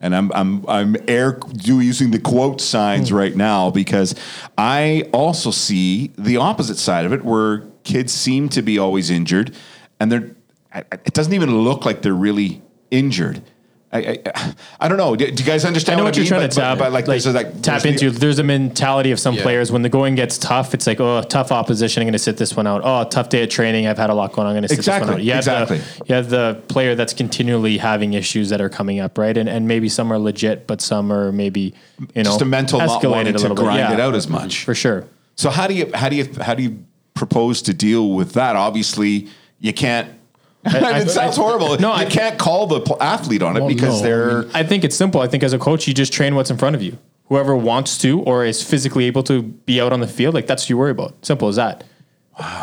And 0.03 0.17
I'm 0.17 0.33
I'm 0.33 0.67
I'm 0.67 0.97
air 1.09 1.39
do 1.53 1.81
using 1.81 2.11
the 2.11 2.19
quote 2.19 2.61
signs 2.61 3.11
hmm. 3.11 3.17
right 3.17 3.37
now 3.37 3.71
because 3.71 4.15
I 4.57 5.09
also 5.13 5.51
see 5.51 6.13
the 6.17 6.39
opposite 6.39 6.79
side 6.79 7.05
of 7.05 7.13
it 7.13 7.25
where 7.25 7.67
kids 7.85 8.13
seem 8.13 8.49
to 8.51 8.63
be 8.63 8.79
always 8.79 9.11
injured, 9.11 9.55
and 9.99 10.11
they're 10.11 10.35
it 10.75 11.13
doesn't 11.13 11.35
even 11.35 11.65
look 11.65 11.85
like 11.85 12.03
they're 12.03 12.15
really 12.15 12.63
injured. 12.91 13.43
I, 13.92 13.98
I, 14.24 14.55
I 14.83 14.88
don't 14.88 14.98
know. 14.98 15.16
Do, 15.16 15.29
do 15.29 15.42
you 15.42 15.46
guys 15.48 15.64
understand? 15.64 15.96
I 15.96 15.98
know 15.98 16.05
what, 16.05 16.11
what 16.11 16.16
you're 16.16 16.22
mean? 16.22 16.29
trying 16.29 16.42
But- 16.42 16.50
to 16.53 16.61
tap, 16.61 16.79
but, 16.79 16.92
like, 16.92 17.09
like, 17.09 17.22
there's 17.22 17.35
like 17.35 17.61
tap 17.62 17.83
there's 17.83 18.00
the- 18.00 18.07
into. 18.07 18.11
There's 18.12 18.38
a 18.38 18.44
mentality 18.44 19.11
of 19.11 19.18
some 19.18 19.37
players 19.37 19.72
when 19.72 19.83
the 19.83 19.88
going 19.88 20.14
gets 20.14 20.38
tough. 20.38 20.74
It's 20.74 20.87
like, 20.87 21.00
oh, 21.00 21.22
tough 21.22 21.50
opposition. 21.50 22.00
I'm 22.00 22.07
going 22.07 22.12
to 22.12 22.18
sit 22.20 22.37
this 22.37 22.55
one 22.55 22.68
out. 22.68 22.83
Oh, 22.85 23.03
tough 23.09 23.31
day 23.31 23.42
at 23.42 23.50
training. 23.50 23.88
I've 23.88 23.98
had 23.98 24.09
a 24.11 24.14
lot 24.14 24.33
going 24.33 24.46
on. 24.46 24.50
I'm 24.55 24.55
going 24.55 24.62
to 24.62 24.68
sit 24.68 24.79
Exactly, 24.79 25.07
this 25.07 25.12
one 25.12 25.20
out. 25.20 25.24
You 25.24 25.35
exactly. 25.35 25.79
The, 25.79 26.05
you 26.07 26.14
have 26.14 26.31
the 26.31 26.62
player 26.68 26.94
that's 26.94 27.12
continually 27.14 27.79
having 27.79 28.12
issues 28.14 28.48
that 28.50 28.61
are 28.61 28.68
coming 28.68 29.00
up, 29.00 29.18
right? 29.18 29.37
And 29.37 29.48
and 29.48 29.66
maybe 29.66 29.88
some 29.88 30.12
are 30.12 30.18
legit, 30.20 30.68
but 30.68 30.81
some 30.81 31.12
are 31.12 31.33
maybe 31.33 31.74
you 32.14 32.22
know 32.22 32.31
just 32.31 32.42
a 32.42 32.44
mental 32.44 32.79
not 32.79 33.03
escalated 33.03 33.11
wanting 33.11 33.35
a 33.35 33.38
to 33.38 33.55
grind 33.57 33.79
Yeah, 33.81 33.94
it 33.94 34.00
out 34.00 34.14
as 34.14 34.29
much. 34.29 34.64
for 34.64 34.74
sure. 34.74 35.07
So 35.35 35.50
how 35.50 35.66
do 35.66 35.74
you 35.74 35.90
how 35.94 36.09
do 36.09 36.14
you 36.14 36.29
how 36.40 36.55
do 36.55 36.62
you 36.62 36.85
propose 37.14 37.61
to 37.62 37.74
deal 37.74 38.11
with 38.11 38.35
that? 38.35 38.55
Obviously, 38.55 39.26
you 39.59 39.72
can't. 39.72 40.09
I- 40.66 41.01
it 41.01 41.11
sounds 41.11 41.38
I- 41.38 41.40
horrible. 41.42 41.79
No, 41.79 41.88
you 41.94 42.03
I- 42.03 42.05
can't 42.07 42.38
call 42.38 42.66
the 42.66 42.81
pl- 42.81 43.03
athlete 43.03 43.42
on 43.42 43.57
it 43.57 43.61
Well, 43.61 43.68
because 43.68 44.03
no, 44.03 44.07
they're. 44.07 44.44
I 44.55 44.62
think 44.62 44.85
it's 44.85 44.96
simple. 44.96 45.20
I 45.20 45.27
think 45.27 45.42
as 45.42 45.53
a 45.53 45.59
coach, 45.59 45.88
you 45.88 45.94
just 45.94 46.12
train 46.12 46.35
what's 46.35 46.51
in 46.51 46.59
front 46.59 46.77
of 46.77 46.83
you. 46.83 46.99
Whoever 47.27 47.55
wants 47.57 47.96
to 47.99 48.20
or 48.23 48.44
is 48.44 48.62
physically 48.62 49.05
able 49.05 49.23
to 49.25 49.42
be 49.42 49.81
out 49.81 49.92
on 49.92 50.01
the 50.01 50.09
field, 50.09 50.35
like 50.35 50.46
that's 50.46 50.64
what 50.64 50.70
you 50.70 50.77
worry 50.77 50.90
about. 50.90 51.14
Simple 51.25 51.49
as 51.49 51.57
that. 51.57 51.85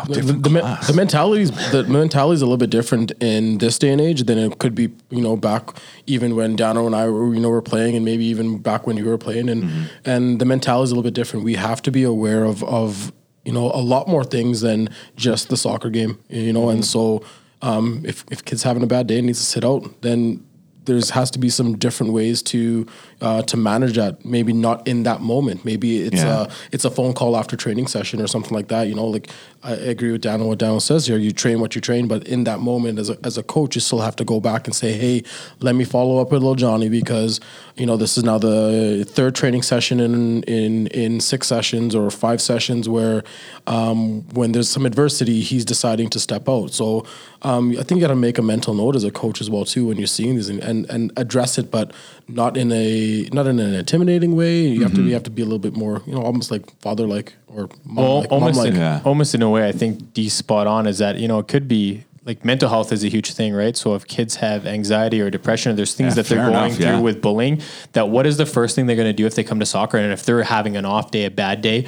the, 0.08 0.20
the, 0.22 0.50
men- 0.50 0.78
the 0.88 0.92
mentalities 0.92 1.50
the 1.70 1.84
mentality 1.84 2.34
is 2.34 2.42
a 2.42 2.44
little 2.44 2.56
bit 2.56 2.70
different 2.70 3.12
in 3.20 3.58
this 3.58 3.78
day 3.78 3.90
and 3.90 4.00
age 4.00 4.24
than 4.24 4.36
it 4.36 4.58
could 4.58 4.74
be 4.74 4.90
you 5.10 5.20
know 5.20 5.36
back 5.36 5.70
even 6.06 6.34
when 6.34 6.56
Dano 6.56 6.84
and 6.84 6.96
I 6.96 7.08
were 7.08 7.32
you 7.32 7.38
know 7.38 7.48
were 7.48 7.62
playing 7.62 7.94
and 7.94 8.04
maybe 8.04 8.24
even 8.24 8.58
back 8.58 8.88
when 8.88 8.96
you 8.96 9.04
were 9.04 9.18
playing 9.18 9.48
and 9.48 9.62
mm-hmm. 9.64 9.82
and 10.04 10.40
the 10.40 10.44
mentality 10.44 10.84
is 10.84 10.90
a 10.90 10.94
little 10.94 11.04
bit 11.04 11.14
different 11.14 11.44
we 11.44 11.54
have 11.54 11.80
to 11.82 11.92
be 11.92 12.02
aware 12.02 12.42
of 12.42 12.64
of 12.64 13.12
you 13.44 13.52
know 13.52 13.70
a 13.72 13.78
lot 13.80 14.08
more 14.08 14.24
things 14.24 14.62
than 14.62 14.88
just 15.14 15.48
the 15.48 15.56
soccer 15.56 15.90
game 15.90 16.18
you 16.28 16.52
know 16.52 16.70
and 16.70 16.80
mm-hmm. 16.80 17.20
so 17.20 17.22
um, 17.62 18.02
if 18.04 18.24
if 18.30 18.44
kids 18.44 18.62
having 18.62 18.82
a 18.82 18.86
bad 18.86 19.06
day 19.06 19.18
and 19.18 19.26
needs 19.26 19.38
to 19.40 19.44
sit 19.44 19.64
out 19.64 20.00
then 20.02 20.44
there's 20.88 21.10
has 21.10 21.30
to 21.30 21.38
be 21.38 21.48
some 21.50 21.76
different 21.78 22.12
ways 22.12 22.42
to 22.42 22.86
uh, 23.20 23.42
to 23.42 23.56
manage 23.56 23.94
that. 23.96 24.24
Maybe 24.24 24.52
not 24.52 24.86
in 24.88 25.04
that 25.04 25.20
moment. 25.20 25.64
Maybe 25.64 25.88
it's 26.08 26.22
Yeah. 26.22 26.44
a 26.44 26.48
it's 26.72 26.84
a 26.84 26.90
phone 26.90 27.12
call 27.12 27.36
after 27.36 27.56
training 27.56 27.86
session 27.88 28.20
or 28.20 28.26
something 28.26 28.54
like 28.58 28.68
that. 28.68 28.88
You 28.88 28.94
know, 28.94 29.06
like 29.06 29.28
I 29.62 29.72
agree 29.94 30.12
with 30.12 30.22
Dan 30.22 30.40
on 30.40 30.48
what 30.48 30.58
Daniel 30.58 30.80
says 30.80 31.06
here. 31.06 31.18
You 31.18 31.32
train 31.32 31.60
what 31.60 31.74
you 31.74 31.80
train, 31.80 32.08
but 32.08 32.26
in 32.26 32.44
that 32.44 32.60
moment, 32.60 32.98
as 32.98 33.10
a, 33.10 33.16
as 33.24 33.36
a 33.38 33.42
coach, 33.42 33.74
you 33.76 33.80
still 33.80 34.00
have 34.00 34.16
to 34.16 34.24
go 34.24 34.40
back 34.40 34.66
and 34.66 34.74
say, 34.74 34.92
hey, 34.92 35.22
let 35.60 35.74
me 35.74 35.84
follow 35.84 36.18
up 36.20 36.30
with 36.32 36.42
little 36.42 36.54
Johnny 36.66 36.88
because 36.88 37.40
you 37.76 37.86
know 37.86 37.96
this 37.96 38.16
is 38.18 38.24
now 38.24 38.38
the 38.38 39.04
third 39.16 39.34
training 39.34 39.62
session 39.62 40.00
in 40.00 40.42
in 40.44 40.86
in 40.88 41.20
six 41.20 41.46
sessions 41.46 41.94
or 41.94 42.10
five 42.10 42.40
sessions 42.40 42.88
where 42.88 43.22
um, 43.66 44.22
when 44.34 44.52
there's 44.52 44.68
some 44.68 44.86
adversity, 44.86 45.40
he's 45.40 45.64
deciding 45.64 46.08
to 46.10 46.18
step 46.20 46.48
out. 46.48 46.70
So 46.72 47.04
um, 47.42 47.70
I 47.78 47.82
think 47.82 47.92
you 47.98 48.00
got 48.00 48.08
to 48.08 48.16
make 48.28 48.38
a 48.38 48.42
mental 48.42 48.74
note 48.74 48.96
as 48.96 49.04
a 49.04 49.10
coach 49.10 49.40
as 49.40 49.48
well 49.50 49.64
too 49.64 49.86
when 49.86 49.96
you're 49.98 50.06
seeing 50.18 50.34
these 50.36 50.48
and, 50.48 50.60
and 50.60 50.77
and 50.86 51.12
address 51.16 51.58
it, 51.58 51.70
but 51.70 51.92
not 52.28 52.56
in 52.56 52.70
a 52.72 53.28
not 53.32 53.46
in 53.46 53.58
an 53.58 53.74
intimidating 53.74 54.36
way. 54.36 54.60
You 54.66 54.82
have 54.82 54.92
to 54.92 54.98
you 54.98 55.04
mm-hmm. 55.04 55.12
have 55.14 55.22
to 55.24 55.30
be 55.30 55.42
a 55.42 55.44
little 55.44 55.58
bit 55.58 55.76
more, 55.76 56.02
you 56.06 56.14
know, 56.14 56.22
almost 56.22 56.50
like 56.50 56.64
father 56.80 57.06
like 57.06 57.34
or 57.46 57.68
mom 57.84 57.96
Well, 57.96 58.20
like. 58.20 58.32
almost, 58.32 58.56
mom-like. 58.56 58.74
in, 58.74 58.80
Yeah. 58.80 59.00
almost 59.04 59.34
in 59.34 59.42
a 59.42 59.50
way, 59.50 59.66
I 59.68 59.72
think 59.72 60.12
D's 60.14 60.32
spot 60.34 60.66
on 60.66 60.86
is 60.86 60.98
that 60.98 61.18
you 61.18 61.28
know 61.28 61.38
it 61.38 61.48
could 61.48 61.68
be 61.68 62.04
like 62.24 62.44
mental 62.44 62.68
health 62.68 62.92
is 62.92 63.04
a 63.04 63.08
huge 63.08 63.32
thing, 63.32 63.54
right? 63.54 63.74
So 63.74 63.94
if 63.94 64.06
kids 64.06 64.36
have 64.36 64.66
anxiety 64.66 65.18
or 65.22 65.30
depression, 65.30 65.72
or 65.72 65.76
there's 65.76 65.94
things 65.94 66.10
Yeah, 66.14 66.22
that 66.22 66.28
they're 66.28 66.44
going 66.44 66.50
enough, 66.50 66.74
through 66.74 66.84
yeah. 66.84 67.00
with 67.00 67.22
bullying. 67.22 67.62
That 67.92 68.10
what 68.10 68.26
is 68.26 68.36
the 68.36 68.44
first 68.44 68.74
thing 68.76 68.84
they're 68.86 68.96
going 68.96 69.08
to 69.08 69.14
do 69.14 69.24
if 69.24 69.34
they 69.34 69.42
come 69.44 69.60
to 69.60 69.66
soccer, 69.66 69.96
and 69.96 70.12
if 70.12 70.26
they're 70.26 70.42
having 70.42 70.76
an 70.76 70.84
off 70.84 71.10
day, 71.10 71.24
a 71.24 71.30
bad 71.30 71.62
day, 71.62 71.86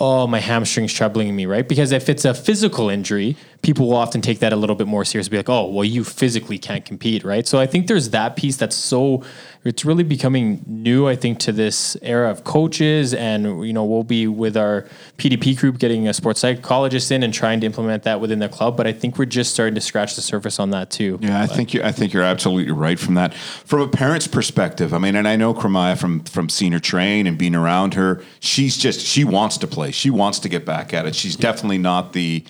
oh 0.00 0.26
my 0.26 0.38
hamstring's 0.38 0.92
troubling 0.92 1.34
me, 1.34 1.46
right? 1.46 1.66
Because 1.66 1.90
if 1.90 2.08
it's 2.08 2.24
a 2.24 2.32
physical 2.32 2.88
injury, 2.88 3.36
people 3.62 3.88
will 3.88 3.96
often 3.96 4.20
take 4.20 4.38
that 4.38 4.52
a 4.52 4.56
little 4.56 4.76
bit 4.76 4.86
more 4.86 5.04
seriously, 5.04 5.30
be 5.30 5.36
like, 5.38 5.48
oh, 5.48 5.68
well, 5.68 5.84
you 5.84 6.04
physically 6.04 6.58
can't 6.58 6.84
compete, 6.84 7.24
right? 7.24 7.46
So 7.48 7.58
I 7.58 7.66
think 7.66 7.88
there's 7.88 8.10
that 8.10 8.36
piece 8.36 8.56
that's 8.56 8.76
so 8.76 9.24
it's 9.64 9.84
really 9.84 10.04
becoming 10.04 10.64
new, 10.66 11.08
I 11.08 11.16
think, 11.16 11.38
to 11.40 11.52
this 11.52 11.96
era 12.00 12.30
of 12.30 12.44
coaches, 12.44 13.12
and 13.12 13.66
you 13.66 13.72
know, 13.72 13.84
we'll 13.84 14.04
be 14.04 14.26
with 14.26 14.56
our 14.56 14.86
PDP 15.18 15.58
group 15.58 15.78
getting 15.78 16.06
a 16.06 16.14
sports 16.14 16.40
psychologist 16.40 17.10
in 17.10 17.22
and 17.22 17.34
trying 17.34 17.60
to 17.60 17.66
implement 17.66 18.04
that 18.04 18.20
within 18.20 18.38
the 18.38 18.48
club. 18.48 18.76
But 18.76 18.86
I 18.86 18.92
think 18.92 19.18
we're 19.18 19.26
just 19.26 19.52
starting 19.52 19.74
to 19.74 19.80
scratch 19.80 20.14
the 20.14 20.22
surface 20.22 20.60
on 20.60 20.70
that 20.70 20.90
too. 20.90 21.18
Yeah, 21.20 21.42
I 21.42 21.46
think 21.46 21.74
you 21.74 21.82
I 21.82 21.92
think 21.92 22.12
you're 22.12 22.22
absolutely 22.22 22.72
right 22.72 22.98
from 22.98 23.14
that. 23.14 23.34
From 23.34 23.80
a 23.80 23.88
parent's 23.88 24.28
perspective, 24.28 24.94
I 24.94 24.98
mean, 24.98 25.16
and 25.16 25.26
I 25.26 25.36
know 25.36 25.52
Cremaya 25.52 25.98
from 25.98 26.20
from 26.20 26.48
seeing 26.48 26.72
her 26.72 26.78
train 26.78 27.26
and 27.26 27.36
being 27.36 27.54
around 27.54 27.94
her, 27.94 28.22
she's 28.40 28.76
just 28.76 29.00
she 29.00 29.24
wants 29.24 29.58
to 29.58 29.66
play. 29.66 29.87
She 29.92 30.10
wants 30.10 30.38
to 30.40 30.48
get 30.48 30.64
back 30.64 30.92
at 30.94 31.06
it. 31.06 31.14
She's 31.14 31.36
definitely 31.36 31.78
not 31.78 32.12
the 32.12 32.44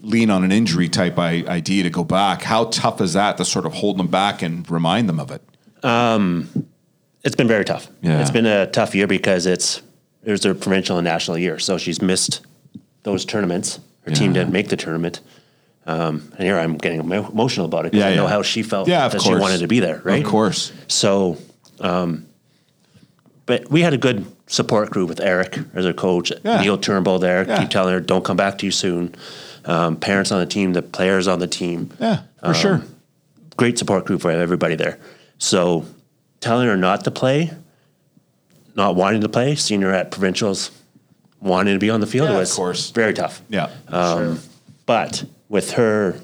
lean 0.00 0.30
on 0.30 0.44
an 0.44 0.52
injury 0.52 0.88
type 0.88 1.18
I- 1.18 1.44
idea 1.46 1.82
to 1.84 1.90
go 1.90 2.04
back. 2.04 2.42
How 2.42 2.64
tough 2.66 3.00
is 3.00 3.14
that 3.14 3.36
to 3.38 3.44
sort 3.44 3.64
of 3.66 3.72
hold 3.74 3.96
them 3.98 4.08
back 4.08 4.42
and 4.42 4.68
remind 4.70 5.08
them 5.08 5.18
of 5.18 5.30
it? 5.30 5.42
It's 7.24 7.36
been 7.36 7.48
very 7.48 7.64
tough. 7.64 7.88
Yeah. 8.02 8.20
It's 8.20 8.30
been 8.30 8.46
a 8.46 8.66
tough 8.66 8.94
year 8.94 9.06
because 9.06 9.46
it's 9.46 9.80
there's 10.22 10.42
their 10.42 10.54
provincial 10.54 10.98
and 10.98 11.04
national 11.04 11.38
year. 11.38 11.58
So 11.58 11.78
she's 11.78 12.02
missed 12.02 12.44
those 13.02 13.24
tournaments. 13.24 13.80
Her 14.02 14.12
team 14.12 14.34
didn't 14.34 14.52
make 14.52 14.68
the 14.68 14.76
tournament. 14.76 15.20
Um, 15.86 16.30
and 16.36 16.42
here 16.46 16.58
I'm 16.58 16.76
getting 16.76 17.00
emotional 17.00 17.66
about 17.66 17.86
it 17.86 17.92
because 17.92 18.04
Yeah, 18.04 18.10
I 18.12 18.16
know 18.16 18.26
how 18.26 18.42
she 18.42 18.62
felt 18.62 18.88
Yeah, 18.88 19.08
that 19.08 19.20
she 19.22 19.34
wanted 19.34 19.58
to 19.60 19.66
be 19.68 19.80
there, 19.80 20.00
right? 20.04 20.22
Of 20.22 20.28
course. 20.30 20.72
So, 20.88 21.36
um, 21.80 22.26
but 23.46 23.70
we 23.70 23.82
had 23.82 23.92
a 23.92 23.98
good 23.98 24.24
support 24.46 24.90
group 24.90 25.08
with 25.08 25.20
Eric 25.20 25.58
as 25.74 25.86
our 25.86 25.92
coach, 25.92 26.32
Yeah. 26.44 26.60
Neil 26.60 26.76
Turnbull 26.78 27.18
there. 27.18 27.46
Yeah. 27.46 27.58
Keep 27.60 27.70
telling 27.70 27.94
her, 27.94 28.00
don't 28.00 28.24
come 28.24 28.36
back 28.36 28.58
too 28.58 28.70
soon. 28.70 29.14
Um, 29.64 29.96
parents 29.96 30.30
on 30.30 30.40
the 30.40 30.46
team, 30.46 30.74
the 30.74 30.82
players 30.82 31.26
on 31.26 31.38
the 31.38 31.46
team. 31.46 31.90
Yeah, 31.98 32.20
for 32.40 32.48
Um, 32.48 32.54
sure. 32.54 32.82
Great 33.56 33.78
support 33.78 34.04
group 34.04 34.20
for 34.20 34.30
everybody 34.30 34.74
there. 34.74 34.98
So, 35.38 35.86
telling 36.40 36.66
her 36.68 36.76
not 36.76 37.04
to 37.04 37.10
play, 37.10 37.52
not 38.76 38.94
wanting 38.96 39.22
to 39.22 39.28
play, 39.28 39.54
seeing 39.54 39.80
her 39.82 39.90
at 39.92 40.10
provincials, 40.10 40.70
wanting 41.40 41.74
to 41.74 41.78
be 41.78 41.88
on 41.88 42.00
the 42.00 42.06
field 42.06 42.28
Yeah, 42.28 42.38
of 42.40 42.50
course. 42.50 42.90
very 42.90 43.14
tough. 43.14 43.40
Yeah. 43.48 43.68
Sure 43.90 44.36
but 44.86 45.24
with 45.48 45.72
her, 45.72 46.16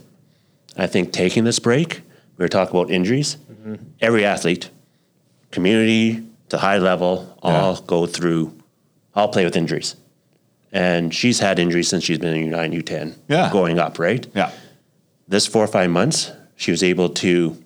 I 0.77 0.87
think 0.87 1.13
taking 1.13 1.45
this 1.45 1.59
break, 1.59 2.03
we 2.37 2.43
were 2.45 2.49
talking 2.49 2.77
about 2.79 2.91
injuries. 2.91 3.39
Every 4.03 4.23
athlete, 4.27 4.69
community 5.51 6.23
to 6.51 6.59
high 6.59 6.79
level, 6.79 7.37
all 7.43 7.75
Yeah. 7.75 7.81
go 7.87 8.07
through, 8.07 8.53
all 9.15 9.29
play 9.29 9.45
with 9.45 9.57
injuries. 9.57 9.97
And 10.73 11.13
she's 11.15 11.41
had 11.41 11.59
injuries 11.59 11.89
since 11.89 12.05
she's 12.05 12.19
been 12.19 12.35
in 12.37 12.51
U9, 12.53 12.73
U10, 12.73 13.15
Yeah. 13.29 13.51
going 13.51 13.79
up, 13.79 13.99
right? 13.99 14.27
yeah. 14.35 14.51
This 15.27 15.47
four 15.47 15.65
or 15.65 15.69
five 15.69 15.91
months, 15.91 16.31
she 16.57 16.71
was 16.71 16.83
able 16.83 17.09
to 17.09 17.57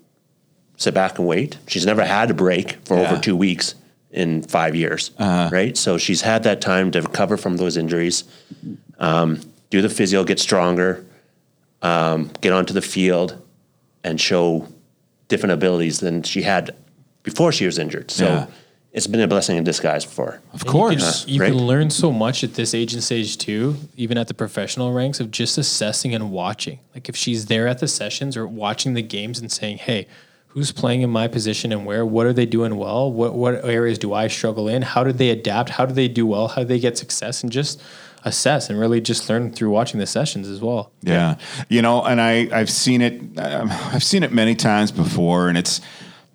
sit 0.76 0.94
back 0.94 1.18
and 1.18 1.26
wait. 1.26 1.56
She's 1.66 1.86
never 1.86 2.04
had 2.04 2.30
a 2.30 2.34
break 2.34 2.76
for 2.84 2.96
Yeah. 2.98 3.10
over 3.10 3.20
two 3.20 3.36
weeks 3.36 3.74
in 4.10 4.42
five 4.42 4.74
years, 4.76 5.10
right? 5.18 5.76
So 5.76 5.98
she's 5.98 6.20
had 6.22 6.42
that 6.44 6.60
time 6.60 6.90
to 6.92 7.00
recover 7.02 7.36
from 7.36 7.56
those 7.56 7.76
injuries, 7.76 8.24
um, 8.98 9.40
do 9.70 9.82
the 9.82 9.88
physio, 9.88 10.24
get 10.24 10.38
stronger, 10.38 11.04
um, 11.82 12.30
get 12.40 12.52
onto 12.52 12.72
the 12.72 12.80
field, 12.82 13.36
and 14.02 14.20
show 14.20 14.68
different 15.28 15.52
abilities 15.54 16.00
than 16.00 16.22
she 16.22 16.42
had 16.42 16.74
before 17.22 17.50
she 17.50 17.66
was 17.66 17.78
injured. 17.78 18.10
So 18.10 18.24
Yeah. 18.26 18.46
It's 18.94 19.06
been 19.08 19.20
a 19.20 19.26
blessing 19.28 19.56
in 19.56 19.64
disguise 19.64 20.04
before. 20.06 20.40
Of 20.54 20.64
You 20.64 20.70
course. 20.70 21.24
can, 21.24 21.34
you 21.34 21.40
right? 21.40 21.48
can 21.52 21.58
learn 21.66 21.90
so 21.90 22.10
much 22.12 22.42
at 22.44 22.54
this 22.54 22.72
age 22.74 22.94
and 22.94 23.02
stage 23.02 23.36
too, 23.36 23.76
even 23.96 24.16
at 24.16 24.28
the 24.28 24.34
professional 24.34 24.92
ranks 24.92 25.18
of 25.20 25.30
just 25.32 25.58
assessing 25.58 26.14
and 26.14 26.30
watching. 26.30 26.78
Like 26.94 27.08
if 27.08 27.16
she's 27.16 27.46
there 27.46 27.66
at 27.68 27.80
the 27.80 27.88
sessions 27.88 28.36
or 28.36 28.46
watching 28.46 28.94
the 28.94 29.02
games 29.02 29.40
and 29.40 29.50
saying, 29.52 29.78
"Hey, 29.78 30.06
who's 30.48 30.70
playing 30.70 31.02
in 31.02 31.10
my 31.10 31.26
position 31.26 31.72
and 31.72 31.84
where? 31.84 32.06
What 32.06 32.24
are 32.26 32.32
they 32.32 32.46
doing 32.46 32.76
well? 32.76 33.12
What 33.12 33.34
what 33.34 33.64
areas 33.64 33.98
do 33.98 34.14
I 34.14 34.28
struggle 34.28 34.68
in? 34.68 34.82
How 34.82 35.02
did 35.02 35.18
they 35.18 35.30
adapt? 35.30 35.70
How 35.70 35.84
do 35.86 35.92
they 35.92 36.06
do 36.08 36.24
well? 36.24 36.46
How 36.48 36.62
do 36.62 36.68
they 36.68 36.78
get 36.78 36.96
success?" 36.96 37.42
And 37.42 37.50
just 37.50 37.82
assess 38.26 38.70
and 38.70 38.80
really 38.80 39.02
just 39.02 39.28
learn 39.28 39.52
through 39.52 39.68
watching 39.70 40.00
the 40.00 40.06
sessions 40.06 40.48
as 40.48 40.60
well. 40.60 40.90
Yeah, 41.02 41.34
you 41.68 41.82
know, 41.82 42.02
and 42.04 42.20
I 42.20 42.48
I've 42.52 42.70
seen 42.70 43.02
it. 43.02 43.20
Um, 43.38 43.68
I've 43.92 44.04
seen 44.04 44.22
it 44.22 44.32
many 44.32 44.54
times 44.54 44.92
before, 44.92 45.48
and 45.48 45.58
it's. 45.58 45.80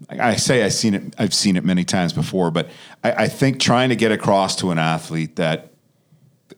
I 0.08 0.36
say 0.38 0.64
I've 0.64 0.74
seen 0.74 0.94
it. 0.94 1.16
I've 1.18 1.34
seen 1.34 1.58
it 1.58 1.66
many 1.66 1.84
times 1.84 2.14
before, 2.14 2.52
but 2.52 2.70
I, 3.04 3.12
I 3.12 3.28
think 3.28 3.60
trying 3.60 3.90
to 3.90 3.96
get 3.96 4.12
across 4.12 4.56
to 4.58 4.72
an 4.72 4.80
athlete 4.80 5.36
that, 5.36 5.74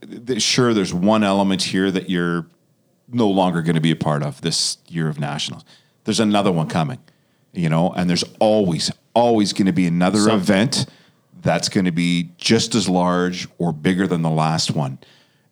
that 0.01 0.41
sure, 0.41 0.73
there's 0.73 0.93
one 0.93 1.23
element 1.23 1.63
here 1.63 1.89
that 1.89 2.09
you're 2.09 2.45
no 3.09 3.27
longer 3.27 3.61
going 3.61 3.75
to 3.75 3.81
be 3.81 3.91
a 3.91 3.95
part 3.95 4.23
of 4.23 4.41
this 4.41 4.77
year 4.87 5.07
of 5.07 5.19
nationals. 5.19 5.65
There's 6.03 6.19
another 6.19 6.51
one 6.51 6.67
coming, 6.67 6.99
you 7.51 7.67
know, 7.67 7.91
and 7.91 8.09
there's 8.09 8.23
always 8.39 8.91
always 9.13 9.53
going 9.53 9.65
to 9.65 9.73
be 9.73 9.87
another 9.87 10.29
event 10.29 10.85
that's 11.41 11.67
going 11.67 11.85
to 11.85 11.91
be 11.91 12.29
just 12.37 12.75
as 12.75 12.87
large 12.87 13.47
or 13.57 13.73
bigger 13.73 14.07
than 14.07 14.21
the 14.21 14.29
last 14.29 14.71
one. 14.71 14.99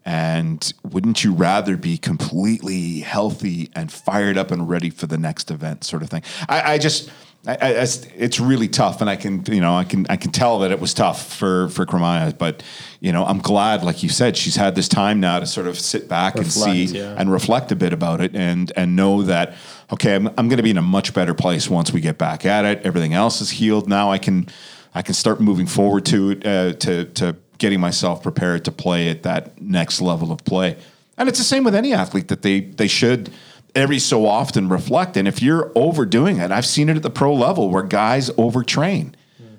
And 0.05 0.73
wouldn't 0.83 1.23
you 1.23 1.33
rather 1.33 1.75
be 1.75 1.97
completely 1.97 3.01
healthy 3.01 3.69
and 3.75 3.91
fired 3.91 4.37
up 4.37 4.49
and 4.49 4.69
ready 4.69 4.89
for 4.89 5.07
the 5.07 5.17
next 5.17 5.51
event, 5.51 5.83
sort 5.83 6.03
of 6.03 6.09
thing? 6.09 6.23
I, 6.47 6.73
I 6.73 6.77
just, 6.77 7.11
I, 7.47 7.57
I, 7.61 7.69
it's- 7.69 8.39
really 8.39 8.67
tough, 8.67 8.99
and 8.99 9.09
I 9.09 9.15
can, 9.15 9.43
you 9.45 9.61
know, 9.61 9.73
I 9.75 9.85
can, 9.85 10.05
I 10.09 10.17
can 10.17 10.31
tell 10.31 10.59
that 10.59 10.71
it 10.71 10.79
was 10.79 10.93
tough 10.93 11.35
for 11.35 11.69
for 11.69 11.85
Kremaya. 11.85 12.37
But 12.37 12.63
you 12.99 13.13
know, 13.13 13.25
I'm 13.25 13.39
glad, 13.39 13.83
like 13.83 14.03
you 14.03 14.09
said, 14.09 14.35
she's 14.35 14.57
had 14.57 14.75
this 14.75 14.89
time 14.89 15.19
now 15.19 15.39
to 15.39 15.45
sort 15.45 15.67
of 15.67 15.79
sit 15.79 16.09
back 16.09 16.35
and 16.35 16.51
see 16.51 16.85
yeah. 16.85 17.15
and 17.17 17.31
reflect 17.31 17.71
a 17.71 17.75
bit 17.75 17.93
about 17.93 18.19
it, 18.19 18.35
and 18.35 18.71
and 18.75 18.95
know 18.95 19.23
that 19.23 19.55
okay, 19.91 20.15
I'm, 20.15 20.27
I'm 20.27 20.49
going 20.49 20.57
to 20.57 20.63
be 20.63 20.69
in 20.69 20.77
a 20.77 20.81
much 20.81 21.13
better 21.13 21.33
place 21.33 21.69
once 21.69 21.93
we 21.93 22.01
get 22.01 22.17
back 22.17 22.45
at 22.45 22.65
it. 22.65 22.85
Everything 22.85 23.13
else 23.13 23.41
is 23.41 23.49
healed 23.51 23.87
now. 23.87 24.11
I 24.11 24.17
can, 24.17 24.47
I 24.93 25.01
can 25.01 25.13
start 25.13 25.39
moving 25.39 25.65
forward 25.65 26.05
to 26.07 26.31
it, 26.31 26.45
uh, 26.45 26.73
to 26.73 27.05
to 27.05 27.35
getting 27.57 27.79
myself 27.79 28.21
prepared 28.21 28.65
to 28.65 28.71
play 28.71 29.09
at 29.09 29.23
that 29.23 29.61
next 29.61 30.01
level 30.01 30.31
of 30.31 30.43
play. 30.43 30.77
And 31.17 31.27
it's 31.29 31.37
the 31.37 31.45
same 31.45 31.63
with 31.63 31.75
any 31.75 31.93
athlete 31.93 32.27
that 32.27 32.41
they 32.41 32.61
they 32.61 32.87
should 32.87 33.31
every 33.76 33.99
so 33.99 34.26
often 34.26 34.70
reflect. 34.70 35.17
And 35.17 35.28
if 35.28 35.41
you're 35.41 35.72
overdoing 35.76 36.38
it, 36.38 36.51
I've 36.51 36.65
seen 36.65 36.89
it 36.89 36.97
at 36.97 37.03
the 37.03 37.09
pro 37.09 37.34
level 37.34 37.70
where 37.70 37.84
guys 37.84 38.30
overtrain, 38.32 39.13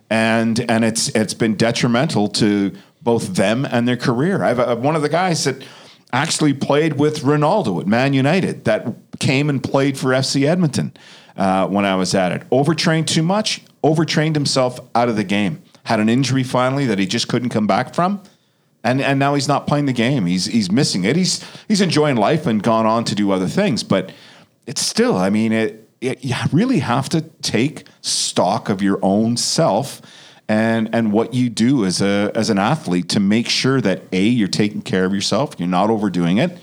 and 0.09 0.59
and 0.71 0.85
it's 0.85 1.09
it's 1.11 1.35
been 1.35 1.57
detrimental 1.57 2.29
to 2.29 2.73
both 3.03 3.35
them 3.35 3.65
and 3.65 3.89
their 3.89 3.97
career. 3.97 4.43
I've 4.43 4.79
one 4.81 4.97
of 4.97 5.03
the 5.03 5.09
guys 5.09 5.45
that 5.45 5.63
actually 6.13 6.55
played 6.55 6.99
with 6.99 7.21
Ronaldo 7.21 7.81
at 7.81 7.87
Man 7.87 8.13
United 8.13 8.65
that 8.65 8.87
came 9.19 9.49
and 9.49 9.63
played 9.63 9.97
for 9.97 10.09
FC 10.09 10.45
Edmonton 10.45 10.93
uh, 11.37 11.67
when 11.69 11.85
I 11.85 11.95
was 11.95 12.15
at 12.15 12.33
it. 12.33 12.43
Overtrained 12.51 13.09
too 13.09 13.23
much, 13.23 13.63
overtrained 13.83 14.37
himself 14.37 14.81
out 14.95 15.09
of 15.09 15.17
the 15.17 15.25
game. 15.25 15.63
Had 15.85 16.01
an 16.01 16.09
injury 16.09 16.43
finally 16.43 16.87
that 16.87 16.99
he 16.99 17.07
just 17.07 17.29
couldn't 17.29 17.51
come 17.51 17.67
back 17.67 17.95
from. 17.95 18.23
And, 18.83 19.01
and 19.01 19.19
now 19.19 19.35
he's 19.35 19.49
not 19.49 19.67
playing 19.67 19.87
the 19.87 19.93
game. 19.93 20.25
He's 20.25 20.47
he's 20.47 20.71
missing 20.71 21.05
it. 21.05 21.15
He's 21.15 21.45
he's 21.69 21.83
enjoying 21.83 22.17
life 22.17 22.47
and 22.47 22.63
gone 22.63 22.87
on 22.87 23.05
to 23.05 23.15
do 23.15 23.31
other 23.31 23.47
things. 23.47 23.83
But 23.83 24.11
it's 24.67 24.81
still, 24.81 25.17
I 25.17 25.29
mean, 25.29 25.53
it, 25.53 25.89
it 26.01 26.25
you 26.25 26.35
really 26.51 26.79
have 26.79 27.09
to 27.11 27.21
take 27.43 27.85
stock 28.01 28.69
of 28.69 28.81
your 28.81 28.99
own 29.03 29.37
self 29.37 30.01
and 30.49 30.89
and 30.95 31.13
what 31.13 31.35
you 31.35 31.49
do 31.49 31.85
as 31.85 32.01
a 32.01 32.33
as 32.35 32.51
an 32.51 32.59
athlete 32.59 33.09
to 33.11 33.21
make 33.21 33.49
sure 33.49 33.81
that 33.81 34.03
a 34.13 34.23
you're 34.23 34.49
taking 34.49 34.83
care 34.83 35.05
of 35.05 35.15
yourself, 35.15 35.55
you're 35.59 35.69
not 35.69 35.91
overdoing 35.91 36.39
it, 36.39 36.59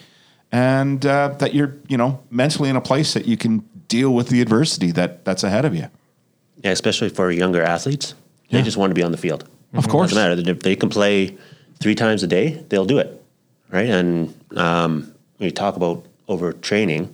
and 0.51 1.05
uh, 1.05 1.29
that 1.39 1.53
you're 1.53 1.75
you 1.87 1.97
know 1.97 2.23
mentally 2.29 2.69
in 2.69 2.75
a 2.75 2.81
place 2.81 3.13
that 3.13 3.25
you 3.25 3.37
can 3.37 3.59
deal 3.87 4.13
with 4.13 4.27
the 4.29 4.41
adversity 4.41 4.91
that 4.91 5.23
that's 5.23 5.43
ahead 5.43 5.65
of 5.65 5.73
you. 5.73 5.87
Yeah, 6.63 6.71
especially 6.71 7.09
for 7.09 7.31
younger 7.31 7.61
athletes. 7.61 8.13
They 8.49 8.61
just 8.61 8.77
want 8.77 8.91
to 8.91 8.95
be 8.95 9.03
on 9.03 9.11
the 9.11 9.17
field. 9.17 9.47
Of 9.73 9.87
course. 9.87 10.11
Doesn't 10.11 10.45
matter. 10.45 10.53
They 10.53 10.75
can 10.75 10.89
play 10.89 11.37
three 11.79 11.95
times 11.95 12.23
a 12.23 12.27
day, 12.27 12.63
they'll 12.69 12.85
do 12.85 12.97
it. 12.99 13.21
Right. 13.71 13.89
And 13.89 14.33
um, 14.57 15.13
when 15.37 15.45
you 15.49 15.51
talk 15.51 15.75
about 15.75 16.05
overtraining, 16.29 17.13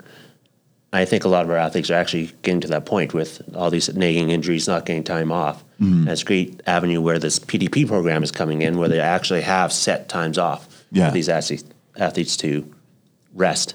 I 0.91 1.05
think 1.05 1.23
a 1.23 1.27
lot 1.27 1.43
of 1.43 1.49
our 1.49 1.57
athletes 1.57 1.89
are 1.89 1.95
actually 1.95 2.31
getting 2.43 2.61
to 2.61 2.67
that 2.67 2.85
point 2.85 3.13
with 3.15 3.41
all 3.55 3.71
these 3.71 3.93
nagging 3.95 4.29
injuries, 4.29 4.67
not 4.67 4.85
getting 4.85 5.03
time 5.03 5.31
off. 5.31 5.63
Mm-hmm. 5.81 6.05
That's 6.05 6.21
a 6.21 6.25
great 6.25 6.61
avenue 6.67 7.01
where 7.01 7.17
this 7.17 7.39
PDP 7.39 7.87
program 7.87 8.21
is 8.21 8.31
coming 8.31 8.61
in, 8.61 8.77
where 8.77 8.87
they 8.89 8.99
actually 8.99 9.41
have 9.41 9.73
set 9.73 10.07
times 10.07 10.37
off 10.37 10.67
Yeah. 10.91 11.07
for 11.07 11.13
these 11.15 11.29
athletes, 11.29 11.63
athletes 11.97 12.37
to 12.37 12.71
rest, 13.33 13.73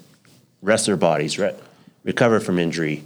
rest 0.63 0.87
their 0.87 0.97
bodies, 0.97 1.39
re- 1.41 1.55
recover 2.05 2.39
from 2.39 2.59
injury, 2.61 3.03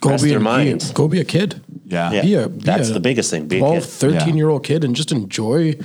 Go 0.00 0.10
rest 0.10 0.24
be, 0.24 0.30
their 0.30 0.38
a, 0.40 0.42
minds. 0.42 0.90
go 0.90 1.06
be 1.06 1.20
a 1.20 1.24
kid. 1.24 1.62
Yeah. 1.86 2.10
Yeah, 2.10 2.22
Be 2.22 2.34
a- 2.34 2.48
be 2.48 2.58
that's 2.64 2.90
a 2.90 2.94
the 2.94 3.00
biggest 3.00 3.30
thing. 3.30 3.46
Be 3.46 3.56
a 3.58 3.60
12, 3.60 3.74
kid. 3.84 3.88
13 3.88 4.36
year 4.36 4.48
old 4.48 4.64
kid 4.64 4.82
and 4.82 4.96
just 4.96 5.12
enjoy 5.12 5.76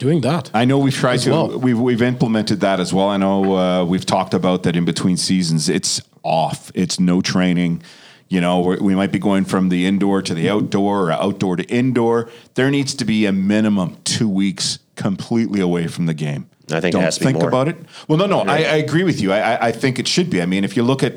doing 0.00 0.22
that. 0.22 0.50
I 0.52 0.64
know 0.64 0.78
we've 0.78 0.94
tried 0.94 1.18
to 1.18 1.30
well. 1.30 1.58
we've 1.58 1.78
we've 1.78 2.02
implemented 2.02 2.60
that 2.60 2.80
as 2.80 2.92
well. 2.92 3.08
I 3.08 3.18
know 3.18 3.56
uh, 3.56 3.84
we've 3.84 4.04
talked 4.04 4.34
about 4.34 4.64
that 4.64 4.74
in 4.74 4.84
between 4.84 5.16
seasons. 5.16 5.68
It's 5.68 6.02
off. 6.24 6.72
It's 6.74 6.98
no 6.98 7.20
training. 7.20 7.82
You 8.28 8.40
know, 8.40 8.60
we're, 8.60 8.80
we 8.80 8.94
might 8.94 9.12
be 9.12 9.18
going 9.18 9.44
from 9.44 9.68
the 9.68 9.86
indoor 9.86 10.22
to 10.22 10.34
the 10.34 10.48
outdoor 10.48 11.06
or 11.06 11.12
outdoor 11.12 11.56
to 11.56 11.64
indoor. 11.64 12.30
There 12.54 12.70
needs 12.70 12.94
to 12.94 13.04
be 13.04 13.26
a 13.26 13.32
minimum 13.32 13.98
two 14.04 14.28
weeks 14.28 14.78
completely 14.96 15.60
away 15.60 15.86
from 15.86 16.06
the 16.06 16.14
game. 16.14 16.48
I 16.72 16.80
think 16.80 16.92
Don't 16.92 17.02
has 17.02 17.16
to 17.16 17.20
be 17.20 17.26
think 17.26 17.38
more. 17.38 17.48
about 17.48 17.68
it. 17.68 17.76
Well, 18.06 18.16
no, 18.18 18.26
no, 18.26 18.40
I, 18.40 18.58
I 18.58 18.76
agree 18.76 19.02
with 19.02 19.20
you. 19.20 19.32
I, 19.32 19.40
I, 19.40 19.66
I 19.68 19.72
think 19.72 19.98
it 19.98 20.06
should 20.06 20.30
be. 20.30 20.40
I 20.40 20.46
mean, 20.46 20.62
if 20.62 20.76
you 20.76 20.84
look 20.84 21.02
at 21.02 21.16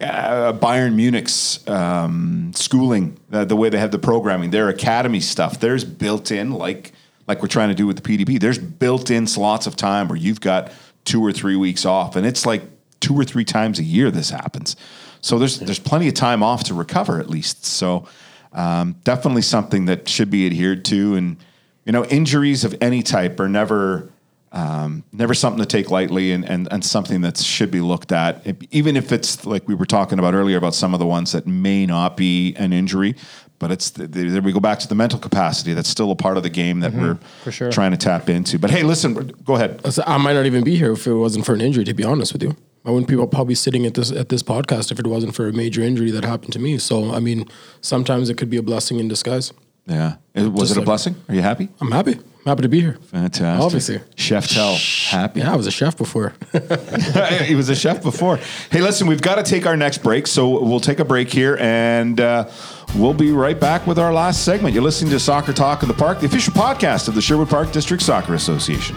uh, 0.00 0.54
Bayern 0.54 0.94
Munich's 0.94 1.66
um, 1.68 2.52
schooling, 2.54 3.18
uh, 3.30 3.44
the 3.44 3.56
way 3.56 3.68
they 3.68 3.78
have 3.78 3.90
the 3.90 3.98
programming, 3.98 4.50
their 4.50 4.70
academy 4.70 5.20
stuff, 5.20 5.60
there's 5.60 5.84
built 5.84 6.30
in 6.30 6.52
like 6.52 6.93
like 7.26 7.42
we're 7.42 7.48
trying 7.48 7.68
to 7.70 7.74
do 7.74 7.86
with 7.86 8.02
the 8.02 8.02
PDP. 8.02 8.40
There's 8.40 8.58
built 8.58 9.10
in 9.10 9.26
slots 9.26 9.66
of 9.66 9.76
time 9.76 10.08
where 10.08 10.18
you've 10.18 10.40
got 10.40 10.72
two 11.04 11.24
or 11.24 11.32
three 11.32 11.56
weeks 11.56 11.84
off, 11.84 12.16
and 12.16 12.26
it's 12.26 12.46
like 12.46 12.62
two 13.00 13.14
or 13.18 13.24
three 13.24 13.44
times 13.44 13.78
a 13.78 13.84
year 13.84 14.10
this 14.10 14.30
happens. 14.30 14.76
So 15.20 15.38
there's 15.38 15.58
there's 15.58 15.78
plenty 15.78 16.08
of 16.08 16.14
time 16.14 16.42
off 16.42 16.64
to 16.64 16.74
recover 16.74 17.20
at 17.20 17.30
least. 17.30 17.64
So 17.64 18.06
um, 18.52 18.96
definitely 19.04 19.42
something 19.42 19.86
that 19.86 20.08
should 20.08 20.30
be 20.30 20.46
adhered 20.46 20.84
to, 20.86 21.14
and 21.14 21.36
you 21.84 21.92
know 21.92 22.04
injuries 22.06 22.64
of 22.64 22.74
any 22.80 23.02
type 23.02 23.40
are 23.40 23.48
never 23.48 24.10
um, 24.54 25.02
never 25.12 25.34
something 25.34 25.60
to 25.60 25.66
take 25.66 25.90
lightly 25.90 26.30
and, 26.30 26.48
and, 26.48 26.68
and 26.70 26.84
something 26.84 27.22
that 27.22 27.38
should 27.38 27.72
be 27.72 27.80
looked 27.80 28.12
at, 28.12 28.46
even 28.70 28.96
if 28.96 29.10
it's 29.10 29.44
like 29.44 29.66
we 29.66 29.74
were 29.74 29.84
talking 29.84 30.20
about 30.20 30.32
earlier 30.32 30.56
about 30.56 30.76
some 30.76 30.94
of 30.94 31.00
the 31.00 31.06
ones 31.06 31.32
that 31.32 31.44
may 31.44 31.84
not 31.86 32.16
be 32.16 32.54
an 32.54 32.72
injury, 32.72 33.16
but 33.58 33.70
it's 33.70 33.90
the, 33.90 34.06
the, 34.06 34.28
there 34.28 34.42
we 34.42 34.52
go 34.52 34.60
back 34.60 34.78
to 34.80 34.88
the 34.88 34.94
mental 34.94 35.18
capacity. 35.18 35.74
That's 35.74 35.88
still 35.88 36.10
a 36.10 36.16
part 36.16 36.36
of 36.36 36.42
the 36.42 36.50
game 36.50 36.80
that 36.80 36.92
mm-hmm. 36.92 37.02
we're 37.02 37.18
for 37.42 37.52
sure. 37.52 37.70
trying 37.70 37.92
to 37.92 37.96
tap 37.96 38.28
into. 38.28 38.58
But 38.58 38.70
hey, 38.70 38.82
listen, 38.82 39.14
go 39.44 39.54
ahead. 39.54 39.80
I 40.06 40.18
might 40.18 40.34
not 40.34 40.46
even 40.46 40.64
be 40.64 40.76
here 40.76 40.92
if 40.92 41.06
it 41.06 41.14
wasn't 41.14 41.46
for 41.46 41.54
an 41.54 41.60
injury. 41.60 41.84
To 41.84 41.94
be 41.94 42.04
honest 42.04 42.32
with 42.32 42.42
you, 42.42 42.56
I 42.84 42.90
wouldn't 42.90 43.08
be 43.08 43.16
probably 43.16 43.54
sitting 43.54 43.86
at 43.86 43.94
this 43.94 44.12
at 44.12 44.28
this 44.28 44.42
podcast 44.42 44.92
if 44.92 44.98
it 44.98 45.06
wasn't 45.06 45.34
for 45.34 45.48
a 45.48 45.52
major 45.52 45.82
injury 45.82 46.10
that 46.10 46.24
happened 46.24 46.52
to 46.54 46.58
me. 46.58 46.78
So 46.78 47.12
I 47.14 47.20
mean, 47.20 47.48
sometimes 47.80 48.28
it 48.28 48.36
could 48.36 48.50
be 48.50 48.56
a 48.56 48.62
blessing 48.62 48.98
in 48.98 49.08
disguise. 49.08 49.52
Yeah, 49.86 50.16
It- 50.34 50.52
was 50.52 50.68
Just 50.68 50.72
it 50.72 50.76
a 50.76 50.80
like- 50.80 50.86
blessing? 50.86 51.16
Are 51.28 51.34
you 51.34 51.42
happy? 51.42 51.68
I'm 51.80 51.90
happy. 51.90 52.18
I'm 52.44 52.50
happy 52.50 52.62
to 52.62 52.68
be 52.68 52.80
here. 52.80 52.98
Fantastic. 53.04 53.64
Obviously. 53.64 54.00
Chef 54.16 54.46
Tell, 54.48 54.76
happy. 54.76 55.40
Yeah, 55.40 55.54
I 55.54 55.56
was 55.56 55.66
a 55.66 55.70
chef 55.70 55.96
before. 55.96 56.34
he 57.44 57.54
was 57.54 57.70
a 57.70 57.74
chef 57.74 58.02
before. 58.02 58.36
Hey, 58.70 58.82
listen, 58.82 59.06
we've 59.06 59.22
got 59.22 59.36
to 59.36 59.42
take 59.42 59.64
our 59.64 59.78
next 59.78 60.02
break, 60.02 60.26
so 60.26 60.62
we'll 60.62 60.78
take 60.78 60.98
a 60.98 61.06
break 61.06 61.32
here, 61.32 61.56
and 61.58 62.20
uh, 62.20 62.50
we'll 62.96 63.14
be 63.14 63.32
right 63.32 63.58
back 63.58 63.86
with 63.86 63.98
our 63.98 64.12
last 64.12 64.44
segment. 64.44 64.74
You're 64.74 64.82
listening 64.82 65.10
to 65.12 65.20
Soccer 65.20 65.54
Talk 65.54 65.82
in 65.82 65.88
the 65.88 65.94
Park, 65.94 66.20
the 66.20 66.26
official 66.26 66.52
podcast 66.52 67.08
of 67.08 67.14
the 67.14 67.22
Sherwood 67.22 67.48
Park 67.48 67.72
District 67.72 68.02
Soccer 68.02 68.34
Association. 68.34 68.94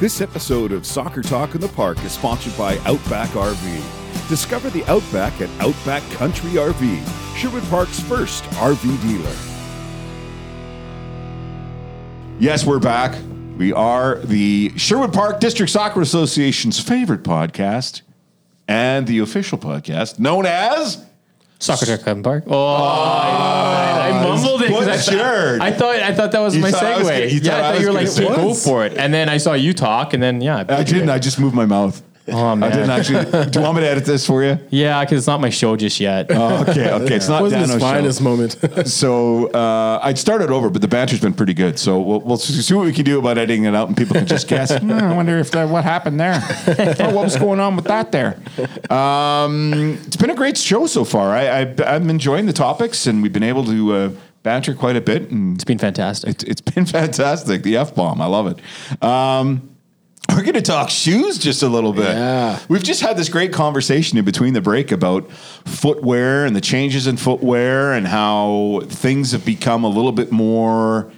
This 0.00 0.22
episode 0.22 0.72
of 0.72 0.86
Soccer 0.86 1.20
Talk 1.20 1.54
in 1.54 1.60
the 1.60 1.68
Park 1.68 2.02
is 2.04 2.12
sponsored 2.12 2.56
by 2.56 2.78
Outback 2.86 3.28
RV. 3.30 4.28
Discover 4.30 4.70
the 4.70 4.84
Outback 4.84 5.42
at 5.42 5.50
Outback 5.60 6.02
Country 6.12 6.52
RV, 6.52 7.36
Sherwood 7.36 7.64
Park's 7.64 8.00
first 8.00 8.44
RV 8.44 9.02
dealer. 9.02 9.47
Yes, 12.40 12.64
we're 12.64 12.78
back. 12.78 13.18
We 13.56 13.72
are 13.72 14.18
the 14.20 14.72
Sherwood 14.76 15.12
Park 15.12 15.40
District 15.40 15.70
Soccer 15.70 16.00
Association's 16.00 16.78
favorite 16.78 17.22
podcast 17.24 18.02
and 18.68 19.06
the 19.06 19.18
official 19.18 19.58
podcast 19.58 20.18
known 20.18 20.46
as. 20.46 21.04
Soccer 21.60 21.86
Talk 21.86 22.06
in 22.06 22.18
the 22.18 22.22
Park. 22.22 22.44
Oh, 22.46 22.74
I, 22.76 24.10
I 24.12 24.22
mumbled 24.22 24.62
it 24.62 24.68
'cause 24.68 24.86
I, 24.86 24.96
Butchered. 24.96 25.58
thought, 25.58 25.60
I 25.60 25.72
thought 25.72 25.94
I 25.96 26.14
thought 26.14 26.30
that 26.32 26.38
was 26.38 26.54
You 26.54 26.62
my 26.62 26.70
thought 26.70 26.84
I 26.84 26.98
was 26.98 27.08
segue. 27.08 27.10
gonna- 27.18 27.24
you 27.26 27.40
yeah, 27.42 27.50
thought 27.50 27.64
I 27.64 27.68
I 27.68 27.72
thought 27.72 27.80
you 27.80 27.86
were 27.88 27.92
like, 27.92 28.00
gonna 28.04 28.10
say 28.16 28.28
go 28.28 28.54
for 28.54 28.86
it. 28.86 28.96
And 28.96 29.12
then 29.12 29.28
I 29.28 29.38
saw 29.38 29.54
you 29.54 29.72
talk, 29.74 30.14
and 30.14 30.22
then 30.22 30.40
yeah, 30.40 30.64
I 30.68 30.84
didn't. 30.84 31.10
I 31.10 31.18
just 31.18 31.40
moved 31.40 31.56
my 31.56 31.66
mouth. 31.66 32.00
Oh 32.30 32.46
I 32.48 32.54
man, 32.54 32.70
didn't 32.72 32.90
actually. 32.90 33.24
Do 33.50 33.58
you 33.58 33.64
want 33.64 33.76
me 33.76 33.82
to 33.82 33.88
edit 33.88 34.04
this 34.04 34.26
for 34.26 34.42
you? 34.44 34.58
yeah, 34.70 35.02
because 35.04 35.18
it's 35.18 35.26
not 35.26 35.40
my 35.40 35.50
show 35.50 35.76
just 35.76 35.98
yet. 36.00 36.26
Oh, 36.30 36.62
okay, 36.62 36.90
okay. 36.92 37.14
It's 37.16 37.28
not 37.28 37.42
wasn't 37.42 37.62
his 37.62 37.70
Dano's 37.70 37.82
show. 37.82 37.88
finest 37.88 38.20
moment. 38.22 38.56
So 38.88 39.48
uh, 39.52 40.00
I'd 40.02 40.18
started 40.18 40.50
over, 40.50 40.70
but 40.70 40.82
the 40.82 40.88
banter's 40.88 41.20
been 41.20 41.34
pretty 41.34 41.54
good. 41.54 41.78
So 41.78 42.00
we'll, 42.00 42.20
we'll 42.20 42.36
see 42.36 42.74
what 42.74 42.84
we 42.86 42.92
can 42.92 43.04
do 43.04 43.18
about 43.18 43.38
editing 43.38 43.64
it 43.64 43.74
out, 43.74 43.88
and 43.88 43.96
people 43.96 44.14
can 44.14 44.26
just 44.26 44.48
guess. 44.54 44.76
"Hmm, 44.76 44.90
I 44.92 45.14
wonder 45.14 45.38
if 45.38 45.50
that, 45.52 45.68
what 45.68 45.84
happened 45.84 46.18
there. 46.20 46.40
oh, 47.00 47.14
what 47.14 47.24
was 47.24 47.36
going 47.36 47.60
on 47.60 47.76
with 47.76 47.86
that 47.86 48.12
there? 48.12 48.38
Um, 48.90 49.98
it's 50.06 50.16
been 50.16 50.30
a 50.30 50.34
great 50.34 50.56
show 50.58 50.86
so 50.86 51.04
far. 51.04 51.32
I, 51.32 51.62
I, 51.62 51.74
I'm 51.86 52.10
enjoying 52.10 52.46
the 52.46 52.52
topics, 52.52 53.06
and 53.06 53.22
we've 53.22 53.32
been 53.32 53.42
able 53.42 53.64
to 53.64 53.92
uh, 53.94 54.10
banter 54.42 54.74
quite 54.74 54.96
a 54.96 55.00
bit, 55.00 55.30
and 55.30 55.54
it's 55.56 55.64
been 55.64 55.78
fantastic. 55.78 56.30
it, 56.30 56.44
it's 56.48 56.60
been 56.60 56.86
fantastic. 56.86 57.62
The 57.62 57.76
f 57.76 57.94
bomb, 57.94 58.20
I 58.20 58.26
love 58.26 58.46
it. 58.46 59.02
Um, 59.04 59.70
we're 60.28 60.42
going 60.42 60.54
to 60.54 60.62
talk 60.62 60.90
shoes 60.90 61.38
just 61.38 61.62
a 61.62 61.68
little 61.68 61.92
bit. 61.92 62.14
Yeah. 62.14 62.58
We've 62.68 62.82
just 62.82 63.00
had 63.00 63.16
this 63.16 63.28
great 63.28 63.52
conversation 63.52 64.18
in 64.18 64.24
between 64.24 64.54
the 64.54 64.60
break 64.60 64.92
about 64.92 65.30
footwear 65.64 66.44
and 66.44 66.54
the 66.54 66.60
changes 66.60 67.06
in 67.06 67.16
footwear 67.16 67.92
and 67.92 68.06
how 68.06 68.82
things 68.86 69.32
have 69.32 69.44
become 69.44 69.84
a 69.84 69.88
little 69.88 70.12
bit 70.12 70.30
more. 70.30 71.10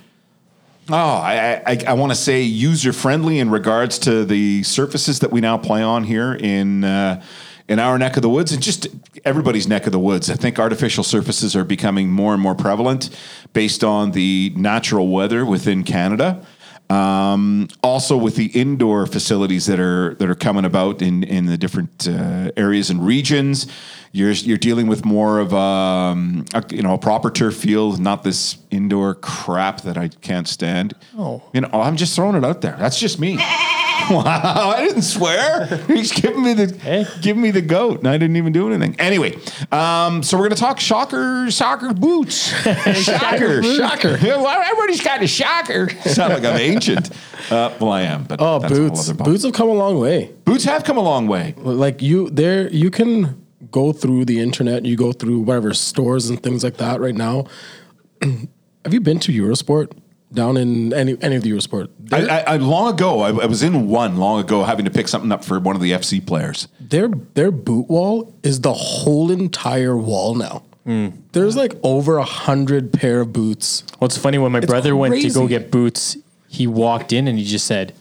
Oh, 0.89 0.95
I, 0.95 1.63
I, 1.67 1.79
I 1.89 1.93
want 1.93 2.13
to 2.13 2.17
say 2.17 2.43
user 2.43 2.93
friendly 2.93 3.39
in 3.39 3.51
regards 3.51 3.99
to 4.01 4.25
the 4.25 4.63
surfaces 4.63 5.21
that 5.21 5.31
we 5.31 5.41
now 5.41 5.59
play 5.59 5.83
on 5.83 6.05
here 6.05 6.35
in 6.35 6.85
uh, 6.85 7.23
in 7.69 7.79
our 7.79 7.97
neck 7.99 8.17
of 8.17 8.23
the 8.23 8.29
woods 8.29 8.53
and 8.53 8.61
just 8.61 8.89
everybody's 9.25 9.69
neck 9.69 9.87
of 9.87 9.93
the 9.93 9.99
woods. 9.99 10.29
I 10.29 10.35
think 10.35 10.59
artificial 10.59 11.05
surfaces 11.05 11.55
are 11.55 11.63
becoming 11.63 12.11
more 12.11 12.33
and 12.33 12.43
more 12.43 12.57
prevalent 12.57 13.11
based 13.53 13.85
on 13.85 14.11
the 14.11 14.53
natural 14.57 15.07
weather 15.09 15.47
within 15.47 15.85
Canada. 15.85 16.45
Um, 16.91 17.69
also, 17.83 18.17
with 18.17 18.35
the 18.35 18.47
indoor 18.47 19.07
facilities 19.07 19.67
that 19.67 19.79
are 19.79 20.15
that 20.17 20.29
are 20.29 20.35
coming 20.35 20.65
about 20.65 21.01
in 21.01 21.23
in 21.23 21.47
the 21.47 21.57
different 21.57 22.09
uh, 22.09 22.51
areas 22.57 22.91
and 22.91 23.07
regions, 23.07 23.69
you're 24.11 24.33
you're 24.33 24.59
dealing 24.59 24.89
with 24.89 25.05
more 25.05 25.39
of 25.39 25.55
um, 25.55 26.45
a, 26.53 26.65
you 26.71 26.83
know 26.83 26.95
a 26.95 26.99
proper 26.99 27.31
turf 27.31 27.55
field, 27.55 28.01
not 28.01 28.25
this 28.25 28.59
indoor 28.73 29.15
crap 29.15 29.83
that 29.83 29.97
I 29.97 30.09
can't 30.09 30.49
stand. 30.49 30.95
Oh. 31.17 31.43
you 31.53 31.61
know, 31.61 31.69
I'm 31.73 31.97
just 31.97 32.17
throwing 32.17 32.35
it 32.35 32.45
out 32.45 32.61
there. 32.61 32.77
That's 32.77 32.99
just 32.99 33.21
me. 33.21 33.39
wow, 34.11 34.75
I 34.77 34.85
didn't 34.87 35.03
swear. 35.03 35.67
He's 35.87 36.13
giving 36.13 36.43
me 36.43 36.55
the 36.55 36.75
Hey. 36.81 37.07
giving 37.21 37.43
me 37.43 37.51
the 37.51 37.61
goat, 37.63 37.99
and 38.01 38.09
I 38.09 38.19
didn't 38.19 38.37
even 38.37 38.53
do 38.53 38.69
anything. 38.73 38.97
Anyway, 38.99 39.37
um, 39.73 40.23
so 40.23 40.37
we're 40.37 40.45
gonna 40.45 40.57
talk 40.57 40.81
shocker 40.81 41.51
soccer 41.51 41.93
boots. 41.95 42.49
shocker, 42.49 43.63
shocker. 43.63 44.19
Well, 44.23 44.47
everybody's 44.49 45.03
got 45.03 45.23
a 45.23 45.27
shocker. 45.27 45.91
Sound 46.09 46.35
like 46.35 46.45
I'm 46.45 46.59
ancient. 46.59 47.11
Uh, 47.51 47.75
well, 47.81 47.91
I 47.91 48.03
am, 48.03 48.25
but 48.25 48.41
oh, 48.41 48.61
boots! 48.61 49.11
Boots 49.13 49.45
have 49.45 49.53
come 49.55 49.69
a 49.69 49.75
long 49.75 49.99
way. 49.99 50.33
Boots 50.45 50.65
have 50.65 50.85
come 50.85 50.97
a 50.97 51.03
long 51.03 51.27
way. 51.27 51.55
Like 51.59 52.01
you, 52.03 52.31
there 52.31 52.69
you 52.71 52.91
can 52.91 53.45
go 53.71 53.93
through 53.93 54.25
the 54.25 54.41
internet. 54.41 54.85
You 54.85 54.97
go 54.97 55.13
through 55.13 55.41
whatever 55.41 55.75
stores 55.75 56.29
and 56.31 56.43
things 56.43 56.63
like 56.65 56.77
that. 56.79 57.01
Right 57.01 57.15
now, 57.15 57.47
have 58.23 58.93
you 58.95 59.01
been 59.01 59.19
to 59.21 59.33
Eurosport 59.33 59.93
down 60.33 60.57
in 60.57 60.93
any 60.93 61.17
any 61.23 61.37
of 61.37 61.43
the 61.43 61.51
Eurosport? 61.51 61.89
I, 62.13 62.27
I, 62.27 62.39
I 62.41 62.57
long 62.57 62.95
ago, 62.95 63.21
I, 63.21 63.29
I 63.29 63.47
was 63.47 63.63
in 63.63 63.89
one 63.89 64.17
long 64.17 64.41
ago, 64.41 64.65
having 64.65 64.85
to 64.85 64.91
pick 64.91 65.09
something 65.09 65.33
up 65.33 65.45
for 65.45 65.59
one 65.61 65.77
of 65.77 65.83
the 65.83 65.93
FC 65.93 66.25
players. 66.25 66.69
their 66.79 67.09
their 67.09 67.51
boot 67.51 67.89
wall 67.89 68.35
is 68.43 68.61
the 68.61 68.73
whole 68.73 69.31
entire 69.31 69.97
wall 69.97 70.35
now. 70.35 70.63
Hmm. 70.85 71.09
There's 71.33 71.57
like 71.57 71.75
over 71.83 72.17
a 72.17 72.25
hundred 72.25 72.93
pair 72.93 73.21
of 73.21 73.33
boots. 73.33 73.85
What's 73.99 74.17
funny 74.17 74.39
when 74.39 74.53
my 74.53 74.61
brother 74.61 74.97
went 74.97 75.15
to 75.21 75.31
go 75.31 75.47
get 75.47 75.71
boots, 75.71 76.17
he 76.49 76.67
walked 76.67 77.13
in 77.13 77.29
and 77.29 77.39
he 77.39 77.45
just 77.45 77.67
said, 77.67 77.95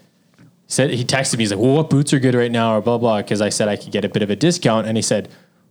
said 0.67 0.89
he 0.91 1.03
texted 1.03 1.38
me. 1.38 1.43
He's 1.43 1.51
like, 1.51 1.59
"Well, 1.59 1.75
what 1.75 1.89
boots 1.89 2.13
are 2.13 2.19
good 2.19 2.36
right 2.36 2.51
now?" 2.51 2.77
Or 2.77 2.82
blah 2.82 2.97
blah. 2.97 3.17
Because 3.21 3.41
I 3.41 3.49
said 3.49 3.67
I 3.67 3.75
could 3.75 3.91
get 3.91 4.05
a 4.05 4.09
bit 4.09 4.21
of 4.23 4.30
a 4.30 4.36
discount, 4.36 4.88
and 4.88 4.97
he 4.97 5.01
said, 5.01 5.30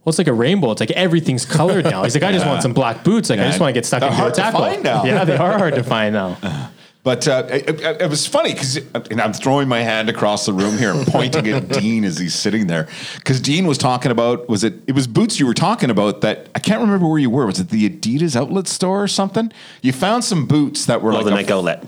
"Well, 0.08 0.10
it's 0.10 0.18
like 0.18 0.26
a 0.26 0.32
rainbow. 0.32 0.70
It's 0.70 0.80
like 0.80 0.90
everything's 0.92 1.44
colored 1.44 1.84
now." 1.84 2.02
He's 2.04 2.14
like, 2.14 2.22
"I 2.24 2.32
just 2.32 2.46
want 2.46 2.62
some 2.62 2.72
black 2.72 3.04
boots. 3.04 3.28
Like 3.30 3.38
I 3.40 3.44
just 3.48 3.60
want 3.60 3.68
to 3.70 3.74
get 3.74 3.84
stuck 3.86 4.00
They're 4.00 4.08
into 4.08 4.18
a 4.18 4.22
hard 4.22 4.34
to 4.34 4.40
tackle." 4.40 4.60
find 4.60 4.82
now. 4.82 5.04
Yeah, 5.04 5.24
they 5.24 5.36
are 5.36 5.58
hard 5.58 5.74
to 5.74 5.82
find 5.82 6.14
now. 6.14 6.36
But 7.04 7.26
uh, 7.26 7.46
it, 7.48 7.80
it- 7.80 8.02
it 8.02 8.10
was 8.10 8.26
funny 8.26 8.52
because, 8.52 8.76
and 9.10 9.20
I'm 9.20 9.32
throwing 9.32 9.66
my 9.66 9.78
hand 9.80 10.10
across 10.10 10.44
the 10.44 10.52
room 10.52 10.76
here 10.76 10.92
and 10.92 11.06
pointing 11.06 11.46
at 11.48 11.68
Dean 11.80 12.04
as 12.04 12.18
he's 12.18 12.34
sitting 12.34 12.66
there, 12.66 12.86
because 13.16 13.40
Dean 13.40 13.66
was 13.66 13.78
talking 13.78 14.10
about 14.10 14.46
was 14.48 14.62
it 14.62 14.74
it 14.86 14.94
was 14.94 15.06
boots 15.06 15.38
you 15.40 15.46
were 15.46 15.54
talking 15.54 15.88
about 15.90 16.20
that 16.20 16.48
I 16.54 16.58
can't 16.58 16.80
remember 16.82 17.06
where 17.08 17.20
you 17.20 17.30
were. 17.30 17.46
Was 17.46 17.60
it 17.60 17.70
the 17.70 17.88
Adidas 17.88 18.36
outlet 18.36 18.66
store 18.68 19.02
or 19.02 19.08
something? 19.08 19.50
You 19.80 19.92
found 19.92 20.24
some 20.24 20.46
boots 20.46 20.84
that 20.86 21.00
were 21.00 21.12
Oh, 21.12 21.16
like 21.16 21.24
the 21.24 21.30
a- 21.32 21.34
Nike 21.36 21.52
outlet. 21.52 21.84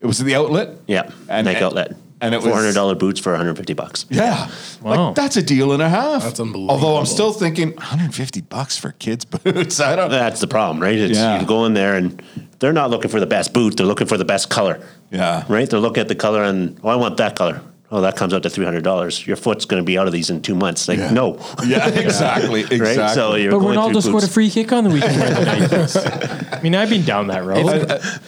It 0.00 0.06
was 0.06 0.18
the 0.18 0.34
outlet. 0.34 0.70
Yeah, 0.88 1.10
And- 1.28 1.44
Nike 1.44 1.56
and- 1.58 1.66
outlet. 1.66 1.96
And 2.24 2.34
it 2.34 2.38
was- 2.38 2.46
four 2.46 2.54
hundred 2.56 2.74
dollar 2.74 2.94
boots 2.94 3.20
for 3.20 3.30
one 3.32 3.38
hundred 3.38 3.56
fifty 3.56 3.74
bucks. 3.74 4.06
Yeah, 4.10 4.48
Wow. 4.82 5.06
like 5.08 5.14
that's 5.14 5.36
a 5.36 5.42
deal 5.42 5.72
and 5.72 5.82
a 5.82 5.88
half. 5.88 6.22
That's 6.22 6.40
unbelievable. 6.40 6.70
Although 6.74 6.96
I'm 6.98 7.06
still 7.06 7.32
thinking 7.32 7.72
150 7.76 8.40
bucks 8.42 8.76
for 8.78 8.92
kids 8.92 9.24
boots. 9.36 9.80
I 9.80 9.96
don't. 9.96 10.10
That's 10.10 10.40
the 10.40 10.46
problem, 10.48 10.80
right? 10.82 10.96
It's 10.98 11.18
Yeah. 11.18 11.40
you 11.40 11.46
go 11.46 11.64
in 11.66 11.74
there 11.74 11.94
and 11.96 12.22
they're 12.58 12.72
not 12.72 12.90
looking 12.90 13.10
for 13.10 13.20
the 13.20 13.26
best 13.26 13.52
boot; 13.52 13.76
they're 13.76 13.86
looking 13.86 14.06
for 14.06 14.16
the 14.18 14.24
best 14.24 14.48
color. 14.50 14.80
Yeah. 15.10 15.44
right. 15.48 15.68
They're 15.68 15.80
looking 15.80 16.00
at 16.00 16.08
the 16.08 16.14
color 16.14 16.42
and 16.42 16.78
oh, 16.82 16.88
I 16.88 16.96
want 16.96 17.16
that 17.18 17.36
color. 17.36 17.60
Oh, 17.92 18.00
that 18.00 18.16
comes 18.16 18.34
out 18.34 18.42
to 18.42 18.50
three 18.50 18.64
hundred 18.64 18.82
dollars. 18.82 19.24
Your 19.24 19.36
foot's 19.36 19.66
going 19.66 19.80
to 19.80 19.86
be 19.86 19.96
out 19.98 20.06
of 20.08 20.12
these 20.12 20.28
in 20.28 20.42
two 20.42 20.54
months. 20.56 20.88
Like 20.88 20.98
no, 21.12 21.34
Yeah, 21.64 21.86
exactly, 21.88 22.62
exactly. 22.62 22.80
right? 22.80 23.10
So 23.14 23.34
you're 23.36 23.52
But 23.52 23.58
going 23.60 23.78
Ronaldo 23.78 23.92
through 23.92 24.00
scored 24.00 24.22
a 24.22 24.26
boots. 24.26 24.34
free 24.34 24.50
kick 24.50 24.72
on 24.72 24.84
the 24.84 24.90
weekend. 24.90 25.22
I 26.54 26.60
mean, 26.62 26.74
I've 26.74 26.88
been 26.90 27.04
down 27.04 27.28
that 27.28 27.44
road. 27.44 27.68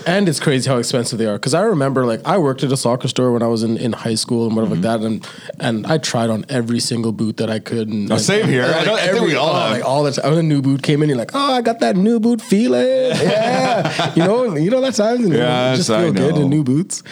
and 0.07 0.29
it's 0.29 0.39
crazy 0.39 0.69
how 0.71 0.77
expensive 0.77 1.19
they 1.19 1.27
are. 1.27 1.35
Because 1.37 1.55
I 1.55 1.63
remember, 1.63 2.05
like, 2.05 2.21
I 2.25 2.37
worked 2.39 2.63
at 2.63 2.71
a 2.71 2.77
soccer 2.77 3.09
store 3.09 3.33
when 3.33 3.43
I 3.43 3.47
was 3.49 3.63
in, 3.63 3.77
in 3.79 3.93
high 3.93 4.15
school 4.15 4.47
and 4.47 4.55
whatever 4.55 4.77
Mm-hmm. 4.77 4.85
like 4.85 5.01
that, 5.01 5.07
and 5.07 5.29
and 5.59 5.87
I 5.87 5.99
tried 5.99 6.29
on 6.31 6.45
every 6.49 6.79
single 6.81 7.13
boot 7.13 7.39
that 7.39 7.51
I 7.51 7.59
could. 7.59 7.89
And, 7.89 8.09
Now, 8.09 8.19
same 8.19 8.47
here. 8.47 8.65
I 8.65 8.85
don't- 8.85 8.99
I 9.01 9.09
think 9.09 9.27
we 9.27 9.35
all 9.37 9.51
oh, 9.51 9.55
have. 9.61 9.71
like 9.73 9.85
all 9.85 10.03
the 10.05 10.13
time. 10.13 10.31
When 10.31 10.39
a 10.39 10.43
new 10.43 10.61
boot 10.63 10.83
came 10.83 11.03
in, 11.03 11.09
you're 11.09 11.19
like, 11.19 11.31
oh, 11.35 11.55
I 11.55 11.63
got 11.63 11.81
that 11.81 11.97
new 11.97 12.21
boot 12.21 12.41
feeling. 12.43 12.87
Yeah, 12.87 14.13
you 14.15 14.23
know, 14.23 14.55
you 14.55 14.71
know 14.71 14.81
that 14.83 14.95
time. 14.95 15.21
You 15.23 15.29
know, 15.31 15.37
Yes, 15.39 15.79
just 15.79 15.91
I 15.91 16.03
feel 16.05 16.13
good 16.13 16.37
in 16.37 16.51
new 16.51 16.63
boots. 16.63 17.03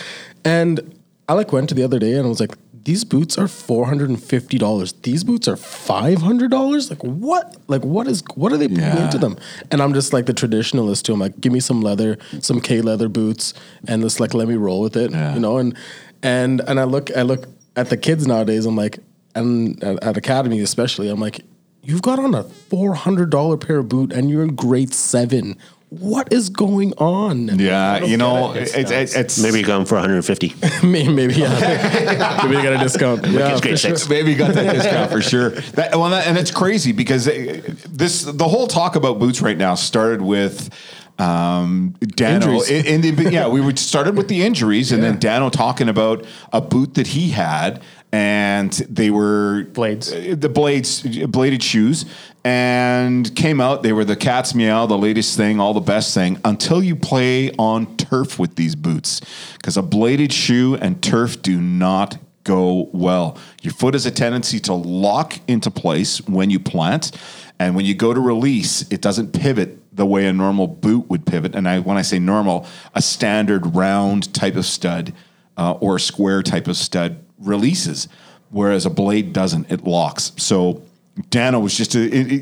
And 0.44 0.80
I 1.28 1.32
like 1.34 1.52
went 1.52 1.68
to 1.70 1.74
the 1.74 1.82
other 1.84 1.98
day 1.98 2.14
and 2.14 2.26
I 2.26 2.28
was 2.28 2.40
like. 2.40 2.54
These 2.86 3.04
boots 3.04 3.38
are 3.38 3.48
four 3.48 3.86
hundred 3.86 4.10
and 4.10 4.22
fifty 4.22 4.58
dollars. 4.58 4.92
These 4.92 5.24
boots 5.24 5.48
are 5.48 5.56
five 5.56 6.20
hundred 6.20 6.50
dollars. 6.50 6.90
Like 6.90 7.02
what? 7.02 7.56
Like 7.66 7.82
what 7.82 8.06
is? 8.06 8.22
What 8.34 8.52
are 8.52 8.58
they 8.58 8.68
putting 8.68 8.82
Yeah. 8.84 9.06
into 9.06 9.16
them? 9.16 9.38
And 9.70 9.80
I'm 9.80 9.94
just 9.94 10.12
like 10.12 10.26
the 10.26 10.34
traditionalist 10.34 11.04
too. 11.04 11.14
I'm 11.14 11.18
like, 11.18 11.40
give 11.40 11.50
me 11.50 11.60
some 11.60 11.80
leather, 11.80 12.18
some 12.40 12.60
K 12.60 12.82
leather 12.82 13.08
boots, 13.08 13.54
and 13.88 14.02
just 14.02 14.20
like 14.20 14.34
let 14.34 14.48
me 14.48 14.56
roll 14.56 14.82
with 14.82 14.98
it, 14.98 15.12
Yeah. 15.12 15.32
you 15.32 15.40
know. 15.40 15.56
And 15.56 15.74
and 16.22 16.60
and 16.68 16.78
I 16.78 16.84
look, 16.84 17.10
I 17.16 17.22
look 17.22 17.46
at 17.74 17.88
the 17.88 17.96
kids 17.96 18.26
nowadays. 18.26 18.66
I'm 18.66 18.76
like, 18.76 18.98
and 19.34 19.82
at, 19.82 20.04
at 20.04 20.16
academy 20.18 20.60
especially, 20.60 21.08
I'm 21.08 21.20
like, 21.20 21.40
you've 21.82 22.02
got 22.02 22.18
on 22.18 22.34
a 22.34 22.42
four 22.44 22.92
hundred 22.92 23.30
dollar 23.30 23.56
pair 23.56 23.78
of 23.78 23.88
boot, 23.88 24.12
and 24.12 24.28
you're 24.28 24.42
in 24.42 24.54
grade 24.56 24.92
seven. 24.92 25.56
What 26.00 26.32
is 26.32 26.48
going 26.48 26.92
on? 26.94 27.58
Yeah, 27.58 28.04
you 28.04 28.16
know, 28.16 28.52
It's 28.52 28.74
it's, 28.74 28.90
it's, 28.90 29.14
it's 29.14 29.42
Maybe 29.42 29.60
you're 29.60 29.66
going 29.66 29.86
for 29.86 29.96
150. 29.96 30.54
maybe, 30.86 31.12
maybe, 31.12 31.34
yeah. 31.34 32.40
maybe 32.42 32.56
they 32.56 32.62
got 32.62 32.72
a 32.72 32.78
discount. 32.78 33.26
Yeah, 33.26 33.54
Wicked 33.54 33.62
for 33.62 33.68
sure. 33.68 33.76
Six. 33.76 34.08
Maybe 34.08 34.32
you 34.32 34.36
got 34.38 34.54
that 34.54 34.72
discount 34.76 35.10
for 35.10 35.22
sure. 35.22 35.50
That, 35.50 35.96
well, 35.96 36.10
that, 36.10 36.26
and 36.26 36.38
it's 36.38 36.50
crazy 36.50 36.92
because 36.92 37.28
uh, 37.28 37.62
this 37.88 38.22
the 38.22 38.48
whole 38.48 38.66
talk 38.66 38.96
about 38.96 39.18
boots 39.18 39.40
right 39.40 39.56
now 39.56 39.74
started 39.74 40.22
with 40.22 40.70
um, 41.18 41.94
Dano. 42.00 42.62
In, 42.62 43.04
in 43.04 43.16
the, 43.16 43.30
yeah, 43.30 43.48
we 43.48 43.76
started 43.76 44.16
with 44.16 44.28
the 44.28 44.42
injuries, 44.42 44.92
and 44.92 45.02
then 45.02 45.18
Dano 45.18 45.50
talking 45.50 45.88
about 45.88 46.24
a 46.52 46.60
boot 46.60 46.94
that 46.94 47.08
he 47.08 47.30
had, 47.30 47.82
and 48.14 48.72
they 48.88 49.10
were 49.10 49.64
Blades. 49.72 50.12
uh, 50.12 50.36
the 50.38 50.48
blades, 50.48 51.02
bladed 51.26 51.64
shoes, 51.64 52.04
and 52.44 53.34
came 53.34 53.60
out. 53.60 53.82
They 53.82 53.92
were 53.92 54.04
the 54.04 54.14
cat's 54.14 54.54
meow, 54.54 54.86
the 54.86 54.96
latest 54.96 55.36
thing, 55.36 55.58
all 55.58 55.74
the 55.74 55.80
best 55.80 56.14
thing. 56.14 56.38
Until 56.44 56.80
you 56.80 56.94
play 56.94 57.50
on 57.58 57.96
turf 57.96 58.38
with 58.38 58.54
these 58.54 58.76
boots, 58.76 59.20
because 59.54 59.76
a 59.76 59.82
bladed 59.82 60.32
shoe 60.32 60.76
and 60.76 61.02
turf 61.02 61.42
do 61.42 61.60
not 61.60 62.18
go 62.44 62.88
well. 62.92 63.36
Your 63.62 63.72
foot 63.72 63.94
has 63.94 64.06
a 64.06 64.12
tendency 64.12 64.60
to 64.60 64.74
lock 64.74 65.40
into 65.48 65.72
place 65.72 66.18
when 66.28 66.50
you 66.50 66.60
plant, 66.60 67.10
and 67.58 67.74
when 67.74 67.84
you 67.84 67.96
go 67.96 68.14
to 68.14 68.20
release, 68.20 68.82
it 68.92 69.00
doesn't 69.00 69.32
pivot 69.32 69.80
the 69.92 70.06
way 70.06 70.26
a 70.26 70.32
normal 70.32 70.68
boot 70.68 71.10
would 71.10 71.26
pivot. 71.26 71.56
And 71.56 71.68
I, 71.68 71.80
when 71.80 71.96
I 71.96 72.02
say 72.02 72.20
normal, 72.20 72.64
a 72.94 73.02
standard 73.02 73.74
round 73.74 74.32
type 74.32 74.54
of 74.54 74.66
stud 74.66 75.12
uh, 75.56 75.72
or 75.72 75.96
a 75.96 76.00
square 76.00 76.44
type 76.44 76.68
of 76.68 76.76
stud 76.76 77.23
releases, 77.38 78.08
whereas 78.50 78.86
a 78.86 78.90
blade 78.90 79.32
doesn't. 79.32 79.70
It 79.70 79.84
locks. 79.84 80.32
So. 80.36 80.82
Dano 81.30 81.60
was 81.60 81.76
just 81.76 81.94
uh, 81.94 82.00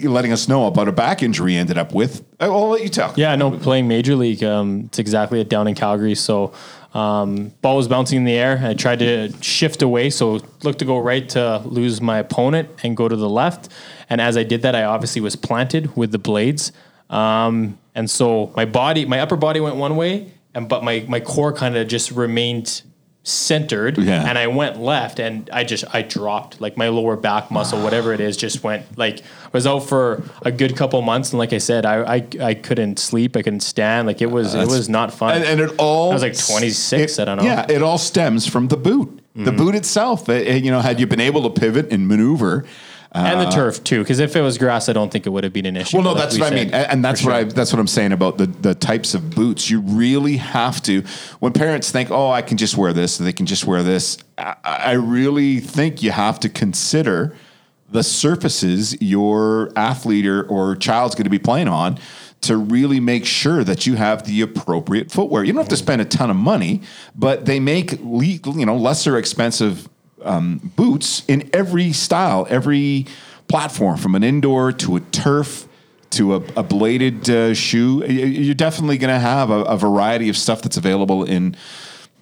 letting 0.09 0.33
us 0.33 0.49
know 0.49 0.67
about 0.67 0.89
a 0.89 0.93
back 0.93 1.23
injury 1.23 1.53
he 1.53 1.59
ended 1.59 1.77
up 1.77 1.93
with. 1.93 2.25
I'll 2.41 2.53
I'll 2.53 2.69
let 2.71 2.83
you 2.83 2.89
tell. 2.89 3.13
Yeah, 3.19 3.37
no, 3.37 3.51
playing 3.51 3.87
major 3.87 4.17
league. 4.17 4.43
Um, 4.43 4.85
it's 4.87 4.99
exactly 4.99 5.43
it 5.43 5.51
down 5.51 5.69
in 5.69 5.75
Calgary. 5.75 6.15
So, 6.15 6.55
um, 6.95 7.53
ball 7.61 7.77
was 7.77 7.87
bouncing 7.87 8.17
in 8.17 8.25
the 8.25 8.33
air. 8.33 8.59
I 8.65 8.73
tried 8.73 9.01
to 9.01 9.31
shift 9.43 9.83
away, 9.83 10.09
so 10.09 10.41
looked 10.63 10.79
to 10.79 10.87
go 10.87 10.99
right 10.99 11.29
to 11.31 11.59
lose 11.67 12.01
my 12.01 12.19
opponent 12.19 12.71
and 12.83 12.97
go 12.97 13.09
to 13.09 13.17
the 13.17 13.29
left. 13.29 13.69
And 14.09 14.23
as 14.23 14.39
I 14.39 14.43
did 14.43 14.63
that, 14.63 14.75
I 14.75 14.85
obviously 14.85 15.21
was 15.21 15.37
planted 15.37 15.95
with 15.95 16.11
the 16.11 16.19
blades. 16.19 16.73
Um, 17.11 17.79
and 17.95 18.11
so 18.11 18.53
my 18.57 18.65
body, 18.65 19.05
my 19.05 19.21
upper 19.21 19.37
body 19.37 19.61
went 19.61 19.77
one 19.77 19.97
way, 19.97 20.33
and 20.55 20.69
but 20.69 20.83
my 20.83 21.05
my 21.09 21.21
core 21.21 21.53
kind 21.53 21.77
of 21.77 21.89
just 21.89 22.11
remained 22.11 22.83
centered 23.25 23.99
Yeah. 23.99 24.29
and 24.29 24.37
I 24.37 24.49
went 24.49 24.81
left 24.81 25.21
and 25.21 25.49
I 25.53 25.63
just 25.63 25.85
I 25.95 26.03
dropped 26.03 26.61
like 26.61 26.77
my 26.77 26.89
lower 26.89 27.17
back 27.17 27.53
muscle 27.53 27.81
whatever 27.81 28.13
it 28.13 28.21
is 28.21 28.37
just 28.37 28.65
went 28.65 28.99
like 28.99 29.21
I 29.21 29.49
was 29.53 29.65
out 29.65 29.81
for 29.81 30.25
a 30.43 30.51
good 30.51 30.77
couple 30.77 31.01
months 31.03 31.31
and 31.33 31.39
like 31.39 31.53
I 31.53 31.59
said 31.59 31.87
I 31.87 32.17
I, 32.17 32.27
I 32.41 32.55
couldn't 32.55 32.99
sleep 32.99 33.37
I 33.37 33.43
couldn't 33.43 33.61
stand 33.61 34.09
like 34.09 34.21
it 34.21 34.31
was 34.31 34.55
it 34.57 34.67
was 34.67 34.89
not 34.89 35.15
fun 35.15 35.37
And, 35.37 35.45
and 35.45 35.61
it 35.61 35.71
all 35.79 36.11
I 36.11 36.15
was 36.15 36.23
like 36.23 36.37
26 36.37 37.21
I 37.21 37.25
don't 37.25 37.37
know 37.39 37.45
Yeah, 37.45 37.65
it 37.71 37.81
all 37.83 37.99
stems 37.99 38.47
from 38.47 38.69
the 38.69 38.77
boot. 38.77 39.21
The 39.35 39.51
boot 39.53 39.75
itself. 39.75 40.29
uh, 40.29 40.33
uh, 40.33 40.37
you 40.37 40.71
know, 40.71 40.81
had 40.81 41.01
you 41.01 41.07
been 41.07 41.19
able 41.21 41.43
to 41.49 41.59
pivot 41.61 41.91
and 41.91 42.07
maneuver. 42.07 42.67
And 43.15 43.41
the 43.41 43.47
uh, 43.47 43.51
turf 43.51 43.85
too 43.85 44.01
because 44.01 44.19
if 44.19 44.35
it 44.37 44.41
was 44.41 44.59
grass 44.59 44.89
I 44.89 44.93
don't 44.93 45.11
think 45.11 45.27
it 45.27 45.31
would 45.31 45.45
have 45.45 45.53
been 45.53 45.67
an 45.67 45.77
issue 45.77 45.99
Well, 45.99 46.05
no, 46.05 46.13
like 46.13 46.23
that's 46.23 46.35
we 46.37 46.41
what 46.41 46.53
I 46.53 46.57
mean, 46.57 46.71
and 46.73 46.91
and 46.91 47.05
that's 47.05 47.23
what 47.25 47.35
I 47.35 47.45
that's 47.45 47.73
what 47.73 47.79
I'm 47.79 47.87
saying 47.87 48.13
about 48.13 48.39
the 48.39 48.47
the 48.47 48.75
types 48.75 49.15
of 49.15 49.31
boots. 49.31 49.71
You 49.71 49.81
really 49.81 50.39
have 50.39 50.83
to. 50.85 51.03
When 51.41 51.53
parents 51.53 51.91
think, 51.91 52.11
"Oh, 52.11 52.31
I 52.31 52.43
can 52.43 52.57
just 52.57 52.77
wear 52.77 52.93
this," 52.93 53.19
they 53.19 53.33
can 53.33 53.47
just 53.47 53.67
wear 53.67 53.83
this. 53.83 54.19
I, 54.39 54.57
I 54.65 54.93
really 54.93 55.61
think 55.61 56.03
you 56.03 56.11
have 56.11 56.41
to 56.41 56.49
consider 56.49 57.37
the 57.91 58.03
surfaces 58.03 59.01
your 59.03 59.71
athlete 59.77 60.27
or, 60.27 60.43
or 60.45 60.75
child's 60.77 61.15
going 61.15 61.25
to 61.25 61.31
be 61.31 61.39
playing 61.39 61.69
on 61.69 61.99
to 62.41 62.57
really 62.57 62.99
make 62.99 63.25
sure 63.25 63.63
that 63.63 63.87
you 63.87 63.95
have 63.95 64.25
the 64.25 64.41
appropriate 64.41 65.13
footwear. 65.13 65.45
You 65.45 65.53
don't 65.53 65.61
have 65.61 65.69
to 65.69 65.77
mm-hmm. 65.77 65.85
spend 65.85 66.03
a 66.03 66.05
ton 66.05 66.29
of 66.29 66.37
money, 66.37 66.83
but 67.15 67.47
they 67.47 67.61
make 67.61 67.93
le- 68.01 68.25
you 68.25 68.67
know 68.67 68.77
lesser 68.77 69.17
expensive 69.17 69.89
um, 70.25 70.73
boots 70.77 71.25
in 71.27 71.49
every 71.53 71.93
style, 71.93 72.47
every 72.49 73.07
platform, 73.49 73.99
from 73.99 74.15
an 74.15 74.23
indoor 74.23 74.73
to 74.73 74.97
a 74.97 75.01
turf 75.01 75.67
to 76.11 76.35
a, 76.35 76.37
a 76.57 76.63
bladed 76.63 77.29
uh, 77.29 77.55
shoe. 77.55 78.05
You're 78.07 78.55
definitely 78.55 78.99
going 78.99 79.13
to 79.13 79.21
have 79.21 79.51
a, 79.51 79.63
a 79.65 79.77
variety 79.77 80.29
of 80.29 80.37
stuff 80.37 80.63
that's 80.63 80.77
available 80.77 81.25
in 81.25 81.57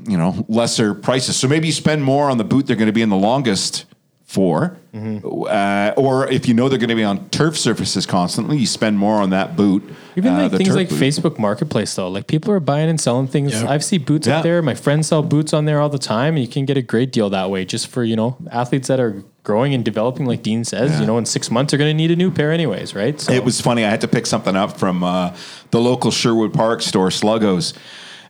you 0.07 0.16
know 0.16 0.44
lesser 0.48 0.94
prices. 0.94 1.36
So 1.36 1.48
maybe 1.48 1.66
you 1.66 1.72
spend 1.72 2.03
more 2.03 2.30
on 2.30 2.38
the 2.38 2.44
boot 2.44 2.66
they're 2.66 2.76
going 2.76 2.86
to 2.86 2.92
be 2.92 3.03
in 3.03 3.11
the 3.11 3.16
longest 3.16 3.84
for, 4.30 4.76
uh, 4.94 5.92
or 5.96 6.28
if 6.28 6.46
you 6.46 6.54
know 6.54 6.68
they're 6.68 6.78
going 6.78 6.88
to 6.88 6.94
be 6.94 7.02
on 7.02 7.28
turf 7.30 7.58
surfaces 7.58 8.06
constantly, 8.06 8.58
you 8.58 8.66
spend 8.66 8.96
more 8.96 9.16
on 9.20 9.30
that 9.30 9.56
boot. 9.56 9.82
Even 10.14 10.32
uh, 10.34 10.42
like 10.42 10.50
the 10.52 10.58
things 10.58 10.76
like 10.76 10.88
boot. 10.88 11.00
Facebook 11.00 11.36
Marketplace 11.36 11.92
though, 11.96 12.08
like 12.08 12.28
people 12.28 12.52
are 12.52 12.60
buying 12.60 12.88
and 12.88 13.00
selling 13.00 13.26
things. 13.26 13.60
Yeah. 13.60 13.68
I've 13.68 13.82
seen 13.82 14.04
boots 14.04 14.28
Yeah. 14.28 14.38
out 14.38 14.42
there. 14.44 14.62
My 14.62 14.74
friends 14.76 15.08
sell 15.08 15.24
boots 15.24 15.52
on 15.52 15.64
there 15.64 15.80
all 15.80 15.88
the 15.88 15.98
time, 15.98 16.34
and 16.36 16.44
you 16.44 16.48
can 16.48 16.64
get 16.64 16.76
a 16.76 16.82
great 16.82 17.10
deal 17.10 17.28
that 17.30 17.50
way. 17.50 17.64
Just 17.64 17.88
for 17.88 18.04
you 18.04 18.14
know 18.14 18.36
athletes 18.52 18.86
that 18.86 19.00
are 19.00 19.22
growing 19.42 19.74
and 19.74 19.84
developing, 19.84 20.26
like 20.26 20.44
Dean 20.44 20.62
says, 20.64 20.92
Yeah. 20.92 21.00
you 21.00 21.06
know, 21.06 21.18
in 21.18 21.26
six 21.26 21.50
months 21.50 21.72
they're 21.72 21.78
going 21.78 21.90
to 21.90 21.94
need 21.96 22.12
a 22.12 22.16
new 22.16 22.30
pair 22.30 22.52
anyways, 22.52 22.94
right? 22.94 23.20
So 23.20 23.32
It 23.32 23.42
was 23.42 23.60
funny. 23.60 23.84
I 23.84 23.90
had 23.90 24.02
to 24.02 24.08
pick 24.08 24.26
something 24.26 24.54
up 24.54 24.78
from 24.78 25.02
uh, 25.02 25.34
the 25.72 25.80
local 25.80 26.12
Sherwood 26.12 26.52
Park 26.54 26.82
store, 26.82 27.08
Sluggos, 27.08 27.72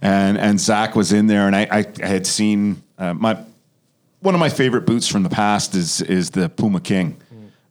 and 0.01 0.39
and 0.39 0.59
Zach 0.59 0.97
was 0.97 1.13
in 1.13 1.27
there, 1.27 1.47
and 1.47 1.55
I, 1.55 1.69
I, 1.71 1.85
I 2.03 2.07
had 2.07 2.27
seen 2.27 2.83
uh, 2.97 3.13
my 3.13 3.37
one 4.21 4.35
of 4.35 4.41
my 4.41 4.49
favorite 4.49 4.87
boots 4.87 5.09
from 5.09 5.23
the 5.23 5.31
past 5.31 5.75
is 5.75 6.01
is 6.03 6.31
the 6.31 6.49
Puma 6.49 6.81
King. 6.81 7.17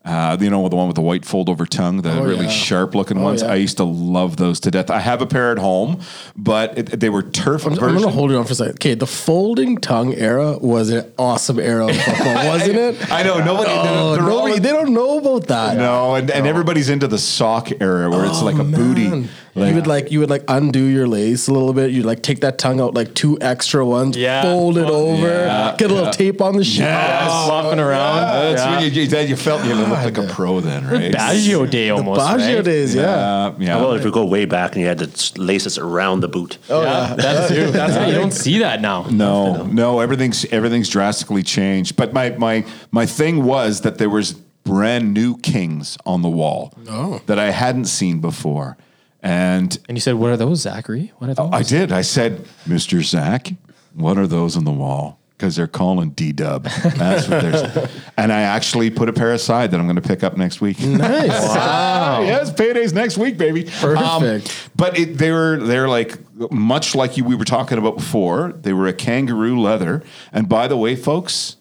Uh, 0.05 0.35
you 0.39 0.49
know 0.49 0.67
the 0.69 0.75
one 0.77 0.87
with 0.87 0.95
the 0.95 1.01
white 1.01 1.25
fold 1.25 1.49
over 1.49 1.65
tongue, 1.65 2.01
the 2.01 2.11
Oh, 2.17 2.23
really 2.23 2.45
yeah. 2.45 2.49
sharp 2.51 2.95
looking 2.95 3.21
ones. 3.21 3.41
yeah. 3.43 3.51
I 3.51 3.55
used 3.55 3.77
to 3.77 3.83
love 3.83 4.37
those 4.37 4.59
to 4.61 4.71
death. 4.71 4.89
I 4.89 4.97
have 4.99 5.21
a 5.21 5.27
pair 5.27 5.51
at 5.51 5.59
home, 5.59 5.99
but 6.37 6.77
it, 6.77 6.99
they 7.01 7.09
were 7.09 7.21
turf 7.21 7.65
I'm, 7.67 7.73
I'm 7.73 7.79
gonna 7.95 8.07
hold 8.09 8.31
it 8.31 8.35
on 8.35 8.45
for 8.45 8.53
a 8.53 8.55
second. 8.55 8.75
Okay, 8.75 8.93
the 8.95 9.05
folding 9.05 9.77
tongue 9.77 10.13
era 10.15 10.57
was 10.57 10.89
an 10.89 11.11
awesome 11.19 11.59
era 11.59 11.87
of 11.87 11.95
football, 11.97 12.33
wasn't 12.47 12.77
it? 12.77 13.11
I 13.11 13.23
know 13.23 13.39
nobody. 13.43 13.69
Oh, 13.71 14.15
they're 14.15 14.23
all- 14.23 14.45
nobody, 14.47 14.59
they 14.59 14.71
don't 14.71 14.93
know 14.93 15.19
about 15.19 15.47
that. 15.47 15.75
no, 15.77 16.15
and, 16.15 16.31
and 16.31 16.47
everybody's 16.47 16.89
into 16.89 17.07
the 17.07 17.19
sock 17.19 17.69
era 17.81 18.09
where 18.09 18.25
it's 18.25 18.41
like 18.41 18.57
a 18.57 18.63
booty. 18.63 19.27
Man. 19.59 19.67
Like- 19.67 19.69
you 19.69 19.75
would 19.75 19.87
like 19.87 20.11
you 20.11 20.19
would 20.21 20.29
like 20.29 20.43
undo 20.47 20.83
your 20.83 21.07
lace 21.07 21.47
a 21.47 21.53
little 21.53 21.73
bit. 21.73 21.91
You'd 21.91 22.05
like 22.05 22.21
take 22.23 22.41
that 22.41 22.57
tongue 22.57 22.79
out 22.81 22.93
like 22.93 23.13
two 23.13 23.37
extra 23.41 23.85
ones, 23.85 24.17
Yeah. 24.17 24.41
fold 24.41 24.77
it 24.77 24.85
Oh, 24.87 25.09
over, 25.11 25.27
yeah. 25.27 25.75
get 25.77 25.91
a 25.91 25.93
little 25.93 26.11
tape 26.11 26.41
on 26.41 26.55
the 26.57 26.63
shoe. 26.63 26.83
Yeah, 26.83 27.27
flopping 27.45 27.79
oh, 27.79 27.87
around. 27.87 28.15
That's 28.21 28.61
Yeah. 28.61 28.71
when 28.71 28.83
you, 28.93 29.01
you, 29.03 29.27
you 29.29 29.35
felt 29.35 29.65
you 29.65 29.75
looked 29.75 29.91
like 29.91 30.17
a 30.17 30.27
pro 30.27 30.59
then, 30.59 30.87
right? 30.87 31.11
Baggio 31.13 31.69
day 31.69 31.89
almost. 31.89 32.19
The 32.21 32.25
Baggio 32.25 32.55
right? 32.55 32.65
days, 32.65 32.95
yeah. 32.95 33.53
Yeah. 33.59 33.75
Well, 33.77 33.93
if 33.93 34.03
we 34.03 34.11
go 34.11 34.25
way 34.25 34.45
back 34.45 34.73
and 34.73 34.81
you 34.81 34.87
had 34.87 34.99
the 34.99 35.31
laces 35.41 35.77
around 35.77 36.21
the 36.21 36.27
boot. 36.27 36.57
Oh 36.69 36.81
Yeah, 36.81 37.09
yeah. 37.09 37.15
that's 37.15 37.47
too. 37.53 37.71
That's 37.71 37.95
why 37.95 38.07
you 38.07 38.13
don't 38.15 38.33
see 38.33 38.59
that 38.59 38.81
now. 38.81 39.05
No, 39.09 39.63
no, 39.65 39.99
everything's 39.99 40.45
everything's 40.45 40.89
drastically 40.89 41.43
changed. 41.43 41.95
But 41.95 42.13
my 42.13 42.31
my 42.37 42.63
my 42.91 43.05
thing 43.05 43.43
was 43.43 43.81
that 43.81 43.97
there 43.97 44.09
was 44.09 44.33
brand 44.63 45.13
new 45.13 45.37
kings 45.37 45.97
on 46.05 46.21
the 46.21 46.29
wall 46.29 46.73
Oh. 46.89 47.21
that 47.25 47.39
I 47.39 47.49
hadn't 47.51 47.85
seen 47.85 48.19
before, 48.19 48.77
and 49.21 49.77
And 49.87 49.97
you 49.97 50.01
said, 50.01 50.15
"What 50.15 50.31
are 50.31 50.37
those, 50.37 50.61
Zachary? 50.61 51.11
What 51.17 51.29
are 51.29 51.33
those?" 51.33 51.49
I 51.51 51.63
did. 51.63 51.91
I 51.91 52.01
said, 52.01 52.45
Mister 52.65 53.01
Zach, 53.01 53.49
what 53.93 54.17
are 54.17 54.27
those 54.27 54.55
on 54.57 54.63
the 54.65 54.71
wall? 54.71 55.17
Because 55.31 55.55
they're 55.55 55.67
calling 55.67 56.09
D 56.11 56.33
Dub. 56.33 56.63
That's 56.65 57.27
what 57.27 57.41
they're. 57.41 57.89
and 58.17 58.31
I 58.33 58.41
actually 58.41 58.89
put 58.89 59.07
a 59.07 59.13
pair 59.13 59.31
aside 59.31 59.71
that 59.71 59.79
I'm 59.79 59.85
going 59.85 59.95
to 59.95 60.01
pick 60.01 60.21
up 60.21 60.35
next 60.35 60.59
week. 60.61 60.81
Nice. 60.81 61.29
Wow. 61.55 62.21
yes, 62.23 62.51
payday's 62.51 62.91
next 62.93 63.17
week, 63.17 63.37
baby. 63.37 63.67
Um, 63.67 64.21
Perfect. 64.21 64.69
but 64.75 64.97
it, 64.97 65.17
they 65.17 65.31
were 65.31 65.57
they're 65.57 65.87
like 65.87 66.17
much 66.51 66.95
like 66.95 67.15
you 67.17 67.23
we 67.23 67.35
were 67.35 67.45
talking 67.45 67.77
about 67.77 67.95
before. 67.97 68.51
They 68.53 68.73
were 68.73 68.87
a 68.87 68.93
kangaroo 68.93 69.59
leather. 69.61 70.03
And 70.33 70.49
by 70.49 70.67
the 70.67 70.75
way, 70.75 70.95
folks, 70.97 71.55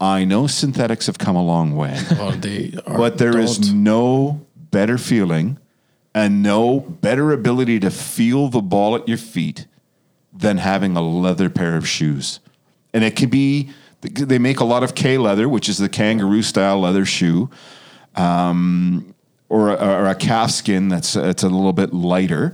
I 0.00 0.24
know 0.24 0.46
synthetics 0.46 1.06
have 1.06 1.18
come 1.18 1.36
a 1.36 1.44
long 1.44 1.76
way, 1.76 1.96
Oh, 2.12 2.30
they 2.32 2.72
are 2.86 2.96
but 2.96 3.18
there 3.18 3.38
is 3.38 3.58
don't. 3.58 3.82
no 3.82 4.46
better 4.56 4.96
feeling 4.98 5.58
and 6.14 6.42
no 6.42 6.80
better 6.80 7.32
ability 7.32 7.80
to 7.80 7.90
feel 7.90 8.48
the 8.48 8.60
ball 8.60 8.94
at 8.94 9.08
your 9.08 9.18
feet 9.18 9.66
than 10.32 10.58
having 10.58 10.96
a 10.96 11.02
leather 11.02 11.48
pair 11.50 11.76
of 11.76 11.86
shoes. 11.86 12.40
And 12.92 13.04
it 13.04 13.16
can 13.16 13.28
be 13.28 13.70
they 14.00 14.38
make 14.38 14.58
a 14.60 14.64
lot 14.64 14.82
of 14.82 14.94
K 14.94 15.16
leather, 15.16 15.48
which 15.48 15.68
is 15.68 15.78
the 15.78 15.88
kangaroo 15.88 16.42
style 16.42 16.80
leather 16.80 17.04
shoe 17.04 17.48
um, 18.16 19.14
or, 19.48 19.68
a, 19.70 19.74
or 19.74 20.06
a 20.08 20.14
calf 20.14 20.50
skin 20.50 20.88
that's 20.88 21.14
it's 21.14 21.42
a 21.42 21.48
little 21.48 21.72
bit 21.72 21.94
lighter 21.94 22.52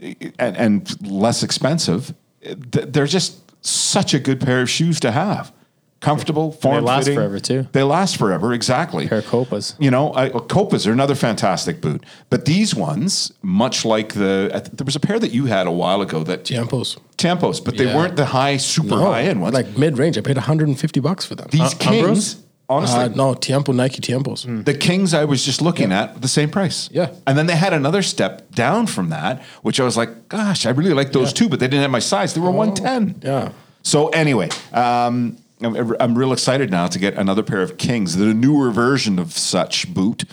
and, 0.00 0.56
and 0.56 1.10
less 1.10 1.42
expensive. 1.42 2.14
They're 2.42 3.06
just 3.06 3.40
such 3.64 4.12
a 4.14 4.18
good 4.18 4.40
pair 4.40 4.60
of 4.60 4.70
shoes 4.70 5.00
to 5.00 5.12
have. 5.12 5.52
Comfortable, 6.00 6.52
form 6.52 6.76
They 6.76 6.80
last 6.80 7.04
fitting. 7.06 7.18
forever, 7.18 7.40
too. 7.40 7.66
They 7.72 7.82
last 7.82 8.16
forever, 8.18 8.52
exactly. 8.52 9.08
Pair 9.08 9.18
of 9.18 9.26
Copas. 9.26 9.74
You 9.80 9.90
know, 9.90 10.14
I, 10.14 10.28
Copas 10.30 10.86
are 10.86 10.92
another 10.92 11.16
fantastic 11.16 11.80
boot, 11.80 12.04
but 12.30 12.44
these 12.44 12.72
ones, 12.72 13.32
much 13.42 13.84
like 13.84 14.14
the, 14.14 14.70
there 14.72 14.84
was 14.84 14.94
a 14.94 15.00
pair 15.00 15.18
that 15.18 15.32
you 15.32 15.46
had 15.46 15.66
a 15.66 15.72
while 15.72 16.00
ago 16.00 16.22
that 16.22 16.44
Jampos. 16.44 16.96
Tampos, 17.16 17.64
but 17.64 17.76
they 17.76 17.86
Yeah. 17.86 17.96
weren't 17.96 18.14
the 18.14 18.26
high, 18.26 18.58
super 18.58 18.96
high 18.96 19.22
end 19.22 19.42
ones. 19.42 19.54
like 19.54 19.76
mid 19.76 19.98
range. 19.98 20.16
I 20.16 20.20
paid 20.20 20.36
150 20.36 21.00
bucks 21.00 21.24
for 21.24 21.34
them. 21.34 21.48
these 21.50 21.60
Uh, 21.74 21.78
kings, 21.78 22.06
Umbros? 22.06 22.36
Honestly, 22.70 23.00
Uh, 23.00 23.08
no, 23.08 23.34
Tiempo, 23.34 23.72
Nike 23.72 24.00
Tiempos. 24.00 24.64
the 24.66 24.74
Kings 24.74 25.12
I 25.14 25.24
was 25.24 25.42
just 25.44 25.60
looking 25.60 25.90
at 25.90 26.22
the 26.22 26.28
same 26.28 26.48
price. 26.48 26.88
Yeah. 26.92 27.08
and 27.26 27.36
then 27.36 27.46
they 27.46 27.56
had 27.56 27.72
another 27.72 28.02
step 28.02 28.54
down 28.54 28.86
from 28.86 29.08
that, 29.08 29.42
which 29.62 29.80
I 29.80 29.84
was 29.84 29.96
like, 29.96 30.28
gosh, 30.28 30.64
I 30.64 30.70
really 30.70 30.92
like 30.94 31.10
those 31.10 31.32
too, 31.32 31.48
but 31.48 31.58
they 31.58 31.66
didn't 31.66 31.82
have 31.82 31.90
my 31.90 31.98
size. 31.98 32.34
They 32.34 32.40
were 32.40 32.52
one 32.52 32.72
ten. 32.74 33.16
Yeah. 33.22 33.48
So 33.82 34.08
anyway, 34.10 34.50
um, 34.72 35.38
I'm, 35.60 35.96
I'm 35.98 36.16
real 36.16 36.32
excited 36.32 36.70
now 36.70 36.86
to 36.86 36.98
get 36.98 37.14
another 37.14 37.42
pair 37.42 37.62
of 37.62 37.78
Kings, 37.78 38.16
the 38.16 38.32
newer 38.32 38.70
version 38.70 39.18
of 39.18 39.32
such 39.32 39.92
boot. 39.92 40.24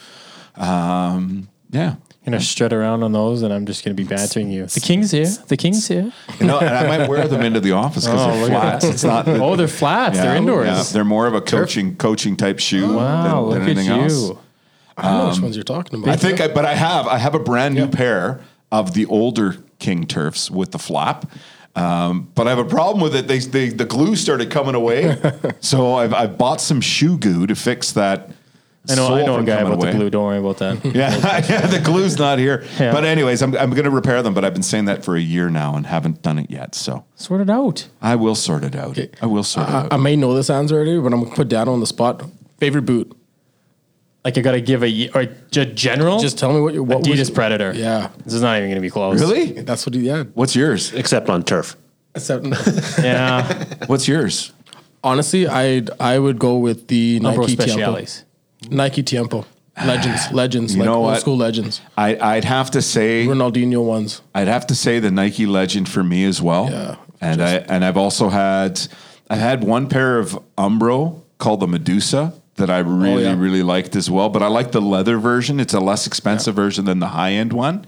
Um, 0.55 1.49
yeah. 1.71 1.95
gonna 2.23 2.39
strut 2.39 2.71
around 2.73 3.03
on 3.03 3.11
those, 3.11 3.41
and 3.41 3.53
I'm 3.53 3.65
just 3.65 3.83
gonna 3.83 3.95
be 3.95 4.03
bantering 4.03 4.49
you. 4.51 4.65
The 4.67 4.79
king's 4.79 5.11
here. 5.11 5.27
The 5.47 5.57
king's 5.57 5.87
here. 5.87 6.11
You 6.39 6.45
know, 6.45 6.59
and 6.59 6.69
I 6.69 6.87
might 6.97 7.09
wear 7.09 7.27
them 7.27 7.41
into 7.41 7.59
the 7.59 7.73
office 7.73 8.05
because 8.05 8.21
Oh, 8.21 8.39
they're 8.39 8.47
flats. 8.47 8.85
It's 8.85 9.03
not. 9.03 9.27
Oh, 9.27 9.55
they're 9.55 9.67
flats. 9.67 10.17
they're 10.17 10.35
indoors. 10.35 10.67
Yeah, 10.67 10.83
they're 10.93 11.03
more 11.03 11.27
of 11.27 11.33
a 11.33 11.41
coaching 11.41 11.95
coaching 11.97 12.35
type 12.37 12.59
shoe 12.59 12.95
wow, 12.95 13.49
than, 13.49 13.65
than 13.65 13.75
look 13.75 13.77
at 13.77 13.77
anything 13.77 13.85
you. 13.85 14.03
else. 14.03 14.31
I 14.97 15.01
don't 15.09 15.17
know 15.17 15.29
which 15.29 15.39
ones 15.41 15.55
you're 15.57 15.63
talking 15.63 15.99
about. 15.99 16.13
I 16.13 16.15
think, 16.15 16.39
I, 16.39 16.47
but 16.47 16.63
I 16.65 16.73
have 16.75 17.07
I 17.07 17.17
have 17.17 17.35
a 17.35 17.39
brand 17.39 17.75
new 17.75 17.87
pair 17.87 18.39
of 18.71 18.93
the 18.93 19.05
older 19.07 19.57
King 19.79 20.05
Turfs 20.07 20.49
with 20.49 20.71
the 20.71 20.79
flap. 20.79 21.29
Um, 21.75 22.29
but 22.35 22.47
I 22.47 22.51
have 22.51 22.59
a 22.59 22.65
problem 22.65 23.01
with 23.01 23.15
it. 23.15 23.27
They, 23.27 23.39
they 23.39 23.69
the 23.69 23.85
glue 23.85 24.15
started 24.15 24.49
coming 24.49 24.75
away, 24.75 25.17
so 25.59 25.95
I've, 25.95 26.13
I've 26.13 26.37
bought 26.37 26.61
some 26.61 26.79
shoe 26.79 27.17
goo 27.17 27.45
to 27.47 27.55
fix 27.55 27.91
that. 27.93 28.31
I 28.87 28.95
know. 28.95 29.15
I 29.15 29.25
know 29.25 29.37
a 29.37 29.43
guy 29.43 29.61
about 29.61 29.79
the 29.81 29.91
glue. 29.91 30.09
Don't 30.11 30.25
worry 30.25 30.37
about 30.37 30.57
that. 30.59 30.85
Yeah, 30.95 31.11
yeah, 31.49 31.65
the 31.65 31.79
glue's 31.83 32.19
not 32.19 32.37
here. 32.37 32.63
Yeah. 32.79 32.91
But 32.93 33.03
anyways, 33.03 33.41
I'm 33.41 33.55
I'm 33.57 33.71
going 33.71 33.85
to 33.85 33.89
repair 33.89 34.21
them. 34.21 34.33
But 34.35 34.45
I've 34.45 34.53
been 34.53 34.63
saying 34.63 34.85
that 34.85 35.03
for 35.03 35.15
a 35.15 35.19
year 35.19 35.49
now 35.49 35.75
and 35.75 35.87
haven't 35.87 36.21
done 36.21 36.37
it 36.37 36.51
yet. 36.51 36.75
So 36.75 37.03
Sort 37.15 37.41
it 37.41 37.49
out. 37.49 37.87
I 38.01 38.15
will 38.15 38.35
sort 38.35 38.63
it 38.63 38.75
out. 38.75 38.97
I 39.21 39.25
will 39.25 39.43
sort 39.43 39.67
it 39.67 39.73
out. 39.73 39.91
I 39.93 39.97
may 39.97 40.15
know 40.15 40.35
this 40.35 40.49
answer 40.51 40.75
already, 40.75 40.99
but 40.99 41.13
I'm 41.13 41.23
gonna 41.23 41.35
put 41.35 41.49
down 41.49 41.67
on 41.67 41.79
the 41.79 41.87
spot. 41.87 42.23
Favorite 42.59 42.83
boot? 42.83 43.11
Like 44.25 44.37
I 44.37 44.41
gotta 44.41 44.59
give 44.59 44.83
a 44.83 45.09
or 45.13 45.25
j- 45.51 45.71
general. 45.73 46.19
Just 46.19 46.37
tell 46.39 46.51
me 46.51 46.59
what 46.59 46.73
your 46.73 46.83
what 46.83 46.99
was- 46.99 47.07
Adidas 47.07 47.33
Predator. 47.33 47.73
Yeah, 47.75 48.09
This 48.25 48.33
is 48.33 48.41
not 48.41 48.57
even 48.57 48.69
gonna 48.71 48.81
be 48.81 48.89
close. 48.89 49.21
really? 49.21 49.51
that's 49.61 49.85
what 49.85 49.93
he 49.93 50.01
yeah. 50.01 50.23
What's 50.33 50.55
yours? 50.55 50.91
except 50.93 51.29
on 51.29 51.43
turf. 51.43 51.77
Except, 52.15 52.45
Yeah. 53.03 53.63
What's 53.87 54.07
yours? 54.07 54.51
honestly, 55.03 55.47
I 55.47 55.83
I 55.99 56.17
would 56.19 56.39
go 56.39 56.57
with 56.57 56.87
the 56.87 57.19
Umbro 57.19 57.41
Nike 57.47 57.55
Tiempo. 57.55 57.63
Speciales. 57.63 58.23
Nike 58.71 59.03
Tiempo. 59.03 59.45
Ah, 59.77 59.85
legends, 59.85 60.31
legends, 60.31 60.73
You 60.73 60.79
like 60.79 60.85
know 60.87 60.95
old 60.95 61.05
what? 61.05 61.19
school 61.21 61.37
legends. 61.37 61.81
I 61.97 62.17
I'd 62.35 62.45
have 62.45 62.71
to 62.71 62.81
say 62.81 63.27
Ronaldinho 63.27 63.83
ones. 63.85 64.21
I'd 64.33 64.47
have 64.47 64.65
to 64.67 64.75
say 64.75 64.99
the 64.99 65.11
Nike 65.11 65.45
Legend 65.45 65.87
for 65.89 66.03
me 66.03 66.23
as 66.25 66.41
well. 66.41 66.69
Yeah, 66.71 66.95
and 67.21 67.41
I 67.41 67.55
and 67.69 67.83
I've 67.85 67.97
also 67.97 68.29
had 68.29 68.79
I've 69.29 69.39
had 69.49 69.63
one 69.65 69.87
pair 69.87 70.17
of 70.17 70.39
Umbro 70.57 71.21
called 71.37 71.59
the 71.59 71.67
Medusa 71.67 72.33
that 72.55 72.69
I 72.69 72.79
oh, 72.79 72.83
really 72.83 73.23
yeah. 73.23 73.35
really 73.37 73.63
liked 73.63 73.95
as 73.95 74.09
well. 74.09 74.29
But 74.29 74.43
I 74.43 74.47
like 74.47 74.71
the 74.71 74.81
leather 74.81 75.17
version. 75.17 75.59
It's 75.59 75.73
a 75.73 75.79
less 75.79 76.07
expensive 76.07 76.55
version 76.55 76.85
than 76.85 76.99
the 76.99 77.07
high 77.07 77.31
end 77.31 77.53
one. 77.53 77.85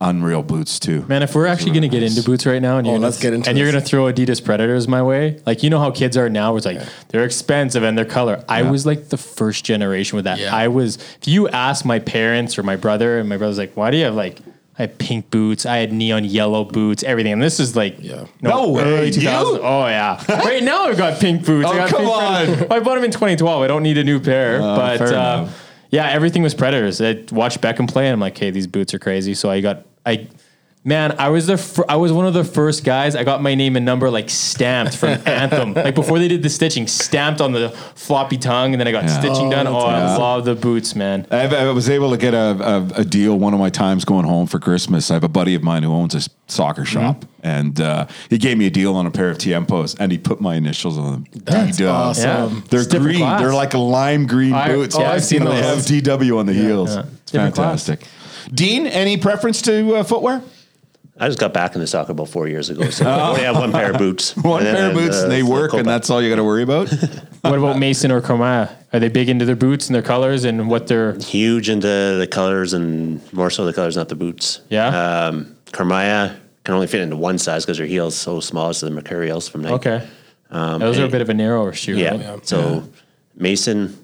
Unreal 0.00 0.44
boots 0.44 0.78
too. 0.78 1.04
Man, 1.08 1.24
if 1.24 1.34
we're 1.34 1.46
actually 1.46 1.72
gonna 1.72 1.88
get 1.88 2.04
into 2.04 2.22
boots 2.22 2.46
right 2.46 2.62
now, 2.62 2.78
and 2.78 2.86
oh, 2.86 2.90
you're 2.90 2.98
Oh, 2.98 3.00
gonna, 3.00 3.06
let's 3.06 3.20
get 3.20 3.32
into 3.32 3.48
and 3.50 3.58
you're 3.58 3.66
gonna 3.66 3.80
throw 3.80 4.04
Adidas 4.04 4.44
Predators 4.44 4.86
my 4.86 5.02
way, 5.02 5.40
like 5.44 5.64
you 5.64 5.70
know 5.70 5.80
how 5.80 5.90
kids 5.90 6.16
are 6.16 6.28
now, 6.28 6.52
where 6.52 6.58
it's 6.58 6.66
like 6.66 6.80
they're 7.08 7.24
expensive 7.24 7.82
and 7.82 7.98
their 7.98 8.04
color. 8.04 8.44
I 8.48 8.62
was 8.62 8.86
like 8.86 9.08
the 9.08 9.16
first 9.16 9.64
generation 9.64 10.14
with 10.14 10.24
that. 10.26 10.38
Yeah. 10.38 10.54
I 10.54 10.68
was. 10.68 10.98
If 11.20 11.26
you 11.26 11.48
ask 11.48 11.84
my 11.84 11.98
parents 11.98 12.58
or 12.58 12.62
my 12.62 12.76
brother, 12.76 13.18
and 13.18 13.28
my 13.28 13.38
brother's 13.38 13.58
like, 13.58 13.72
"Why 13.76 13.90
do 13.90 13.96
you 13.96 14.04
have 14.04 14.14
like?" 14.14 14.38
I 14.78 14.82
had 14.82 14.98
pink 14.98 15.30
boots. 15.30 15.66
I 15.66 15.78
had 15.78 15.92
neon 15.92 16.24
yellow 16.24 16.64
boots. 16.64 17.02
Everything, 17.02 17.32
and 17.32 17.42
this 17.42 17.58
is 17.58 17.74
like, 17.74 17.96
Yeah. 17.98 18.20
you 18.20 18.28
know, 18.42 18.66
No 18.66 18.68
way, 18.70 18.82
early 18.82 19.10
you? 19.10 19.28
Oh 19.28 19.86
yeah. 19.86 20.22
right 20.28 20.62
now 20.62 20.84
I've 20.84 20.96
got 20.96 21.18
pink 21.20 21.44
boots. 21.44 21.66
Oh, 21.68 21.72
I 21.72 21.76
got 21.78 21.88
come 21.90 22.00
pink 22.02 22.10
on. 22.12 22.46
Predators. 22.46 22.70
I 22.70 22.80
bought 22.80 22.94
them 22.94 23.04
in 23.04 23.10
2012. 23.10 23.62
I 23.62 23.66
don't 23.66 23.82
need 23.82 23.98
a 23.98 24.04
new 24.04 24.20
pair, 24.20 24.60
but 24.60 24.98
fair 24.98 25.14
uh, 25.14 25.50
yeah, 25.90 26.08
everything 26.10 26.42
was 26.42 26.54
Predators. 26.54 27.00
I 27.00 27.24
watched 27.32 27.60
Beckham 27.60 27.90
play, 27.90 28.06
and 28.06 28.12
I'm 28.12 28.20
like, 28.20 28.36
hey, 28.38 28.50
these 28.50 28.66
boots 28.66 28.92
are 28.94 28.98
crazy. 28.98 29.34
So 29.34 29.50
I 29.50 29.60
got 29.60 29.84
I. 30.06 30.28
Man, 30.88 31.16
I 31.18 31.28
was 31.28 31.46
the 31.46 31.58
fir- 31.58 31.84
I 31.86 31.96
was 31.96 32.12
one 32.12 32.24
of 32.26 32.32
the 32.32 32.44
first 32.44 32.82
guys. 32.82 33.14
I 33.14 33.22
got 33.22 33.42
my 33.42 33.54
name 33.54 33.76
and 33.76 33.84
number 33.84 34.08
like 34.10 34.30
stamped 34.30 34.96
from 34.96 35.10
Anthem, 35.26 35.74
like 35.74 35.94
before 35.94 36.18
they 36.18 36.28
did 36.28 36.42
the 36.42 36.48
stitching, 36.48 36.86
stamped 36.86 37.42
on 37.42 37.52
the 37.52 37.68
floppy 37.94 38.38
tongue, 38.38 38.72
and 38.72 38.80
then 38.80 38.88
I 38.88 38.92
got 38.92 39.04
Yeah. 39.04 39.18
stitching 39.20 39.50
done. 39.50 39.66
Oh, 39.66 39.76
Oh, 39.76 39.86
I 39.86 40.16
love 40.16 40.46
the 40.46 40.54
boots, 40.54 40.94
man. 40.94 41.26
I, 41.30 41.46
I 41.54 41.70
was 41.72 41.90
able 41.90 42.10
to 42.12 42.16
get 42.16 42.32
a, 42.32 42.38
a, 42.96 43.00
a 43.00 43.04
deal 43.04 43.38
one 43.38 43.52
of 43.52 43.60
my 43.60 43.68
times 43.68 44.06
going 44.06 44.24
home 44.24 44.46
for 44.46 44.58
Christmas. 44.58 45.10
I 45.10 45.14
have 45.14 45.24
a 45.24 45.28
buddy 45.28 45.54
of 45.54 45.62
mine 45.62 45.82
who 45.82 45.92
owns 45.92 46.14
a 46.14 46.18
s- 46.18 46.30
soccer 46.46 46.86
shop, 46.86 47.26
and 47.42 47.78
uh, 47.82 48.06
he 48.30 48.38
gave 48.38 48.56
me 48.56 48.66
a 48.66 48.70
deal 48.70 48.94
on 48.96 49.04
a 49.04 49.10
pair 49.10 49.28
of 49.28 49.36
Tiempos, 49.36 49.94
and 50.00 50.10
he 50.10 50.16
put 50.16 50.40
my 50.40 50.54
initials 50.54 50.96
on 50.96 51.12
them. 51.12 51.26
That's 51.44 51.76
He 51.76 51.84
does. 51.84 52.24
awesome. 52.24 52.54
Yeah. 52.54 52.60
They're 52.70 52.80
It's 52.80 52.88
different 52.88 53.16
green. 53.16 53.18
class. 53.20 53.40
They're 53.42 53.52
like 53.52 53.74
lime 53.74 54.26
green 54.26 54.54
I- 54.54 54.68
boots. 54.68 54.96
oh, 54.96 55.04
I've 55.04 55.22
seen 55.22 55.42
And 55.42 55.50
They 55.50 55.56
have 55.60 55.86
those. 55.86 56.00
DW 56.02 56.38
on 56.38 56.46
the 56.46 56.54
heels. 56.54 56.94
Yeah. 56.96 57.02
It's 57.22 57.32
Different 57.32 57.54
class. 57.56 57.84
fantastic. 57.86 58.08
Dean, 58.54 58.86
any 58.86 59.18
preference 59.18 59.60
to 59.62 59.96
uh, 59.96 60.02
footwear? 60.02 60.40
I 61.20 61.26
just 61.26 61.38
got 61.40 61.52
back 61.52 61.74
in 61.74 61.80
the 61.80 61.86
soccer 61.86 62.12
about 62.12 62.28
four 62.28 62.46
years 62.46 62.70
ago, 62.70 62.88
so 62.90 63.08
I 63.08 63.28
only 63.30 63.40
have 63.42 63.56
one 63.56 63.72
pair 63.72 63.90
of 63.90 63.98
boots. 63.98 64.36
One 64.36 64.58
And 64.64 64.66
then, 64.68 64.74
pair 64.76 64.88
of 64.90 64.94
boots, 64.94 65.16
uh, 65.18 65.22
and 65.24 65.32
they 65.32 65.42
work, 65.42 65.72
and 65.72 65.84
that's 65.86 66.10
all 66.10 66.22
you 66.22 66.28
got 66.30 66.36
to 66.36 66.44
worry 66.44 66.62
about. 66.62 66.92
What 67.42 67.56
about 67.58 67.78
Mason 67.78 68.10
or 68.10 68.20
Cormaya? 68.20 68.70
Are 68.92 68.98
they 69.00 69.08
big 69.08 69.28
into 69.28 69.44
their 69.44 69.56
boots 69.56 69.86
and 69.86 69.94
their 69.94 70.02
colors 70.02 70.44
and 70.44 70.68
what 70.68 70.86
they're? 70.88 71.14
huge 71.18 71.68
into 71.70 71.86
the 71.86 72.26
colors 72.30 72.72
and 72.72 73.20
more 73.32 73.48
so 73.48 73.64
the 73.64 73.72
colors, 73.72 73.96
not 73.96 74.08
the 74.08 74.16
boots. 74.16 74.60
Yeah? 74.68 74.88
Um, 75.28 75.56
Carmaya 75.66 76.36
can 76.64 76.74
only 76.74 76.88
fit 76.88 77.00
into 77.00 77.16
one 77.16 77.38
size 77.38 77.64
because 77.64 77.78
their 77.78 77.86
heel's 77.86 78.16
so 78.16 78.40
small. 78.40 78.70
It's 78.70 78.80
the 78.80 78.90
Mercurials 78.90 79.48
from 79.48 79.62
Nike. 79.62 79.74
Okay, 79.74 80.06
Um, 80.50 80.80
those 80.80 80.98
are 80.98 81.04
a 81.04 81.08
bit 81.08 81.20
of 81.22 81.28
a 81.30 81.34
narrower 81.34 81.72
shoe. 81.72 81.96
Yeah. 81.96 82.30
right? 82.32 82.46
So 82.46 82.88
Mason, 83.36 83.96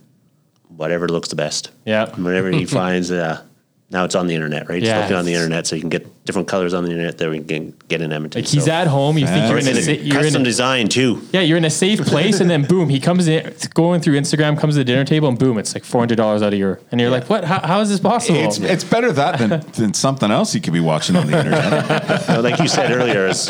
whatever 0.69 1.09
looks 1.09 1.29
the 1.29 1.37
best. 1.37 1.71
Yeah. 1.85 2.09
Whatever 2.17 2.51
he 2.51 2.65
finds. 2.81 3.11
Uh, 3.11 3.43
now 3.91 4.05
it's 4.05 4.15
on 4.15 4.27
the 4.27 4.35
internet, 4.35 4.69
right? 4.69 4.83
Yeah. 4.83 5.01
It's 5.01 5.03
looking 5.05 5.17
on 5.19 5.25
the 5.25 5.35
internet, 5.35 5.67
so 5.67 5.77
you 5.77 5.81
can 5.83 5.91
get 5.91 6.25
different 6.25 6.49
colors 6.49 6.73
on 6.75 6.85
the 6.85 6.91
internet 6.91 7.19
that 7.19 7.31
we 7.31 7.41
can 7.43 7.75
get 7.89 8.01
in 8.01 8.13
Edmonton. 8.13 8.41
Like 8.43 8.51
he's 8.51 8.65
so. 8.65 8.73
at 8.73 8.87
home, 8.87 9.19
you 9.19 9.27
think 9.27 9.49
you're 9.49 9.59
in 9.59 9.69
a 9.69 9.83
sa- 9.83 9.91
you're 9.93 10.17
in 10.19 10.23
custom 10.25 10.43
a, 10.43 10.45
design 10.45 10.89
too. 10.89 11.21
yeah 11.33 11.43
you're 11.43 11.59
in 11.59 11.65
a 11.67 11.71
safe 11.71 12.01
place, 12.01 12.41
and 12.41 12.51
then 12.51 12.65
boom, 12.65 12.89
he 12.89 12.99
comes 12.99 13.29
in, 13.29 13.55
going 13.75 14.01
through 14.01 14.19
Instagram, 14.19 14.59
comes 14.59 14.75
to 14.75 14.79
the 14.79 14.85
dinner 14.85 15.05
table, 15.05 15.29
and 15.29 15.39
boom, 15.39 15.59
it's 15.59 15.75
like 15.75 15.85
four 15.85 16.01
hundred 16.01 16.17
dollars 16.17 16.43
out 16.43 16.53
of 16.53 16.59
your, 16.59 16.81
and 16.91 17.01
you're 17.01 17.11
like, 17.11 17.29
what? 17.31 17.45
How, 17.45 17.61
how 17.61 17.81
is 17.81 17.89
this 17.91 18.01
possible? 18.01 18.39
it's 18.41 18.59
it's 18.59 18.85
better 18.85 19.13
that 19.13 19.39
than, 19.39 19.61
than 19.73 19.95
something 19.95 20.31
else 20.31 20.55
you 20.55 20.61
could 20.61 20.73
be 20.73 20.81
watching 20.81 21.15
on 21.17 21.27
the 21.27 21.37
internet. 21.39 22.25
Uh, 22.35 22.41
like 22.43 22.59
you 22.59 22.69
said 22.69 22.91
earlier, 22.91 23.27
is 23.29 23.47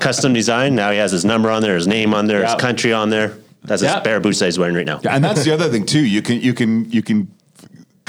custom 0.00 0.32
design. 0.32 0.74
Now 0.74 0.90
he 0.90 0.98
has 0.98 1.12
his 1.12 1.24
number 1.24 1.50
on 1.50 1.62
there, 1.62 1.76
his 1.76 1.86
name 1.86 2.14
on 2.14 2.26
there, 2.26 2.40
Yeah. 2.40 2.52
his 2.54 2.60
country 2.60 2.92
on 2.92 3.10
there. 3.10 3.38
That's 3.64 3.80
Yeah. 3.82 3.94
his 3.94 4.02
pair 4.02 4.16
of 4.16 4.22
boots 4.22 4.40
that 4.40 4.46
he's 4.46 4.58
wearing 4.58 4.74
right 4.74 4.84
now. 4.86 5.00
and 5.08 5.22
that's 5.24 5.44
the 5.44 5.52
other 5.52 5.68
thing 5.68 5.86
too. 5.86 6.04
You 6.04 6.20
can 6.20 6.40
you 6.40 6.52
can 6.52 6.90
you 6.90 7.00
can 7.02 7.28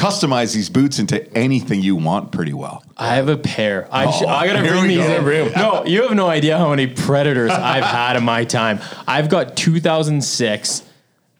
customize 0.07 0.53
these 0.53 0.69
boots 0.69 0.99
into 0.99 1.31
anything 1.37 1.81
you 1.81 1.95
want 1.95 2.31
pretty 2.31 2.53
well. 2.53 2.83
I 2.97 3.15
have 3.15 3.29
a 3.29 3.37
pair. 3.37 3.87
I, 3.91 4.11
sh- 4.11 4.23
Oh, 4.23 4.27
I 4.27 4.47
gotta 4.47 4.67
bring 4.67 4.81
we 4.83 4.87
these 4.89 4.97
go. 5.07 5.27
in. 5.29 5.51
No, 5.55 5.85
you 5.85 6.01
have 6.03 6.11
no 6.13 6.27
idea 6.27 6.57
how 6.57 6.69
many 6.69 6.87
predators 6.87 7.51
I've 7.51 7.83
had 7.85 8.15
in 8.17 8.23
my 8.23 8.43
time. 8.43 8.79
I've 9.07 9.29
got 9.29 9.55
2006 9.55 10.83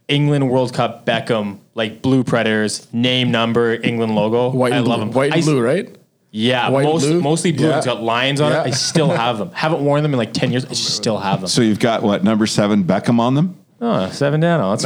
England 0.08 0.50
World 0.50 0.74
Cup 0.74 1.06
Beckham 1.06 1.60
like 1.76 2.02
blue 2.02 2.24
predators, 2.24 2.88
name, 2.94 3.32
number, 3.32 3.74
England 3.74 4.16
logo. 4.16 4.50
White 4.52 4.74
I 4.74 4.78
and 4.78 4.88
love 4.88 5.00
blue. 5.00 5.06
them. 5.08 5.14
White 5.16 5.32
I 5.32 5.36
and 5.36 5.44
s- 5.44 5.46
blue, 5.46 5.62
right? 5.62 5.96
Yeah, 6.32 6.70
White 6.70 6.84
and 6.86 6.94
most, 6.94 7.04
blue? 7.06 7.22
mostly 7.22 7.52
blue. 7.52 7.68
Yeah. 7.70 7.78
It's 7.78 7.86
got 7.86 8.02
lions 8.02 8.42
on 8.42 8.52
Yeah. 8.52 8.62
it. 8.64 8.68
I 8.68 8.72
still 8.72 9.10
have 9.24 9.38
them. 9.40 9.52
Haven't 9.52 9.84
worn 9.84 10.04
them 10.04 10.14
in 10.14 10.18
like 10.18 10.34
10 10.34 10.52
years. 10.52 10.66
I 10.66 10.70
just 10.70 10.96
still 10.96 11.18
have 11.20 11.42
them. 11.42 11.48
So 11.50 11.62
you've 11.62 11.80
got 11.80 12.02
what 12.04 12.24
number 12.24 12.46
seven 12.48 12.84
Beckham 12.86 13.20
on 13.20 13.36
them. 13.36 13.58
Oh, 13.82 14.10
seven 14.12 14.40
down. 14.40 14.62
Oh, 14.62 14.74
it's- 14.74 14.86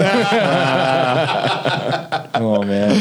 oh 2.35 2.63
man. 2.63 2.99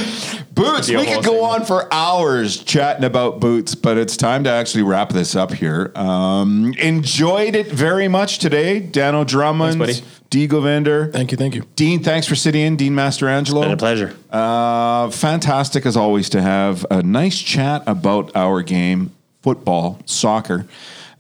Boots. 0.57 0.87
Could 0.87 0.93
be 0.93 0.95
a 0.95 0.99
We 1.01 1.07
could 1.07 1.25
go 1.25 1.33
segment. 1.33 1.53
on 1.61 1.65
for 1.67 1.93
hours 1.95 2.57
chatting 2.65 3.05
about 3.05 3.39
boots, 3.41 3.75
but 3.75 3.99
it's 3.99 4.17
time 4.17 4.43
to 4.45 4.51
actually 4.51 4.83
wrap 4.83 5.11
this 5.11 5.37
up 5.37 5.53
here. 5.53 5.93
Um, 5.95 6.73
enjoyed 6.79 7.55
it 7.55 7.67
very 7.69 8.09
much 8.09 8.39
today, 8.39 8.81
Dano 8.81 9.23
Drummond, 9.25 9.79
Thanks, 9.79 10.01
D. 10.31 10.49
Govinder. 10.49 11.13
Thank 11.13 11.31
you, 11.31 11.37
thank 11.37 11.55
you. 11.55 11.63
Dean, 11.77 12.03
thanks 12.03 12.27
for 12.27 12.35
sitting 12.35 12.63
in. 12.63 12.77
Dean 12.77 12.95
Mastrangelo. 12.95 13.63
Been 13.63 13.73
a 13.73 13.77
pleasure. 13.77 14.17
Uh, 14.31 15.11
fantastic 15.11 15.85
as 15.87 15.97
always 15.97 16.29
to 16.31 16.41
have 16.43 16.85
a 16.91 17.03
nice 17.03 17.39
chat 17.39 17.83
about 17.87 18.35
our 18.35 18.63
game, 18.63 19.13
football, 19.43 20.01
soccer, 20.07 20.67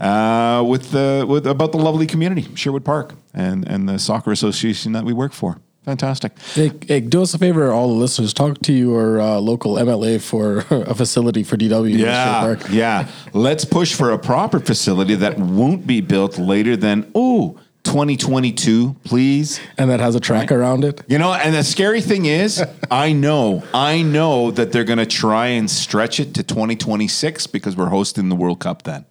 uh, 0.00 0.64
with 0.66 0.90
the 0.92 1.24
with 1.28 1.46
about 1.46 1.72
the 1.72 1.78
lovely 1.78 2.06
community, 2.06 2.46
Sherwood 2.54 2.84
Park, 2.84 3.14
and 3.34 3.68
and 3.68 3.88
the 3.88 3.98
soccer 3.98 4.32
association 4.32 4.92
that 4.92 5.04
we 5.04 5.12
work 5.12 5.32
for. 5.32 5.58
Fantastic. 5.86 6.32
Do 7.08 7.22
us 7.22 7.32
a 7.32 7.38
favor, 7.38 7.70
all 7.70 7.86
the 7.88 7.94
listeners. 7.94 8.34
Talk 8.34 8.58
to 8.62 8.72
your 8.72 9.20
uh, 9.20 9.38
local 9.38 9.76
MLA 9.76 10.20
for 10.20 10.58
a 10.70 10.94
facility 10.96 11.44
for 11.44 11.56
DW. 11.56 11.96
Yeah, 11.96 12.40
Park. 12.40 12.60
yeah. 12.70 13.08
Let's 13.32 13.64
push 13.64 13.94
for 13.94 14.10
a 14.10 14.18
proper 14.18 14.58
facility 14.58 15.14
that 15.14 15.38
won't 15.38 15.86
be 15.86 16.00
built 16.00 16.38
later 16.38 16.76
than 16.76 17.10
oh 17.14 17.58
2022, 17.84 18.96
please. 19.04 19.60
and 19.78 19.88
that 19.88 20.00
has 20.00 20.16
a 20.16 20.20
track 20.20 20.50
around 20.50 20.84
it. 20.84 21.00
You 21.06 21.18
know, 21.18 21.32
and 21.32 21.54
the 21.54 21.62
scary 21.62 22.00
thing 22.00 22.26
is, 22.26 22.60
I 22.90 23.12
know, 23.12 23.62
I 23.72 24.02
know 24.02 24.50
that 24.50 24.72
they're 24.72 24.82
going 24.82 24.98
to 24.98 25.06
try 25.06 25.46
and 25.46 25.70
stretch 25.70 26.18
it 26.18 26.34
to 26.34 26.42
2026 26.42 27.46
because 27.46 27.76
we're 27.76 27.90
hosting 27.90 28.28
the 28.28 28.34
World 28.34 28.58
Cup 28.58 28.82
then. 28.82 29.04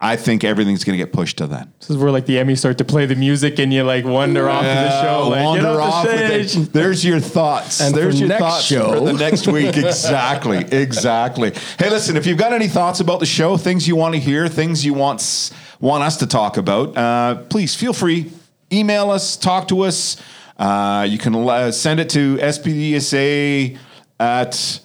I 0.00 0.16
think 0.16 0.44
everything's 0.44 0.84
going 0.84 0.98
to 0.98 1.02
get 1.04 1.14
pushed 1.14 1.38
to 1.38 1.46
then. 1.46 1.72
This 1.78 1.88
is 1.88 1.96
where 1.96 2.10
like 2.10 2.26
the 2.26 2.36
Emmys 2.36 2.58
start 2.58 2.76
to 2.78 2.84
play 2.84 3.06
the 3.06 3.14
music 3.14 3.58
and 3.58 3.72
you 3.72 3.84
like 3.84 4.04
wander 4.04 4.50
off 4.50 4.62
to 4.62 4.66
the 4.68 5.02
show. 5.02 5.28
Like, 5.28 5.44
wander 5.44 5.62
get 5.62 5.70
off 5.70 5.92
off 5.94 6.06
the 6.06 6.12
with 6.12 6.50
stage. 6.50 6.62
it. 6.66 6.72
There's 6.74 7.04
your 7.04 7.20
thoughts. 7.20 7.80
And 7.80 7.94
There's 7.94 8.20
your 8.20 8.28
next 8.28 8.40
thoughts 8.42 8.64
show- 8.64 8.92
for 8.92 9.00
the 9.00 9.12
next 9.14 9.46
week. 9.46 9.76
Exactly. 9.76 10.58
exactly. 10.58 11.52
Hey, 11.78 11.88
listen, 11.90 12.16
if 12.16 12.26
you've 12.26 12.36
got 12.38 12.52
any 12.52 12.68
thoughts 12.68 13.00
about 13.00 13.20
the 13.20 13.26
show, 13.26 13.56
things 13.56 13.88
you 13.88 13.96
want 13.96 14.14
to 14.14 14.20
hear, 14.20 14.46
things 14.48 14.84
you 14.84 14.92
want 14.94 15.50
want 15.80 16.02
us 16.04 16.18
to 16.18 16.26
talk 16.26 16.56
about, 16.58 16.96
uh, 16.96 17.36
please 17.48 17.74
feel 17.74 17.92
free. 17.92 18.30
Email 18.72 19.10
us, 19.10 19.36
talk 19.36 19.68
to 19.68 19.82
us. 19.82 20.16
Uh, 20.58 21.06
you 21.08 21.18
can 21.18 21.34
uh, 21.34 21.70
send 21.70 21.98
it 22.00 22.08
to 22.10 22.36
SPDSA 22.38 23.78
at 24.20 24.80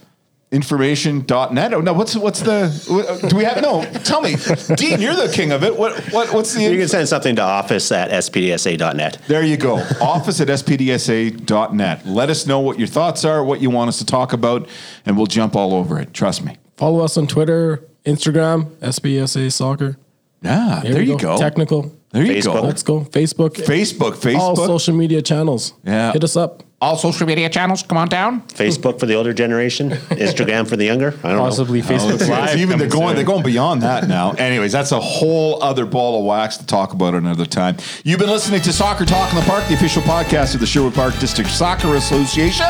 information.net. 0.52 1.74
Oh 1.74 1.82
no, 1.82 1.94
what's 1.94 2.16
what's 2.16 2.42
the 2.42 3.28
do 3.30 3.36
we 3.36 3.44
have 3.44 3.62
no, 3.62 3.84
tell 4.04 4.22
me. 4.22 4.36
Dean, 4.76 5.00
you're 5.00 5.14
the 5.16 5.32
king 5.34 5.52
of 5.52 5.64
it. 5.64 5.78
What 5.78 5.98
what 6.12 6.34
what's 6.34 6.54
the 6.54 6.64
You 6.64 6.78
can 6.78 6.88
send 6.88 7.08
something 7.08 7.36
to 7.36 7.42
office 7.42 7.92
at 7.92 8.10
spdsa.net. 8.10 9.20
there 9.28 9.44
you 9.44 9.58
go. 9.58 9.76
Office 10.02 10.42
at 10.42 10.48
spdsa.net. 10.48 12.06
Let 12.06 12.30
us 12.30 12.48
know 12.48 12.60
what 12.60 12.80
your 12.80 12.88
thoughts 12.88 13.24
are, 13.26 13.44
what 13.44 13.62
you 13.62 13.70
want 13.70 13.90
us 13.90 14.00
to 14.00 14.06
talk 14.06 14.34
about, 14.34 14.68
and 15.06 15.18
we'll 15.18 15.28
jump 15.28 15.56
all 15.56 15.74
over 15.74 16.00
it. 16.00 16.14
Trust 16.14 16.44
me. 16.44 16.58
Follow 16.78 17.04
us 17.04 17.18
on 17.18 17.28
Twitter, 17.28 17.84
Instagram, 18.06 18.66
SBSA 18.78 19.52
Soccer. 19.52 19.98
Yeah, 20.42 20.82
Here 20.82 20.94
there 20.94 21.02
you 21.04 21.18
go. 21.18 21.38
Technical. 21.38 21.92
There 22.12 22.24
you 22.26 22.42
go. 22.42 22.62
Let's 22.62 22.82
go. 22.82 23.02
Facebook. 23.02 23.50
Facebook, 23.56 24.14
facebook 24.16 24.40
All 24.40 24.56
Facebook. 24.56 24.68
social 24.68 24.96
media 24.96 25.22
channels. 25.22 25.74
Yeah. 25.84 26.14
Hit 26.14 26.24
us 26.24 26.36
up. 26.38 26.64
All 26.82 26.96
social 26.98 27.28
media 27.28 27.50
channels. 27.50 27.84
Come 27.84 27.98
on 27.98 28.08
down. 28.08 28.42
Facebook 28.48 29.00
for 29.00 29.06
the 29.06 29.16
older 29.16 29.34
generation, 29.34 29.90
Instagram 30.12 30.68
for 30.68 30.78
the 30.78 30.86
younger. 30.86 31.08
I 31.24 31.30
don't 31.30 31.38
know. 31.38 31.44
Possibly 31.44 31.82
Facebook 31.82 32.14
It's- 32.16 32.30
Live. 32.30 32.50
it's 32.54 32.58
even 32.62 32.80
they're 32.80 32.88
going 32.88 33.08
soon. 33.10 33.16
they're 33.18 33.26
going 33.26 33.44
beyond 33.44 33.82
that 33.82 34.08
now. 34.08 34.32
Anyways, 34.32 34.72
that's 34.72 34.92
a 34.94 35.00
whole 35.00 35.62
other 35.62 35.86
ball 35.86 36.20
of 36.20 36.26
wax 36.26 36.58
to 36.58 36.66
talk 36.66 36.94
about 36.94 37.14
another 37.16 37.46
time. 37.46 37.76
You've 38.04 38.20
been 38.20 38.30
listening 38.30 38.62
to 38.62 38.72
Soccer 38.74 39.06
Talk 39.06 39.30
in 39.32 39.36
the 39.40 39.46
Park, 39.46 39.68
the 39.68 39.74
official 39.74 40.02
podcast 40.04 40.54
of 40.54 40.62
the 40.62 40.68
Sherwood 40.68 40.94
Park 40.94 41.18
District 41.20 41.50
Soccer 41.50 41.96
Association. 41.96 42.66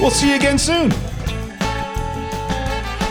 We'll 0.00 0.10
see 0.10 0.30
you 0.30 0.36
again 0.36 0.58
soon. 0.58 0.90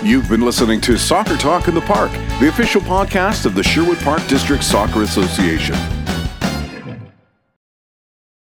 You've 0.04 0.28
been 0.28 0.42
listening 0.42 0.82
to 0.82 0.98
Soccer 0.98 1.38
Talk 1.38 1.68
in 1.68 1.76
the 1.76 1.82
Park, 1.82 2.12
the 2.40 2.48
official 2.50 2.82
podcast 2.82 3.46
of 3.46 3.54
the 3.54 3.62
Sherwood 3.62 4.00
Park 4.00 4.26
District 4.28 4.64
Soccer 4.64 5.04
Association. 5.04 5.76